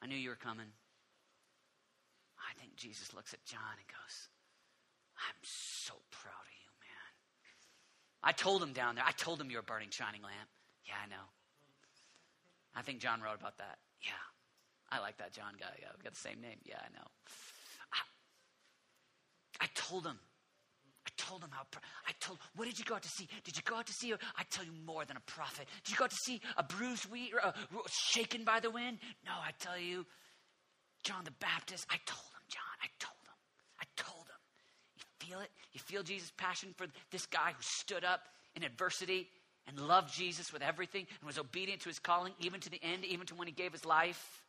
I 0.01 0.07
knew 0.07 0.16
you 0.16 0.30
were 0.30 0.36
coming. 0.36 0.66
I 2.39 2.60
think 2.60 2.76
Jesus 2.76 3.14
looks 3.14 3.34
at 3.34 3.43
John 3.45 3.78
and 3.78 3.88
goes, 3.88 4.30
I'm 5.18 5.38
so 5.43 5.93
proud 6.10 6.41
of 6.41 6.55
you, 6.64 6.72
man. 6.82 7.12
I 8.24 8.32
told 8.32 8.64
him 8.64 8.74
down 8.74 8.95
there, 8.95 9.03
I 9.05 9.12
told 9.12 9.39
him 9.39 9.51
you're 9.51 9.60
a 9.60 9.64
burning, 9.64 9.91
shining 9.91 10.24
lamp. 10.24 10.49
Yeah, 10.86 10.95
I 11.03 11.10
know. 11.10 11.28
I 12.76 12.82
think 12.82 12.99
John 12.99 13.22
wrote 13.22 13.39
about 13.39 13.57
that. 13.57 13.78
Yeah. 14.01 14.24
I 14.91 14.99
like 14.99 15.18
that 15.18 15.34
John 15.34 15.53
guy. 15.60 15.76
Yeah, 15.80 15.89
we 15.95 16.03
got 16.03 16.14
the 16.14 16.20
same 16.20 16.41
name. 16.41 16.57
Yeah, 16.64 16.80
I 16.80 16.89
know. 16.93 17.05
I, 17.93 19.66
I 19.66 19.68
told 19.76 20.05
him. 20.05 20.18
I 21.05 21.09
told 21.17 21.43
him 21.43 21.49
how. 21.51 21.63
I 22.07 22.11
told. 22.19 22.39
What 22.55 22.65
did 22.65 22.77
you 22.77 22.85
go 22.85 22.95
out 22.95 23.03
to 23.03 23.09
see? 23.09 23.27
Did 23.43 23.55
you 23.55 23.63
go 23.63 23.75
out 23.75 23.87
to 23.87 23.93
see? 23.93 24.13
I 24.13 24.43
tell 24.49 24.65
you 24.65 24.73
more 24.85 25.05
than 25.05 25.17
a 25.17 25.21
prophet. 25.21 25.67
Did 25.83 25.91
you 25.91 25.97
go 25.97 26.05
out 26.05 26.11
to 26.11 26.15
see 26.23 26.41
a 26.57 26.63
bruised 26.63 27.09
wheat, 27.09 27.33
or 27.33 27.39
a, 27.39 27.53
shaken 27.87 28.43
by 28.43 28.59
the 28.59 28.69
wind? 28.69 28.99
No, 29.25 29.31
I 29.31 29.51
tell 29.59 29.77
you, 29.79 30.05
John 31.03 31.23
the 31.23 31.31
Baptist. 31.39 31.85
I 31.89 31.97
told 32.05 32.25
him, 32.33 32.43
John. 32.49 32.75
I 32.83 32.87
told 32.99 33.19
him. 33.25 33.37
I 33.79 33.85
told 33.95 34.25
him. 34.27 34.39
You 34.97 35.27
feel 35.27 35.39
it? 35.39 35.49
You 35.71 35.79
feel 35.79 36.03
Jesus' 36.03 36.31
passion 36.35 36.73
for 36.77 36.87
this 37.11 37.25
guy 37.25 37.53
who 37.55 37.61
stood 37.61 38.03
up 38.03 38.21
in 38.55 38.63
adversity 38.63 39.29
and 39.67 39.79
loved 39.79 40.13
Jesus 40.13 40.51
with 40.51 40.61
everything 40.61 41.05
and 41.19 41.27
was 41.27 41.37
obedient 41.37 41.81
to 41.81 41.89
his 41.89 41.99
calling, 41.99 42.33
even 42.39 42.59
to 42.59 42.69
the 42.69 42.81
end, 42.83 43.05
even 43.05 43.25
to 43.27 43.35
when 43.35 43.47
he 43.47 43.53
gave 43.53 43.71
his 43.71 43.85
life, 43.85 44.43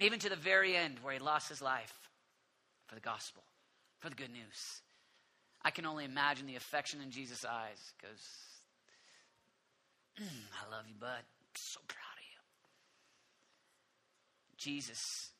even 0.00 0.18
to 0.20 0.28
the 0.28 0.36
very 0.36 0.76
end 0.76 0.98
where 1.02 1.14
he 1.14 1.18
lost 1.18 1.48
his 1.48 1.62
life 1.62 1.92
for 2.86 2.94
the 2.94 3.00
gospel, 3.00 3.42
for 3.98 4.10
the 4.10 4.14
good 4.14 4.32
news. 4.32 4.82
I 5.64 5.70
can 5.70 5.86
only 5.86 6.04
imagine 6.04 6.46
the 6.46 6.56
affection 6.56 7.00
in 7.00 7.10
Jesus' 7.10 7.44
eyes 7.44 7.92
because 7.96 8.20
mm, 10.20 10.26
I 10.66 10.70
love 10.74 10.84
you, 10.86 10.94
bud. 11.00 11.08
I'm 11.08 11.54
so 11.54 11.80
proud 11.88 12.18
of 12.18 12.22
you. 12.22 12.40
Jesus, 14.58 15.30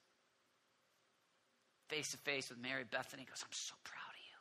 face 1.89 2.11
to 2.12 2.16
face 2.18 2.49
with 2.49 2.59
Mary 2.59 2.85
Bethany, 2.91 3.25
goes, 3.25 3.43
I'm 3.43 3.53
so 3.53 3.75
proud 3.85 3.99
of 3.99 4.20
you. 4.20 4.39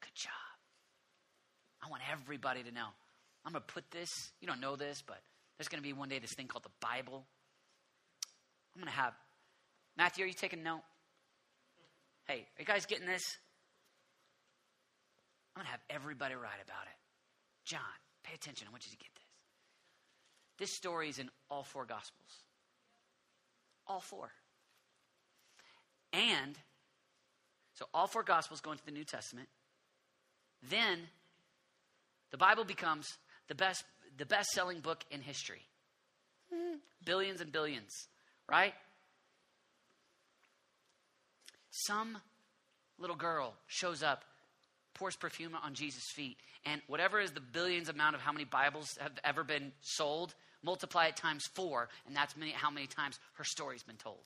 Good 0.00 0.14
job. 0.14 0.32
I 1.82 1.90
want 1.90 2.02
everybody 2.10 2.62
to 2.62 2.72
know. 2.72 2.88
I'm 3.44 3.52
going 3.52 3.62
to 3.66 3.74
put 3.74 3.90
this, 3.90 4.32
you 4.40 4.48
don't 4.48 4.60
know 4.60 4.76
this, 4.76 5.02
but 5.06 5.20
there's 5.58 5.68
going 5.68 5.82
to 5.82 5.86
be 5.86 5.92
one 5.92 6.08
day 6.08 6.18
this 6.18 6.32
thing 6.32 6.46
called 6.46 6.64
the 6.64 6.70
Bible. 6.80 7.26
I'm 8.74 8.80
going 8.80 8.90
to 8.90 8.98
have, 8.98 9.12
Matthew, 9.96 10.24
are 10.24 10.28
you 10.28 10.32
taking 10.32 10.62
note? 10.62 10.80
Hey, 12.26 12.46
are 12.56 12.60
you 12.60 12.64
guys 12.64 12.86
getting 12.86 13.06
this? 13.06 13.36
I'm 15.54 15.60
going 15.62 15.66
to 15.66 15.70
have 15.70 15.80
everybody 15.88 16.34
write 16.34 16.62
about 16.64 16.86
it. 16.86 16.98
John, 17.64 17.80
pay 18.24 18.34
attention. 18.34 18.66
I 18.68 18.72
want 18.72 18.84
you 18.86 18.92
to 18.92 18.98
get 18.98 19.08
this. 19.14 19.22
This 20.58 20.76
story 20.76 21.08
is 21.08 21.18
in 21.18 21.30
all 21.50 21.62
four 21.62 21.84
Gospels. 21.84 22.42
All 23.86 24.00
four. 24.00 24.30
And, 26.12 26.56
so 27.74 27.86
all 27.92 28.06
four 28.06 28.22
Gospels 28.22 28.60
go 28.60 28.72
into 28.72 28.84
the 28.84 28.92
New 28.92 29.04
Testament. 29.04 29.48
Then, 30.70 30.98
the 32.30 32.38
Bible 32.38 32.64
becomes 32.64 33.06
the 33.48 33.54
best, 33.54 33.84
the 34.16 34.26
best 34.26 34.50
selling 34.50 34.80
book 34.80 35.04
in 35.10 35.20
history. 35.20 35.62
Hmm. 36.52 36.76
Billions 37.04 37.40
and 37.40 37.52
billions, 37.52 37.92
right? 38.48 38.74
Some 41.70 42.18
little 42.98 43.16
girl 43.16 43.54
shows 43.66 44.02
up 44.02 44.24
pours 44.94 45.16
perfume 45.16 45.56
on 45.62 45.74
Jesus' 45.74 46.10
feet. 46.14 46.36
And 46.64 46.80
whatever 46.86 47.20
is 47.20 47.32
the 47.32 47.40
billions 47.40 47.88
amount 47.88 48.14
of 48.14 48.20
how 48.20 48.32
many 48.32 48.44
Bibles 48.44 48.96
have 49.00 49.12
ever 49.22 49.44
been 49.44 49.72
sold, 49.82 50.34
multiply 50.62 51.06
it 51.06 51.16
times 51.16 51.44
four, 51.54 51.88
and 52.06 52.16
that's 52.16 52.36
many, 52.36 52.52
how 52.52 52.70
many 52.70 52.86
times 52.86 53.18
her 53.34 53.44
story's 53.44 53.82
been 53.82 53.96
told. 53.96 54.22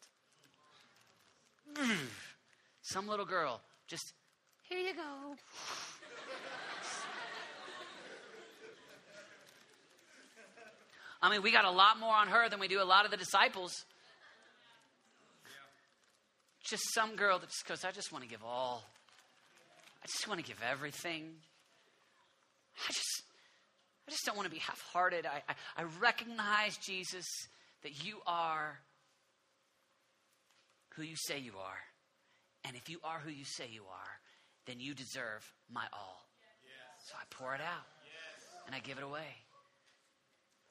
Some 2.82 3.08
little 3.08 3.26
girl 3.26 3.60
just, 3.88 4.12
here 4.68 4.78
you 4.78 4.94
go. 4.94 5.36
I 11.20 11.30
mean, 11.30 11.42
we 11.42 11.50
got 11.50 11.64
a 11.64 11.70
lot 11.70 11.98
more 11.98 12.14
on 12.14 12.28
her 12.28 12.48
than 12.48 12.60
we 12.60 12.68
do 12.68 12.80
a 12.80 12.84
lot 12.84 13.04
of 13.04 13.10
the 13.10 13.16
disciples. 13.16 13.72
Just 16.68 16.82
some 16.94 17.16
girl 17.16 17.38
that 17.38 17.48
just 17.48 17.66
goes, 17.66 17.84
I 17.84 17.90
just 17.90 18.12
want 18.12 18.24
to 18.24 18.30
give 18.30 18.44
all. 18.44 18.84
I 20.02 20.06
just 20.06 20.28
want 20.28 20.40
to 20.40 20.46
give 20.46 20.60
everything. 20.70 21.34
I 22.88 22.92
just, 22.92 23.22
I 24.06 24.10
just 24.10 24.24
don't 24.24 24.36
want 24.36 24.46
to 24.46 24.54
be 24.54 24.60
half 24.60 24.80
hearted. 24.92 25.26
I, 25.26 25.42
I, 25.48 25.82
I 25.82 25.84
recognize, 26.00 26.76
Jesus, 26.78 27.26
that 27.82 28.04
you 28.04 28.18
are 28.26 28.78
who 30.94 31.02
you 31.02 31.16
say 31.16 31.38
you 31.38 31.52
are. 31.58 31.78
And 32.64 32.76
if 32.76 32.88
you 32.88 32.98
are 33.04 33.20
who 33.20 33.30
you 33.30 33.44
say 33.44 33.66
you 33.70 33.82
are, 33.82 34.20
then 34.66 34.80
you 34.80 34.94
deserve 34.94 35.44
my 35.72 35.84
all. 35.92 36.26
Yes. 36.62 37.08
So 37.08 37.14
I 37.16 37.24
pour 37.30 37.54
it 37.54 37.60
out 37.60 37.86
yes. 38.04 38.44
and 38.66 38.74
I 38.74 38.80
give 38.80 38.98
it 38.98 39.04
away. 39.04 39.30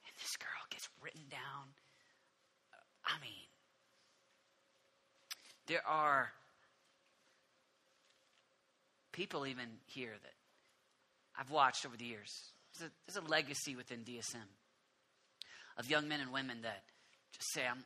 And 0.05 0.13
this 0.21 0.35
girl 0.37 0.63
gets 0.69 0.87
written 1.01 1.23
down. 1.29 1.73
I 3.05 3.19
mean, 3.21 3.47
there 5.67 5.85
are 5.87 6.31
people 9.17 9.47
even 9.47 9.65
here 9.87 10.13
that 10.21 10.33
I've 11.37 11.49
watched 11.49 11.87
over 11.87 11.97
the 11.97 12.05
years. 12.05 12.31
There's 12.77 12.91
a, 12.91 12.93
there's 13.07 13.25
a 13.25 13.27
legacy 13.27 13.75
within 13.75 14.01
DSM 14.01 14.45
of 15.77 15.89
young 15.89 16.07
men 16.07 16.21
and 16.21 16.31
women 16.31 16.61
that 16.61 16.83
just 17.33 17.51
say, 17.51 17.63
I'm, 17.69 17.83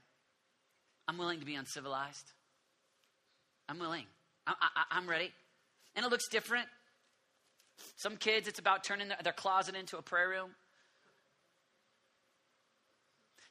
I'm 1.07 1.17
willing 1.17 1.39
to 1.39 1.45
be 1.45 1.55
uncivilized. 1.55 2.33
I'm 3.69 3.79
willing. 3.79 4.05
I, 4.45 4.53
I, 4.59 4.97
I'm 4.97 5.09
ready. 5.09 5.31
And 5.95 6.05
it 6.05 6.11
looks 6.11 6.27
different. 6.27 6.67
Some 7.95 8.17
kids, 8.17 8.49
it's 8.49 8.59
about 8.59 8.83
turning 8.83 9.07
their, 9.07 9.17
their 9.23 9.33
closet 9.33 9.73
into 9.75 9.97
a 9.97 10.01
prayer 10.01 10.27
room. 10.27 10.51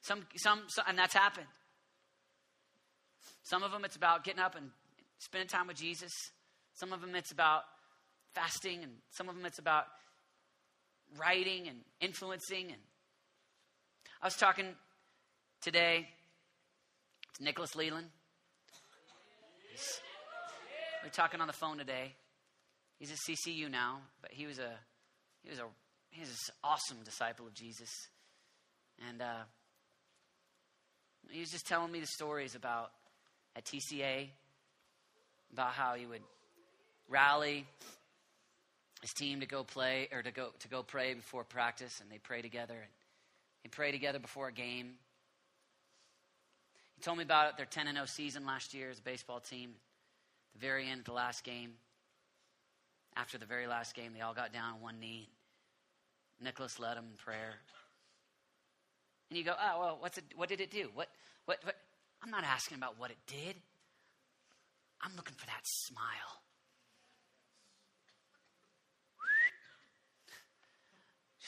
Some, 0.03 0.27
some, 0.37 0.61
some, 0.69 0.85
and 0.87 0.99
that's 0.99 1.15
happened. 1.15 1.47
Some 3.43 3.63
of 3.63 3.73
them, 3.73 3.87
it's 3.87 3.97
about 3.97 4.23
getting 4.23 4.41
up 4.41 4.55
and 4.55 4.71
spending 5.19 5.49
time 5.49 5.67
with 5.67 5.79
Jesus. 5.79 6.13
Some 6.81 6.95
of 6.95 7.03
them 7.03 7.15
it's 7.15 7.31
about 7.31 7.65
fasting, 8.35 8.83
and 8.83 8.93
some 9.11 9.29
of 9.29 9.37
them 9.37 9.45
it's 9.45 9.59
about 9.59 9.85
writing 11.19 11.69
and 11.69 11.81
influencing. 12.01 12.69
And 12.69 12.81
I 14.23 14.27
was 14.27 14.35
talking 14.35 14.65
today 15.61 16.09
to 17.37 17.45
Nicholas 17.45 17.77
Leland. 17.77 18.07
He's, 19.71 20.01
we 21.03 21.09
are 21.09 21.13
talking 21.13 21.43
on 21.43 21.49
the 21.49 21.53
phone 21.53 21.77
today. 21.77 22.15
He's 22.99 23.11
at 23.11 23.19
CCU 23.29 23.71
now, 23.71 23.99
but 24.23 24.31
he 24.33 24.47
was 24.47 24.59
a 24.59 24.73
he 25.43 25.51
was 25.51 25.59
a 25.59 25.67
he 26.09 26.21
was 26.21 26.31
an 26.31 26.55
awesome 26.65 27.05
disciple 27.05 27.47
of 27.47 27.53
Jesus, 27.53 27.91
and 29.07 29.21
uh, 29.21 29.43
he 31.31 31.41
was 31.41 31.51
just 31.51 31.67
telling 31.67 31.93
me 31.93 32.01
the 32.01 32.07
stories 32.07 32.55
about 32.55 32.91
at 33.55 33.67
TCA 33.67 34.31
about 35.53 35.73
how 35.73 35.95
he 35.95 36.07
would 36.07 36.23
rally 37.11 37.67
his 39.01 39.13
team 39.13 39.41
to 39.41 39.47
go 39.47 39.65
play 39.65 40.09
or 40.13 40.23
to 40.23 40.31
go 40.31 40.51
to 40.61 40.69
go 40.69 40.83
pray 40.83 41.15
before 41.15 41.45
practice, 41.45 42.01
and 42.01 42.11
they 42.11 42.19
pray 42.19 42.43
together 42.43 42.75
and 42.75 42.91
they 43.65 43.69
pray 43.69 43.93
together 43.93 44.19
before 44.19 44.49
a 44.49 44.53
game. 44.53 44.95
He 46.97 47.03
told 47.03 47.17
me 47.17 47.25
about 47.25 47.57
their 47.57 47.67
10 47.67 47.87
and 47.87 47.97
0 47.97 48.07
season 48.07 48.45
last 48.45 48.75
year 48.75 48.91
as 48.91 48.99
a 48.99 49.03
baseball 49.03 49.41
team. 49.41 49.71
The 50.55 50.61
very 50.61 50.89
end 50.89 51.01
of 51.01 51.05
the 51.07 51.13
last 51.13 51.45
game, 51.45 51.73
after 53.17 53.39
the 53.39 53.47
very 53.47 53.67
last 53.67 53.95
game, 53.95 54.13
they 54.13 54.21
all 54.21 54.35
got 54.35 54.53
down 54.53 54.75
on 54.75 54.81
one 54.81 55.01
knee. 55.01 55.29
Nicholas 56.43 56.79
led 56.79 56.97
them 56.97 57.07
in 57.11 57.17
prayer. 57.17 57.55
And 59.31 59.39
you 59.39 59.45
go, 59.45 59.53
oh 59.53 59.81
well, 59.81 59.97
what's 60.01 60.19
it, 60.19 60.25
what 60.37 60.49
did 60.49 60.61
it 60.61 60.71
do? 60.71 60.89
What, 60.95 61.09
what, 61.47 61.59
what? 61.65 61.77
I'm 62.23 62.31
not 62.31 62.45
asking 62.45 62.77
about 62.77 62.99
what 62.99 63.11
it 63.11 63.19
did. 63.27 63.57
I'm 65.01 65.13
looking 65.17 65.35
for 65.37 65.47
that 65.47 65.63
smile. 65.63 66.43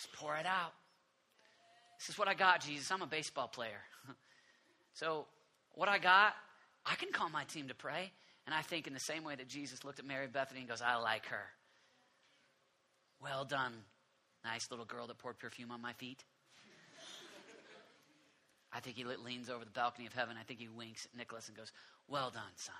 Just 0.03 0.13
pour 0.15 0.37
it 0.37 0.47
out. 0.47 0.73
This 1.99 2.09
is 2.09 2.19
what 2.19 2.27
I 2.27 2.35
got, 2.35 2.61
Jesus. 2.61 2.91
I'm 2.91 3.03
a 3.03 3.07
baseball 3.07 3.47
player. 3.47 3.79
so, 4.95 5.27
what 5.75 5.89
I 5.89 5.99
got, 5.99 6.35
I 6.85 6.97
can 6.97 7.13
call 7.13 7.29
my 7.29 7.45
team 7.45 7.69
to 7.69 7.75
pray. 7.75 8.11
And 8.45 8.53
I 8.53 8.63
think, 8.63 8.89
in 8.89 8.95
the 8.95 9.01
same 9.01 9.23
way 9.23 9.37
that 9.37 9.47
Jesus 9.47 9.85
looked 9.85 10.01
at 10.01 10.05
Mary 10.05 10.27
Bethany 10.27 10.59
and 10.61 10.69
goes, 10.69 10.83
I 10.83 10.97
like 10.97 11.27
her. 11.27 11.45
Well 13.23 13.45
done, 13.45 13.73
nice 14.45 14.69
little 14.73 14.87
girl 14.87 15.07
that 15.07 15.19
poured 15.19 15.39
perfume 15.39 15.71
on 15.71 15.81
my 15.81 15.93
feet. 15.93 16.25
I 18.73 18.81
think 18.81 18.97
he 18.97 19.05
leans 19.05 19.49
over 19.49 19.65
the 19.65 19.71
balcony 19.71 20.09
of 20.09 20.15
heaven. 20.15 20.35
I 20.41 20.43
think 20.43 20.59
he 20.59 20.67
winks 20.67 21.07
at 21.07 21.17
Nicholas 21.17 21.47
and 21.47 21.57
goes, 21.57 21.71
Well 22.09 22.31
done, 22.31 22.43
son. 22.57 22.75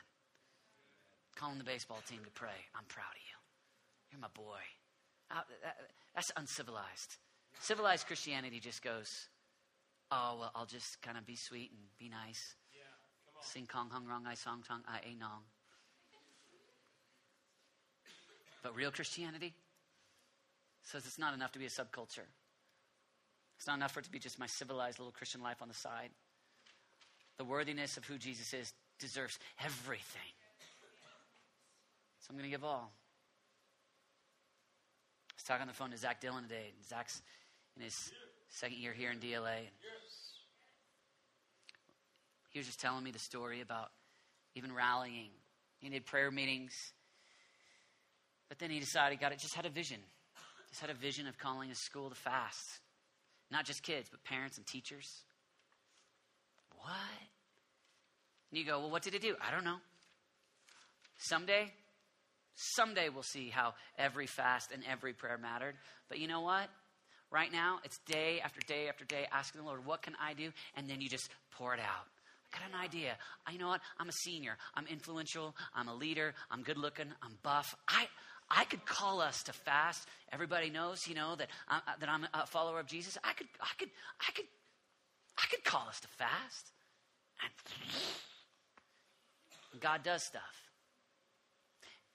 Calling 1.37 1.59
the 1.59 1.65
baseball 1.65 2.03
team 2.09 2.25
to 2.25 2.31
pray. 2.31 2.67
I'm 2.75 2.85
proud 2.89 3.15
of 3.15 3.23
you. 3.23 3.37
You're 4.11 4.21
my 4.21 4.29
boy. 4.35 4.59
Uh, 5.33 5.37
uh, 5.39 5.71
that's 6.15 6.31
uncivilized. 6.37 7.17
Civilized 7.61 8.07
Christianity 8.07 8.61
just 8.61 8.83
goes, 8.83 9.29
oh, 10.11 10.37
well, 10.39 10.53
I'll 10.55 10.67
just 10.67 11.01
kind 11.01 11.17
of 11.17 11.25
be 11.25 11.37
sweet 11.37 11.71
and 11.71 11.81
be 11.99 12.11
nice. 12.11 12.55
Yeah, 12.75 12.83
Sing 13.41 13.67
kong 13.67 13.89
hung 13.91 14.07
rong 14.07 14.27
I 14.27 14.35
song 14.35 14.63
tong 14.67 14.83
I 14.87 14.99
a 14.99 15.19
nong. 15.19 15.43
But 18.63 18.77
real 18.77 18.91
Christianity 18.91 19.55
says 20.83 21.07
it's 21.07 21.19
not 21.19 21.35
enough 21.35 21.53
to 21.53 21.59
be 21.59 21.67
a 21.67 21.71
subculture. 21.71 22.29
It's 23.57 23.67
not 23.67 23.77
enough 23.77 23.93
for 23.93 24.01
it 24.01 24.05
to 24.05 24.11
be 24.11 24.19
just 24.19 24.39
my 24.39 24.47
civilized 24.47 24.99
little 24.99 25.13
Christian 25.13 25.43
life 25.43 25.63
on 25.63 25.69
the 25.69 25.75
side. 25.75 26.11
The 27.39 27.45
worthiness 27.45 27.97
of 27.97 28.05
who 28.05 28.19
Jesus 28.19 28.53
is 28.53 28.73
deserves 28.99 29.39
everything. 29.65 30.31
So 32.21 32.27
I'm 32.31 32.37
going 32.37 32.49
to 32.49 32.51
give 32.51 32.65
all 32.65 32.93
was 35.43 35.49
talking 35.49 35.63
on 35.63 35.67
the 35.67 35.75
phone 35.75 35.91
to 35.91 35.97
Zach 35.97 36.21
Dillon 36.21 36.45
today. 36.45 36.71
And 36.73 36.87
Zach's 36.87 37.21
in 37.77 37.83
his 37.83 38.13
second 38.49 38.79
year 38.79 38.93
here 38.93 39.11
in 39.11 39.19
DLA. 39.19 39.59
He 42.51 42.59
was 42.61 42.67
just 42.67 42.81
telling 42.81 43.03
me 43.03 43.11
the 43.11 43.19
story 43.19 43.61
about 43.61 43.91
even 44.55 44.73
rallying 44.73 45.31
He 45.81 45.89
did 45.89 46.07
prayer 46.07 46.31
meetings. 46.31 46.73
But 48.49 48.61
then 48.61 48.71
he 48.71 48.79
decided, 48.79 49.19
God, 49.19 49.33
it 49.33 49.41
just 49.41 49.55
had 49.55 49.67
a 49.67 49.71
vision. 49.71 49.99
Just 50.69 50.81
had 50.81 50.91
a 50.91 50.95
vision 50.95 51.27
of 51.27 51.37
calling 51.39 51.71
his 51.71 51.79
school 51.79 52.09
to 52.09 52.15
fast. 52.15 52.81
Not 53.51 53.65
just 53.65 53.83
kids, 53.83 54.09
but 54.09 54.23
parents 54.23 54.59
and 54.59 54.67
teachers. 54.67 55.23
What? 56.77 56.93
And 58.51 58.61
you 58.61 58.65
go, 58.65 58.79
well, 58.79 58.91
what 58.91 59.03
did 59.03 59.15
it 59.15 59.23
do? 59.23 59.35
I 59.45 59.51
don't 59.51 59.65
know. 59.65 59.79
Someday, 61.19 61.73
someday 62.55 63.09
we'll 63.09 63.23
see 63.23 63.49
how 63.49 63.75
every 63.99 64.27
fast 64.27 64.73
and 64.73 64.83
every 64.91 65.13
prayer 65.13 65.39
mattered. 65.39 65.75
But 66.09 66.19
you 66.19 66.29
know 66.29 66.41
what? 66.41 66.69
Right 67.31 67.51
now, 67.51 67.79
it's 67.85 67.99
day 68.07 68.41
after 68.45 68.61
day 68.67 68.89
after 68.89 69.05
day 69.05 69.27
asking 69.33 69.63
the 69.63 69.67
Lord, 69.67 69.87
what 69.87 70.03
can 70.03 70.15
I 70.21 70.35
do? 70.35 70.51
And 70.77 70.89
then 70.89 71.01
you 71.01 71.09
just 71.09 71.31
pour 71.53 71.73
it 71.73 71.81
out. 71.81 72.07
I 72.53 72.59
got 72.59 72.69
an 72.69 72.85
idea. 72.85 73.17
I 73.47 73.53
you 73.53 73.59
know 73.59 73.69
what? 73.69 73.81
I'm 73.99 74.11
a 74.11 74.13
senior. 74.13 74.59
I'm 74.75 74.87
influential. 74.87 75.57
I'm 75.75 75.89
a 75.89 75.95
leader. 75.95 76.35
I'm 76.51 76.63
good 76.63 76.77
looking. 76.77 77.07
I'm 77.23 77.39
buff. 77.43 77.75
I 77.89 78.07
I 78.51 78.65
could 78.65 78.85
call 78.85 79.23
us 79.23 79.43
to 79.45 79.53
fast. 79.53 80.07
Everybody 80.31 80.69
knows, 80.69 81.07
you 81.09 81.15
know, 81.15 81.37
that 81.37 81.49
I, 81.69 81.81
that 82.01 82.09
I'm 82.11 82.27
a 82.35 82.47
follower 82.47 82.81
of 82.81 82.87
Jesus. 82.87 83.17
I 83.25 83.33
could 83.33 83.47
I 83.61 83.71
could 83.79 83.89
I 84.21 84.33
could 84.33 84.45
I 85.39 85.47
could 85.51 85.65
call 85.65 85.89
us 85.89 86.01
to 86.01 86.09
fast. 86.09 86.73
And 87.43 87.51
God 89.81 90.03
does 90.03 90.23
stuff. 90.23 90.62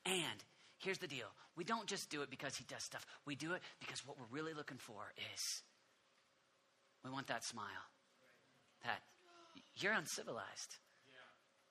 And 0.08 0.44
here's 0.80 0.98
the 0.98 1.08
deal 1.08 1.28
we 1.56 1.64
don't 1.64 1.88
just 1.88 2.10
do 2.10 2.22
it 2.22 2.30
because 2.30 2.56
He 2.56 2.66
does 2.66 2.84
stuff, 2.84 3.06
we 3.26 3.36
do 3.36 3.54
it 3.54 3.62
because 3.80 4.06
what 4.06 4.18
we're 4.18 4.38
really 4.38 4.54
looking 4.54 4.78
for 4.78 5.12
is 5.34 5.62
we 7.04 7.12
want 7.12 7.28
that 7.28 7.44
smile. 7.44 7.66
That 8.84 9.02
you're 9.76 9.94
uncivilized. 9.94 10.78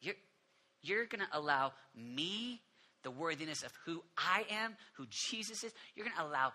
You're, 0.00 0.14
you're 0.82 1.06
going 1.06 1.20
to 1.20 1.38
allow 1.38 1.72
me, 1.94 2.60
the 3.02 3.10
worthiness 3.10 3.62
of 3.62 3.72
who 3.84 4.02
I 4.16 4.44
am, 4.50 4.76
who 4.94 5.06
Jesus 5.08 5.64
is, 5.64 5.72
you're 5.94 6.06
going 6.06 6.16
to 6.16 6.24
allow 6.24 6.52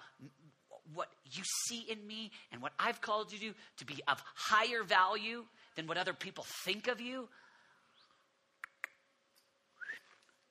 what 0.93 1.07
you 1.31 1.43
see 1.67 1.85
in 1.89 2.05
me 2.05 2.31
and 2.51 2.61
what 2.61 2.73
I've 2.79 3.01
called 3.01 3.31
you 3.31 3.39
to 3.39 3.53
to 3.77 3.85
be 3.85 4.01
of 4.07 4.21
higher 4.35 4.83
value 4.83 5.45
than 5.75 5.87
what 5.87 5.97
other 5.97 6.13
people 6.13 6.45
think 6.65 6.87
of 6.87 6.99
you. 6.99 7.29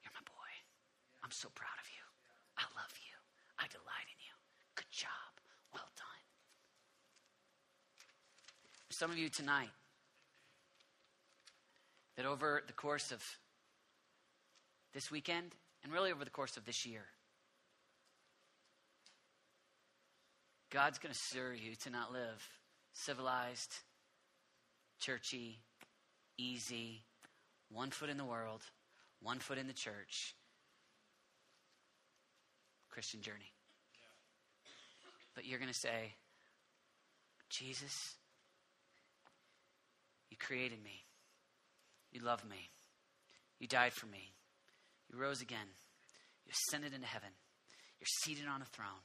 You're 0.03 0.13
my 0.15 0.23
boy. 0.25 1.20
I'm 1.31 1.35
so 1.35 1.49
proud 1.55 1.79
of 1.81 1.87
you. 1.87 2.03
I 2.59 2.63
love 2.75 2.93
you. 3.07 3.15
I 3.57 3.69
delight 3.69 4.09
in 4.11 4.19
you. 4.19 4.35
Good 4.75 4.91
job. 4.91 5.31
Well 5.73 5.89
done. 5.97 6.23
Some 8.89 9.13
of 9.13 9.17
you 9.17 9.29
tonight, 9.29 9.71
that 12.17 12.27
over 12.27 12.65
the 12.67 12.73
course 12.73 13.13
of 13.13 13.23
this 14.93 15.13
weekend, 15.13 15.55
and 15.85 15.93
really 15.93 16.11
over 16.11 16.25
the 16.25 16.33
course 16.33 16.57
of 16.57 16.65
this 16.65 16.85
year, 16.85 17.05
God's 20.71 20.99
going 20.99 21.15
to 21.15 21.21
stir 21.21 21.53
you 21.53 21.77
to 21.85 21.91
not 21.91 22.13
live 22.13 22.45
civilized, 22.93 23.73
churchy, 24.99 25.61
easy, 26.37 27.05
one 27.71 27.91
foot 27.91 28.11
in 28.11 28.17
the 28.17 28.25
world, 28.25 28.63
one 29.23 29.39
foot 29.39 29.59
in 29.59 29.69
the 29.69 29.73
church. 29.73 30.35
Christian 32.91 33.21
journey. 33.23 33.53
But 35.35 35.47
you're 35.47 35.59
going 35.59 35.73
to 35.73 35.79
say, 35.79 36.15
Jesus, 37.49 37.95
you 40.31 40.37
created 40.37 40.83
me. 40.83 41.05
You 42.13 42.23
love 42.23 42.45
me. 42.45 42.69
You 43.59 43.69
died 43.69 43.93
for 43.93 44.07
me. 44.07 44.33
You 45.11 45.19
rose 45.19 45.41
again. 45.41 45.69
You 46.47 46.53
ascended 46.53 46.95
into 46.95 47.07
heaven. 47.07 47.31
You're 48.01 48.09
seated 48.25 48.49
on 48.49 48.63
a 48.63 48.65
throne. 48.65 49.05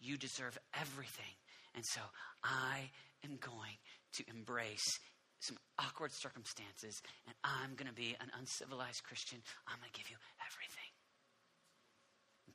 You 0.00 0.16
deserve 0.16 0.58
everything. 0.78 1.34
And 1.74 1.84
so 1.92 2.00
I 2.42 2.90
am 3.24 3.38
going 3.40 3.76
to 4.14 4.24
embrace 4.28 4.98
some 5.40 5.56
awkward 5.78 6.12
circumstances 6.12 7.00
and 7.26 7.34
I'm 7.44 7.74
going 7.76 7.88
to 7.88 7.94
be 7.94 8.16
an 8.20 8.30
uncivilized 8.38 9.04
Christian. 9.04 9.38
I'm 9.68 9.78
going 9.78 9.92
to 9.92 9.98
give 9.98 10.10
you 10.10 10.16
everything. 10.40 10.75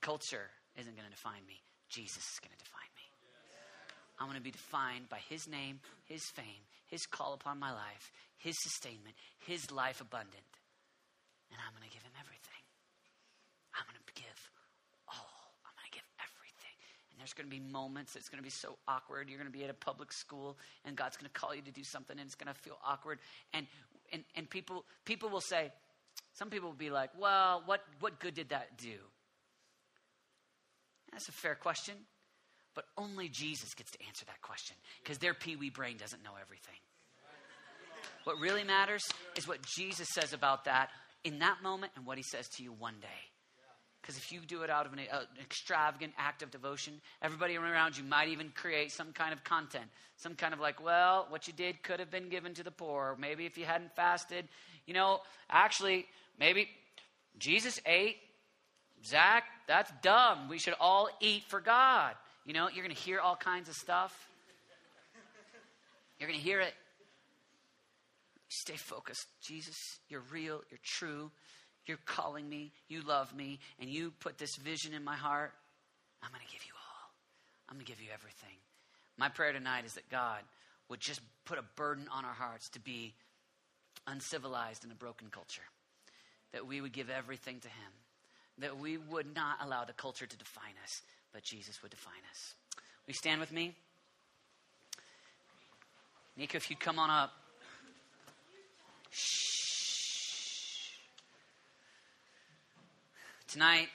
Culture 0.02 0.50
isn't 0.76 0.96
going 0.96 1.06
to 1.06 1.14
define 1.14 1.46
me, 1.48 1.62
Jesus 1.90 2.24
is 2.24 2.40
going 2.42 2.52
to 2.58 2.64
define 2.64 2.92
me. 2.96 3.06
I'm 4.20 4.28
going 4.28 4.38
to 4.38 4.44
be 4.44 4.52
defined 4.52 5.10
by 5.10 5.18
His 5.30 5.48
name, 5.48 5.80
His 6.06 6.22
fame, 6.36 6.62
His 6.88 7.06
call 7.06 7.34
upon 7.34 7.58
my 7.60 7.72
life, 7.72 8.12
His 8.38 8.56
sustainment, 8.62 9.16
His 9.48 9.72
life 9.72 10.02
abundant. 10.02 10.52
And 11.50 11.58
I'm 11.58 11.74
going 11.74 11.90
to 11.90 11.94
give 11.94 12.04
Him 12.04 12.14
everything. 12.22 12.62
I'm 13.74 13.86
going 13.90 13.98
to 13.98 14.14
give 14.14 14.40
all. 15.10 15.58
I'm 15.66 15.74
going 15.74 15.90
to 15.90 15.98
give 15.98 16.10
everything. 16.22 16.76
And 17.10 17.18
there's 17.18 17.34
going 17.34 17.50
to 17.50 17.54
be 17.54 17.60
moments 17.60 18.14
that's 18.14 18.30
going 18.30 18.38
to 18.38 18.46
be 18.46 18.54
so 18.54 18.78
awkward. 18.88 19.30
You're 19.30 19.40
going 19.40 19.52
to 19.52 19.58
be 19.58 19.64
at 19.64 19.70
a 19.70 19.78
public 19.78 20.14
school, 20.14 20.58
and 20.86 20.96
God's 20.96 21.18
going 21.18 21.30
to 21.32 21.34
call 21.34 21.56
you 21.56 21.62
to 21.64 21.72
do 21.72 21.84
something, 21.84 22.18
and 22.18 22.26
it's 22.26 22.36
going 22.36 22.54
to 22.54 22.60
feel 22.62 22.78
awkward. 22.86 23.20
And, 23.54 23.66
and, 24.14 24.24
and 24.36 24.50
people, 24.50 24.86
people 25.06 25.30
will 25.30 25.42
say, 25.42 25.72
some 26.34 26.50
people 26.50 26.70
will 26.70 26.78
be 26.78 26.90
like, 26.90 27.10
well, 27.18 27.64
what, 27.66 27.82
what 28.00 28.20
good 28.20 28.36
did 28.36 28.50
that 28.50 28.78
do? 28.78 29.02
That's 31.12 31.28
a 31.30 31.34
fair 31.34 31.56
question. 31.56 31.96
But 32.74 32.86
only 32.98 33.28
Jesus 33.28 33.74
gets 33.74 33.92
to 33.92 33.98
answer 34.08 34.26
that 34.26 34.42
question 34.42 34.78
because 35.04 35.18
their 35.18 35.34
pee 35.34 35.58
wee 35.58 35.70
brain 35.70 35.98
doesn't 35.98 36.24
know 36.24 36.32
everything. 36.42 36.76
What 38.24 38.40
really 38.40 38.64
matters 38.64 39.02
is 39.36 39.48
what 39.48 39.60
Jesus 39.76 40.08
says 40.14 40.34
about 40.34 40.66
that 40.66 40.90
in 41.24 41.40
that 41.40 41.64
moment 41.64 41.92
and 41.96 42.06
what 42.06 42.18
he 42.18 42.24
says 42.24 42.48
to 42.58 42.64
you 42.64 42.72
one 42.72 42.96
day. 43.02 43.08
Because 44.02 44.18
if 44.18 44.32
you 44.32 44.40
do 44.40 44.64
it 44.64 44.70
out 44.70 44.88
of 44.88 44.94
an, 44.94 45.00
uh, 45.12 45.20
an, 45.20 45.26
extravagant 45.40 46.14
act 46.18 46.42
of 46.42 46.50
devotion, 46.50 47.02
everybody 47.22 47.56
around 47.56 47.96
you 47.96 48.04
might 48.04 48.30
even 48.30 48.50
create 48.50 48.92
some 48.92 49.14
kind 49.14 49.32
of 49.32 49.44
content. 49.44 49.86
Some 50.18 50.34
kind 50.34 50.54
of 50.54 50.60
like, 50.60 50.84
well, 50.84 51.28
what 51.30 51.48
you 51.48 51.54
did 51.54 51.84
could 51.84 52.00
have 52.00 52.10
been 52.10 52.30
given 52.30 52.54
to 52.56 52.64
the 52.64 52.72
poor. 52.72 53.16
Maybe 53.20 53.46
if 53.46 53.58
you 53.60 53.66
hadn't 53.66 53.96
fasted, 53.96 54.48
you 54.88 54.96
know, 54.96 55.20
actually, 55.50 56.08
maybe 56.40 56.68
Jesus 57.38 57.80
ate. 57.86 58.18
Zach, 59.06 59.46
that's 59.68 59.92
dumb. 60.02 60.50
We 60.50 60.60
should 60.60 60.76
all 60.80 61.10
eat 61.20 61.44
for 61.48 61.60
God. 61.60 62.14
You 62.46 62.54
know, 62.54 62.70
you're 62.70 62.84
going 62.84 62.96
to 62.96 63.02
hear 63.02 63.20
all 63.20 63.36
kinds 63.36 63.70
of 63.70 63.76
stuff. 63.76 64.16
You're 66.20 66.30
going 66.30 66.40
to 66.40 66.46
hear 66.46 66.60
it. 66.62 66.74
Stay 68.50 68.76
focused. 68.76 69.28
Jesus, 69.42 70.00
you're 70.10 70.24
real, 70.32 70.62
you're 70.70 70.80
true. 70.84 71.32
You're 71.88 71.98
calling 72.06 72.48
me, 72.48 72.72
you 72.90 73.02
love 73.02 73.36
me, 73.36 73.60
and 73.80 73.90
you 73.90 74.12
put 74.20 74.38
this 74.38 74.56
vision 74.58 74.94
in 74.94 75.04
my 75.04 75.16
heart. 75.16 75.52
I'm 76.22 76.30
going 76.30 76.46
to 76.46 76.52
give 76.52 76.64
you 76.66 76.74
all. 76.76 77.10
I'm 77.68 77.76
going 77.76 77.86
to 77.86 77.92
give 77.92 78.02
you 78.02 78.10
everything. 78.14 78.56
My 79.18 79.30
prayer 79.30 79.52
tonight 79.52 79.86
is 79.86 79.94
that 79.96 80.10
God 80.10 80.42
would 80.90 81.00
just 81.00 81.22
put 81.46 81.58
a 81.58 81.64
burden 81.76 82.06
on 82.12 82.24
our 82.24 82.34
hearts 82.34 82.70
to 82.70 82.80
be 82.80 83.14
uncivilized 84.06 84.84
in 84.84 84.92
a 84.92 84.96
broken 84.96 85.30
culture, 85.32 85.64
that 86.54 86.68
we 86.68 86.82
would 86.82 86.92
give 86.92 87.10
everything 87.10 87.60
to 87.60 87.68
Him, 87.68 87.92
that 88.58 88.78
we 88.78 88.98
would 88.98 89.36
not 89.36 89.58
allow 89.62 89.84
the 89.86 89.94
culture 89.94 90.26
to 90.26 90.38
define 90.38 90.74
us, 90.84 91.02
but 91.34 91.44
Jesus 91.44 91.82
would 91.82 91.92
define 91.92 92.22
us. 92.30 92.54
Will 92.76 93.12
you 93.12 93.14
stand 93.14 93.40
with 93.40 93.52
me? 93.52 93.76
Nico, 96.38 96.58
if 96.58 96.70
you'd 96.70 96.80
come 96.80 97.00
on 97.00 97.10
up. 97.10 97.32
Shh. 99.10 99.52
Tonight, 103.48 103.90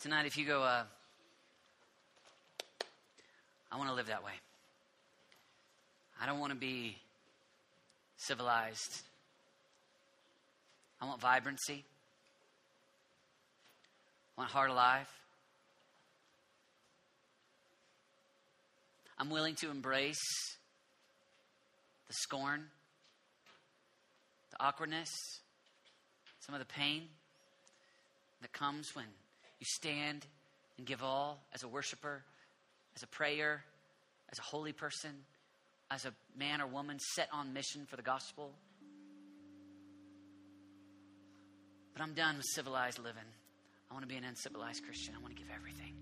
tonight, 0.00 0.24
if 0.24 0.38
you 0.38 0.46
go, 0.46 0.62
uh, 0.62 0.84
I 3.70 3.76
want 3.76 3.90
to 3.90 3.94
live 3.94 4.06
that 4.06 4.24
way. 4.24 4.32
I 6.18 6.24
don't 6.24 6.38
want 6.38 6.52
to 6.52 6.58
be 6.58 6.96
civilized. 8.18 9.02
I 11.00 11.06
want 11.06 11.20
vibrancy. 11.20 11.84
I 14.36 14.40
want 14.40 14.50
heart 14.50 14.70
alive. 14.70 15.08
I'm 19.18 19.30
willing 19.30 19.54
to 19.56 19.70
embrace 19.70 20.22
the 22.06 22.14
scorn, 22.14 22.64
the 24.50 24.64
awkwardness, 24.64 25.10
some 26.40 26.54
of 26.54 26.60
the 26.60 26.66
pain 26.66 27.02
that 28.42 28.52
comes 28.52 28.94
when 28.94 29.06
you 29.58 29.66
stand 29.68 30.24
and 30.76 30.86
give 30.86 31.02
all 31.02 31.42
as 31.52 31.64
a 31.64 31.68
worshiper, 31.68 32.22
as 32.94 33.02
a 33.02 33.08
prayer, 33.08 33.64
as 34.30 34.38
a 34.38 34.42
holy 34.42 34.72
person, 34.72 35.10
as 35.90 36.04
a 36.04 36.12
man 36.36 36.60
or 36.60 36.66
woman 36.66 36.98
set 36.98 37.28
on 37.32 37.52
mission 37.52 37.86
for 37.86 37.96
the 37.96 38.02
gospel. 38.02 38.52
But 41.94 42.02
I'm 42.02 42.14
done 42.14 42.36
with 42.36 42.46
civilized 42.46 42.98
living. 42.98 43.22
I 43.90 43.94
want 43.94 44.04
to 44.04 44.08
be 44.08 44.16
an 44.16 44.24
uncivilized 44.24 44.84
Christian. 44.84 45.14
I 45.16 45.22
want 45.22 45.34
to 45.34 45.42
give 45.42 45.50
everything. 45.54 45.94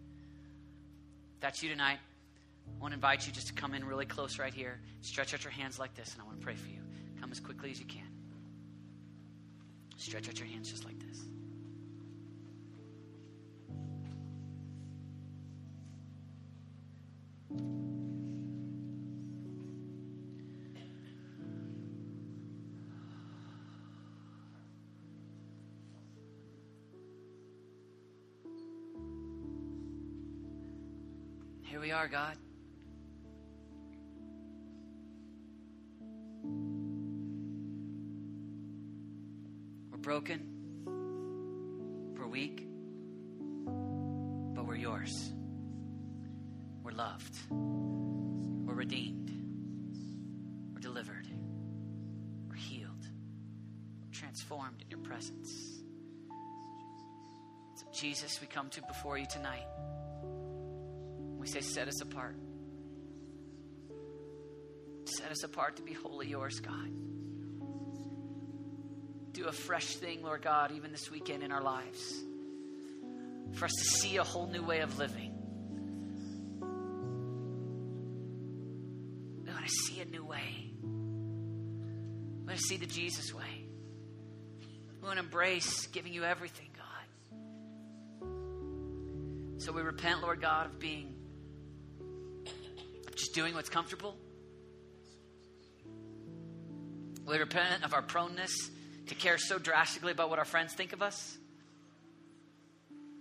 If 1.35 1.41
that's 1.41 1.63
you 1.63 1.69
tonight, 1.69 1.99
I 2.67 2.83
want 2.83 2.93
to 2.93 2.97
invite 2.97 3.27
you 3.27 3.33
just 3.33 3.47
to 3.49 3.55
come 3.55 3.75
in 3.75 3.85
really 3.85 4.07
close 4.07 4.39
right 4.39 4.53
here. 4.53 4.81
Stretch 5.03 5.35
out 5.35 5.45
your 5.45 5.53
hands 5.53 5.79
like 5.79 5.95
this, 5.95 6.13
and 6.13 6.23
I 6.23 6.25
want 6.25 6.41
to 6.41 6.45
pray 6.45 6.57
for 6.57 6.69
you. 6.69 6.81
Come 7.21 7.31
as 7.31 7.41
quickly 7.41 7.71
as 7.71 7.79
you 7.79 7.87
can. 7.87 8.09
Stretch 9.97 10.29
out 10.29 10.39
your 10.39 10.49
hands 10.49 10.71
just 10.71 10.85
like 10.85 10.99
this. 10.99 11.21
God. 32.09 32.37
We're 39.91 39.99
broken. 39.99 40.41
We're 42.17 42.27
weak. 42.29 42.67
But 44.55 44.67
we're 44.67 44.77
yours. 44.77 45.33
We're 46.83 46.93
loved. 46.93 47.37
We're 47.51 48.75
redeemed. 48.75 49.31
We're 50.75 50.81
delivered. 50.81 51.27
We're 52.49 52.55
healed. 52.55 53.07
We're 54.03 54.13
transformed 54.13 54.83
in 54.83 54.91
your 54.91 55.01
presence. 55.01 55.83
So, 57.75 57.87
Jesus, 57.93 58.41
we 58.41 58.47
come 58.47 58.71
to 58.71 58.83
before 58.83 59.19
you 59.19 59.27
tonight. 59.27 59.67
Say, 61.57 61.63
set 61.63 61.89
us 61.89 62.03
apart. 62.03 62.37
Set 65.07 65.31
us 65.31 65.43
apart 65.43 65.77
to 65.77 65.83
be 65.83 65.95
wholly 65.95 66.29
yours, 66.29 66.61
God. 66.61 66.91
Do 69.33 69.47
a 69.47 69.53
fresh 69.53 69.97
thing, 69.97 70.23
Lord 70.23 70.43
God, 70.43 70.73
even 70.73 70.93
this 70.93 71.11
weekend 71.11 71.43
in 71.43 71.53
our 71.53 71.63
lives. 71.63 72.23
For 73.55 73.65
us 73.65 73.73
to 73.73 73.85
see 73.85 74.19
a 74.19 74.23
whole 74.23 74.49
new 74.49 74.63
way 74.63 74.81
of 74.81 74.99
living. 74.99 75.33
We 79.43 79.51
want 79.51 79.65
to 79.65 79.73
see 79.87 80.03
a 80.03 80.05
new 80.05 80.27
way. 80.27 80.73
We 80.83 82.45
want 82.45 82.59
to 82.59 82.65
see 82.65 82.77
the 82.77 82.85
Jesus 82.85 83.33
way. 83.33 83.65
We 85.01 85.07
want 85.07 85.19
to 85.19 85.25
embrace 85.25 85.87
giving 85.87 86.13
you 86.13 86.25
everything, 86.25 86.69
God. 86.77 86.83
So 89.63 89.73
we 89.73 89.81
repent, 89.81 90.21
Lord 90.21 90.43
God, 90.43 90.67
of 90.67 90.79
being 90.79 91.16
just 93.17 93.35
doing 93.35 93.55
what's 93.55 93.69
comfortable. 93.69 94.17
We 97.27 97.39
repent 97.39 97.85
of 97.85 97.93
our 97.93 98.03
proneness 98.03 98.55
to 99.09 99.15
care 99.15 99.39
so 99.39 99.59
drastically 99.59 100.13
about 100.13 100.31
what 100.31 100.39
our 100.39 100.45
friends 100.45 100.75
think 100.75 100.93
of 100.93 101.03
us 101.03 101.37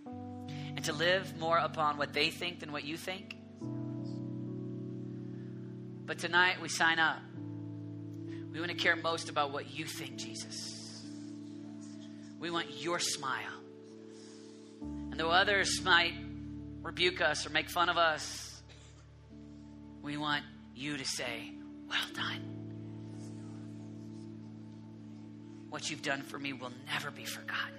and 0.06 0.84
to 0.86 0.94
live 0.94 1.38
more 1.40 1.58
upon 1.58 1.98
what 1.98 2.14
they 2.14 2.30
think 2.30 2.60
than 2.60 2.72
what 2.72 2.84
you 2.84 2.98
think. 2.98 3.36
But 6.06 6.20
tonight 6.20 6.62
we 6.62 6.70
sign 6.70 7.00
up. 7.00 7.20
We 8.52 8.60
want 8.60 8.72
to 8.72 8.78
care 8.78 8.96
most 8.96 9.30
about 9.30 9.52
what 9.52 9.74
you 9.74 9.86
think, 9.86 10.18
Jesus. 10.18 11.04
We 12.40 12.52
want 12.52 12.68
your 12.82 13.00
smile. 13.00 13.64
And 14.82 15.20
though 15.20 15.32
others 15.32 15.82
might 15.84 16.14
rebuke 16.84 17.22
us 17.22 17.48
or 17.48 17.50
make 17.50 17.70
fun 17.70 17.90
of 17.90 17.98
us, 17.98 18.45
we 20.06 20.18
want 20.18 20.44
you 20.76 20.96
to 20.98 21.04
say, 21.04 21.52
Well 21.90 21.98
done. 22.14 22.52
What 25.70 25.90
you've 25.90 26.04
done 26.04 26.22
for 26.22 26.38
me 26.38 26.54
will 26.54 26.72
never 26.86 27.10
be 27.12 27.26
forgotten. 27.26 27.74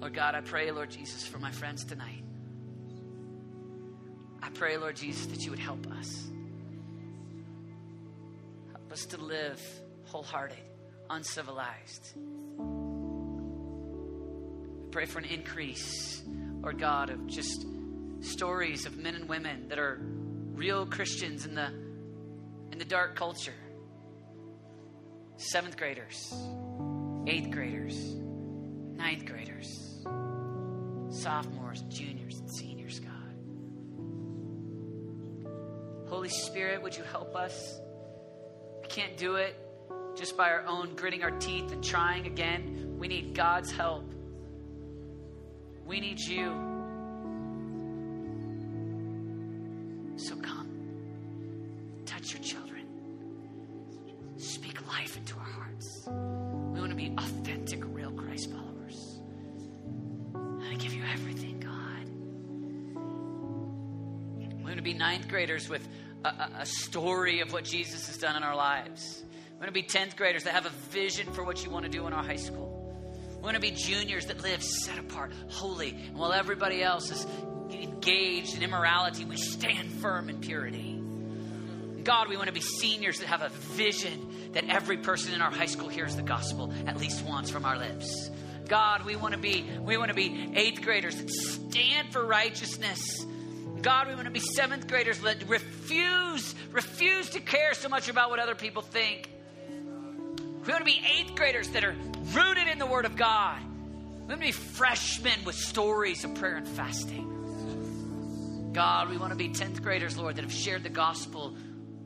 Lord 0.00 0.14
God, 0.14 0.34
I 0.34 0.40
pray, 0.40 0.70
Lord 0.70 0.90
Jesus, 0.90 1.26
for 1.26 1.38
my 1.38 1.50
friends 1.50 1.84
tonight. 1.84 2.22
I 4.40 4.48
pray, 4.50 4.76
Lord 4.76 4.96
Jesus, 4.96 5.26
that 5.26 5.44
you 5.44 5.50
would 5.50 5.58
help 5.58 5.86
us. 5.92 6.30
Help 8.72 8.92
us 8.92 9.06
to 9.06 9.16
live 9.18 9.60
wholehearted, 10.04 10.56
uncivilized. 11.10 12.14
I 14.82 14.88
pray 14.90 15.06
for 15.06 15.18
an 15.18 15.24
increase, 15.26 16.22
Lord 16.62 16.78
God, 16.78 17.10
of 17.10 17.26
just 17.26 17.66
stories 18.22 18.86
of 18.86 18.96
men 18.96 19.14
and 19.14 19.28
women 19.28 19.68
that 19.68 19.78
are 19.78 20.00
real 20.54 20.86
Christians 20.86 21.44
in 21.44 21.54
the 21.54 21.66
in 22.70 22.78
the 22.78 22.84
dark 22.84 23.16
culture. 23.16 23.54
Seventh 25.36 25.76
graders, 25.76 26.32
eighth 27.26 27.50
graders, 27.50 28.14
ninth 28.94 29.26
graders, 29.26 30.04
sophomores, 31.10 31.82
juniors, 31.88 32.38
and 32.38 32.50
seniors, 32.50 33.00
God. 33.00 33.12
Holy 36.08 36.28
Spirit, 36.28 36.82
would 36.82 36.96
you 36.96 37.02
help 37.04 37.34
us? 37.34 37.80
We 38.82 38.88
can't 38.88 39.16
do 39.16 39.36
it 39.36 39.58
just 40.16 40.36
by 40.36 40.50
our 40.50 40.64
own 40.66 40.94
gritting 40.94 41.24
our 41.24 41.30
teeth 41.32 41.72
and 41.72 41.82
trying 41.82 42.26
again. 42.26 42.96
We 42.98 43.08
need 43.08 43.34
God's 43.34 43.72
help. 43.72 44.12
We 45.84 45.98
need 45.98 46.20
you. 46.20 46.71
Life 54.92 55.16
into 55.16 55.34
our 55.38 55.44
hearts. 55.44 56.06
We 56.06 56.80
want 56.80 56.90
to 56.90 56.96
be 56.96 57.14
authentic, 57.16 57.80
real 57.86 58.12
Christ 58.12 58.50
followers. 58.50 59.20
I 60.70 60.74
give 60.74 60.92
you 60.92 61.02
everything, 61.12 61.60
God. 61.60 62.08
We 64.58 64.64
want 64.64 64.76
to 64.76 64.82
be 64.82 64.94
ninth 64.94 65.28
graders 65.28 65.68
with 65.68 65.86
a, 66.24 66.28
a, 66.60 66.66
story 66.66 67.40
of 67.40 67.52
what 67.52 67.64
Jesus 67.64 68.06
has 68.06 68.18
done 68.18 68.36
in 68.36 68.42
our 68.42 68.54
lives. 68.54 69.24
We 69.52 69.58
want 69.58 69.68
to 69.68 69.72
be 69.72 69.82
10th 69.82 70.16
graders 70.16 70.44
that 70.44 70.54
have 70.54 70.66
a 70.66 70.72
vision 70.90 71.32
for 71.32 71.42
what 71.42 71.64
you 71.64 71.70
want 71.70 71.84
to 71.84 71.90
do 71.90 72.06
in 72.06 72.12
our 72.12 72.22
high 72.22 72.36
school. 72.36 72.68
We 73.36 73.42
want 73.42 73.54
to 73.54 73.60
be 73.60 73.72
juniors 73.72 74.26
that 74.26 74.42
live 74.42 74.62
set 74.62 74.98
apart, 74.98 75.32
holy, 75.48 75.90
and 75.90 76.16
while 76.16 76.32
everybody 76.32 76.82
else 76.82 77.10
is 77.10 77.26
engaged 77.70 78.56
in 78.56 78.62
immorality, 78.62 79.24
we 79.24 79.36
stand 79.36 79.90
firm 79.90 80.28
in 80.28 80.40
purity. 80.40 80.91
God, 82.04 82.28
we 82.28 82.36
want 82.36 82.48
to 82.48 82.52
be 82.52 82.60
seniors 82.60 83.20
that 83.20 83.26
have 83.26 83.42
a 83.42 83.48
vision 83.48 84.50
that 84.52 84.68
every 84.68 84.98
person 84.98 85.34
in 85.34 85.40
our 85.40 85.50
high 85.50 85.66
school 85.66 85.88
hears 85.88 86.16
the 86.16 86.22
gospel 86.22 86.72
at 86.86 86.98
least 86.98 87.24
once 87.24 87.50
from 87.50 87.64
our 87.64 87.78
lips. 87.78 88.30
God, 88.68 89.04
we 89.04 89.16
want 89.16 89.34
to 89.34 89.40
be 89.40 89.64
we 89.80 89.96
want 89.96 90.08
to 90.08 90.14
be 90.14 90.50
eighth 90.54 90.82
graders 90.82 91.16
that 91.16 91.30
stand 91.30 92.12
for 92.12 92.24
righteousness. 92.24 93.24
God, 93.82 94.08
we 94.08 94.14
want 94.14 94.26
to 94.26 94.30
be 94.30 94.40
seventh 94.40 94.86
graders 94.86 95.18
that 95.20 95.48
refuse 95.48 96.54
refuse 96.72 97.30
to 97.30 97.40
care 97.40 97.74
so 97.74 97.88
much 97.88 98.08
about 98.08 98.30
what 98.30 98.38
other 98.38 98.54
people 98.54 98.82
think. 98.82 99.28
We 99.68 100.72
want 100.72 100.78
to 100.78 100.84
be 100.84 101.02
eighth 101.18 101.34
graders 101.34 101.68
that 101.70 101.84
are 101.84 101.96
rooted 102.32 102.68
in 102.68 102.78
the 102.78 102.86
Word 102.86 103.04
of 103.04 103.16
God. 103.16 103.60
We 103.62 104.28
want 104.28 104.40
to 104.40 104.46
be 104.46 104.52
freshmen 104.52 105.44
with 105.44 105.56
stories 105.56 106.24
of 106.24 106.34
prayer 106.36 106.56
and 106.56 106.68
fasting. 106.68 107.32
God, 108.72 109.10
we 109.10 109.18
want 109.18 109.32
to 109.32 109.36
be 109.36 109.48
10th 109.48 109.82
graders, 109.82 110.16
Lord, 110.16 110.36
that 110.36 110.42
have 110.42 110.52
shared 110.52 110.82
the 110.82 110.88
gospel 110.88 111.54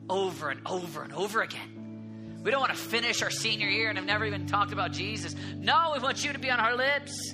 over 0.09 0.49
and 0.49 0.61
over 0.65 1.03
and 1.03 1.13
over 1.13 1.41
again. 1.41 2.41
We 2.43 2.51
don't 2.51 2.61
want 2.61 2.71
to 2.71 2.77
finish 2.77 3.21
our 3.21 3.29
senior 3.29 3.67
year 3.67 3.89
and 3.89 3.97
have 3.97 4.07
never 4.07 4.25
even 4.25 4.47
talked 4.47 4.71
about 4.71 4.91
Jesus. 4.91 5.35
No, 5.57 5.91
we 5.93 5.99
want 5.99 6.23
you 6.23 6.33
to 6.33 6.39
be 6.39 6.49
on 6.49 6.59
our 6.59 6.75
lips. 6.75 7.33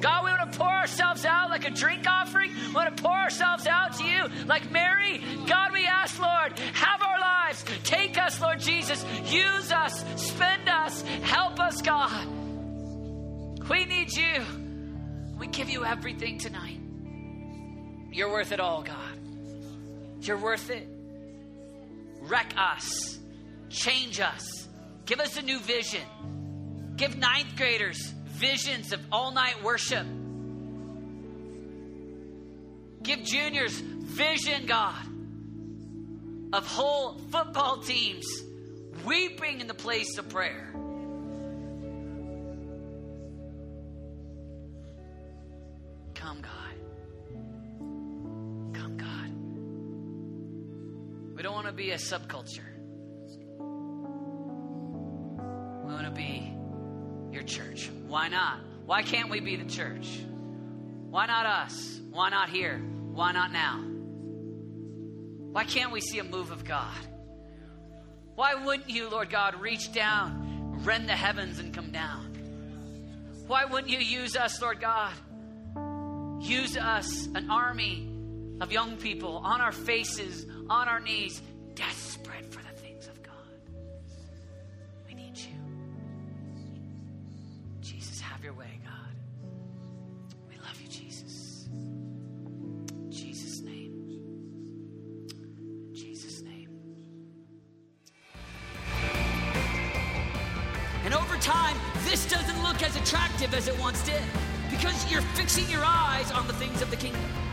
God, 0.00 0.24
we 0.24 0.30
want 0.30 0.52
to 0.52 0.58
pour 0.58 0.68
ourselves 0.68 1.24
out 1.24 1.50
like 1.50 1.66
a 1.66 1.70
drink 1.70 2.06
offering. 2.06 2.52
We 2.68 2.72
want 2.72 2.96
to 2.96 3.02
pour 3.02 3.12
ourselves 3.12 3.66
out 3.66 3.96
to 3.98 4.04
you 4.04 4.24
like 4.46 4.70
Mary. 4.70 5.20
God, 5.46 5.72
we 5.72 5.86
ask, 5.86 6.18
Lord, 6.18 6.58
have 6.58 7.02
our 7.02 7.20
lives. 7.20 7.64
Take 7.84 8.18
us, 8.18 8.40
Lord 8.40 8.60
Jesus. 8.60 9.04
Use 9.24 9.72
us. 9.72 10.04
Spend 10.16 10.68
us. 10.68 11.02
Help 11.22 11.58
us, 11.60 11.82
God. 11.82 12.26
We 13.68 13.84
need 13.84 14.12
you. 14.12 14.44
We 15.38 15.46
give 15.46 15.70
you 15.70 15.84
everything 15.84 16.38
tonight. 16.38 16.78
You're 18.12 18.30
worth 18.30 18.52
it 18.52 18.60
all, 18.60 18.82
God. 18.82 19.18
You're 20.20 20.38
worth 20.38 20.70
it. 20.70 20.88
Wreck 22.30 22.54
us. 22.56 23.18
Change 23.68 24.20
us. 24.20 24.68
Give 25.04 25.18
us 25.18 25.36
a 25.36 25.42
new 25.42 25.58
vision. 25.58 26.02
Give 26.94 27.16
ninth 27.16 27.56
graders 27.56 27.98
visions 28.26 28.92
of 28.92 29.00
all 29.10 29.32
night 29.32 29.62
worship. 29.64 30.06
Give 33.02 33.22
juniors 33.24 33.72
vision, 33.72 34.66
God, 34.66 35.04
of 36.52 36.66
whole 36.66 37.18
football 37.30 37.82
teams 37.82 38.26
weeping 39.04 39.60
in 39.60 39.66
the 39.66 39.74
place 39.74 40.16
of 40.16 40.28
prayer. 40.28 40.69
To 51.70 51.76
be 51.76 51.92
a 51.92 51.96
subculture. 51.96 52.66
We 55.84 55.92
want 55.92 56.04
to 56.04 56.10
be 56.10 56.52
your 57.30 57.44
church. 57.44 57.88
Why 58.08 58.26
not? 58.26 58.58
Why 58.86 59.02
can't 59.02 59.30
we 59.30 59.38
be 59.38 59.54
the 59.54 59.70
church? 59.70 60.18
Why 61.10 61.26
not 61.26 61.46
us? 61.46 62.00
Why 62.10 62.28
not 62.30 62.48
here? 62.48 62.78
Why 63.12 63.30
not 63.30 63.52
now? 63.52 63.84
Why 65.52 65.62
can't 65.62 65.92
we 65.92 66.00
see 66.00 66.18
a 66.18 66.24
move 66.24 66.50
of 66.50 66.64
God? 66.64 66.96
Why 68.34 68.54
wouldn't 68.54 68.90
you, 68.90 69.08
Lord 69.08 69.30
God, 69.30 69.60
reach 69.60 69.92
down, 69.92 70.82
rend 70.82 71.08
the 71.08 71.14
heavens, 71.14 71.60
and 71.60 71.72
come 71.72 71.92
down? 71.92 72.36
Why 73.46 73.64
wouldn't 73.64 73.92
you 73.92 73.98
use 73.98 74.34
us, 74.34 74.60
Lord 74.60 74.80
God? 74.80 75.12
Use 76.42 76.76
us, 76.76 77.26
an 77.34 77.48
army 77.48 78.08
of 78.60 78.72
young 78.72 78.96
people 78.96 79.36
on 79.44 79.60
our 79.60 79.72
faces, 79.72 80.46
on 80.68 80.88
our 80.88 81.00
knees, 81.00 81.40
desperate 81.80 82.44
for 82.52 82.62
the 82.62 82.74
things 82.82 83.08
of 83.08 83.22
God. 83.22 83.32
We 85.06 85.14
need 85.14 85.36
you. 85.36 85.56
Jesus, 87.80 88.20
have 88.20 88.44
your 88.44 88.52
way, 88.52 88.78
God. 88.84 89.14
We 90.48 90.56
love 90.56 90.78
you, 90.82 90.88
Jesus. 90.88 91.68
In 91.72 93.10
Jesus' 93.10 93.62
name. 93.62 93.94
In 95.88 95.94
Jesus' 95.94 96.42
name. 96.42 96.68
And 101.04 101.14
over 101.14 101.36
time, 101.38 101.76
this 102.04 102.28
doesn't 102.30 102.62
look 102.62 102.82
as 102.82 102.94
attractive 102.96 103.54
as 103.54 103.68
it 103.68 103.78
once 103.80 104.04
did 104.04 104.22
because 104.70 105.10
you're 105.10 105.22
fixing 105.34 105.68
your 105.70 105.82
eyes 105.82 106.30
on 106.32 106.46
the 106.46 106.54
things 106.54 106.82
of 106.82 106.90
the 106.90 106.96
kingdom. 106.96 107.49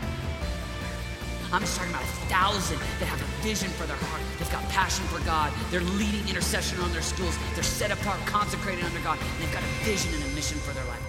I'm 1.50 1.62
just 1.62 1.76
talking 1.76 1.92
about 1.92 2.02
a 2.02 2.28
thousand 2.28 2.78
that 3.00 3.06
have 3.06 3.22
a 3.22 3.42
vision 3.42 3.70
for 3.70 3.86
their 3.86 3.96
heart. 3.96 4.20
They've 4.38 4.52
got 4.52 4.68
passion 4.68 5.04
for 5.06 5.24
God. 5.24 5.50
They're 5.70 5.80
leading 5.80 6.28
intercession 6.28 6.78
on 6.80 6.92
their 6.92 7.00
schools. 7.00 7.38
They're 7.54 7.64
set 7.64 7.90
apart, 7.90 8.20
consecrated 8.26 8.84
under 8.84 9.00
God. 9.00 9.18
And 9.18 9.42
they've 9.42 9.52
got 9.52 9.62
a 9.62 9.84
vision 9.84 10.12
and 10.12 10.22
a 10.24 10.34
mission 10.34 10.58
for 10.58 10.74
their 10.74 10.84
life. 10.84 11.07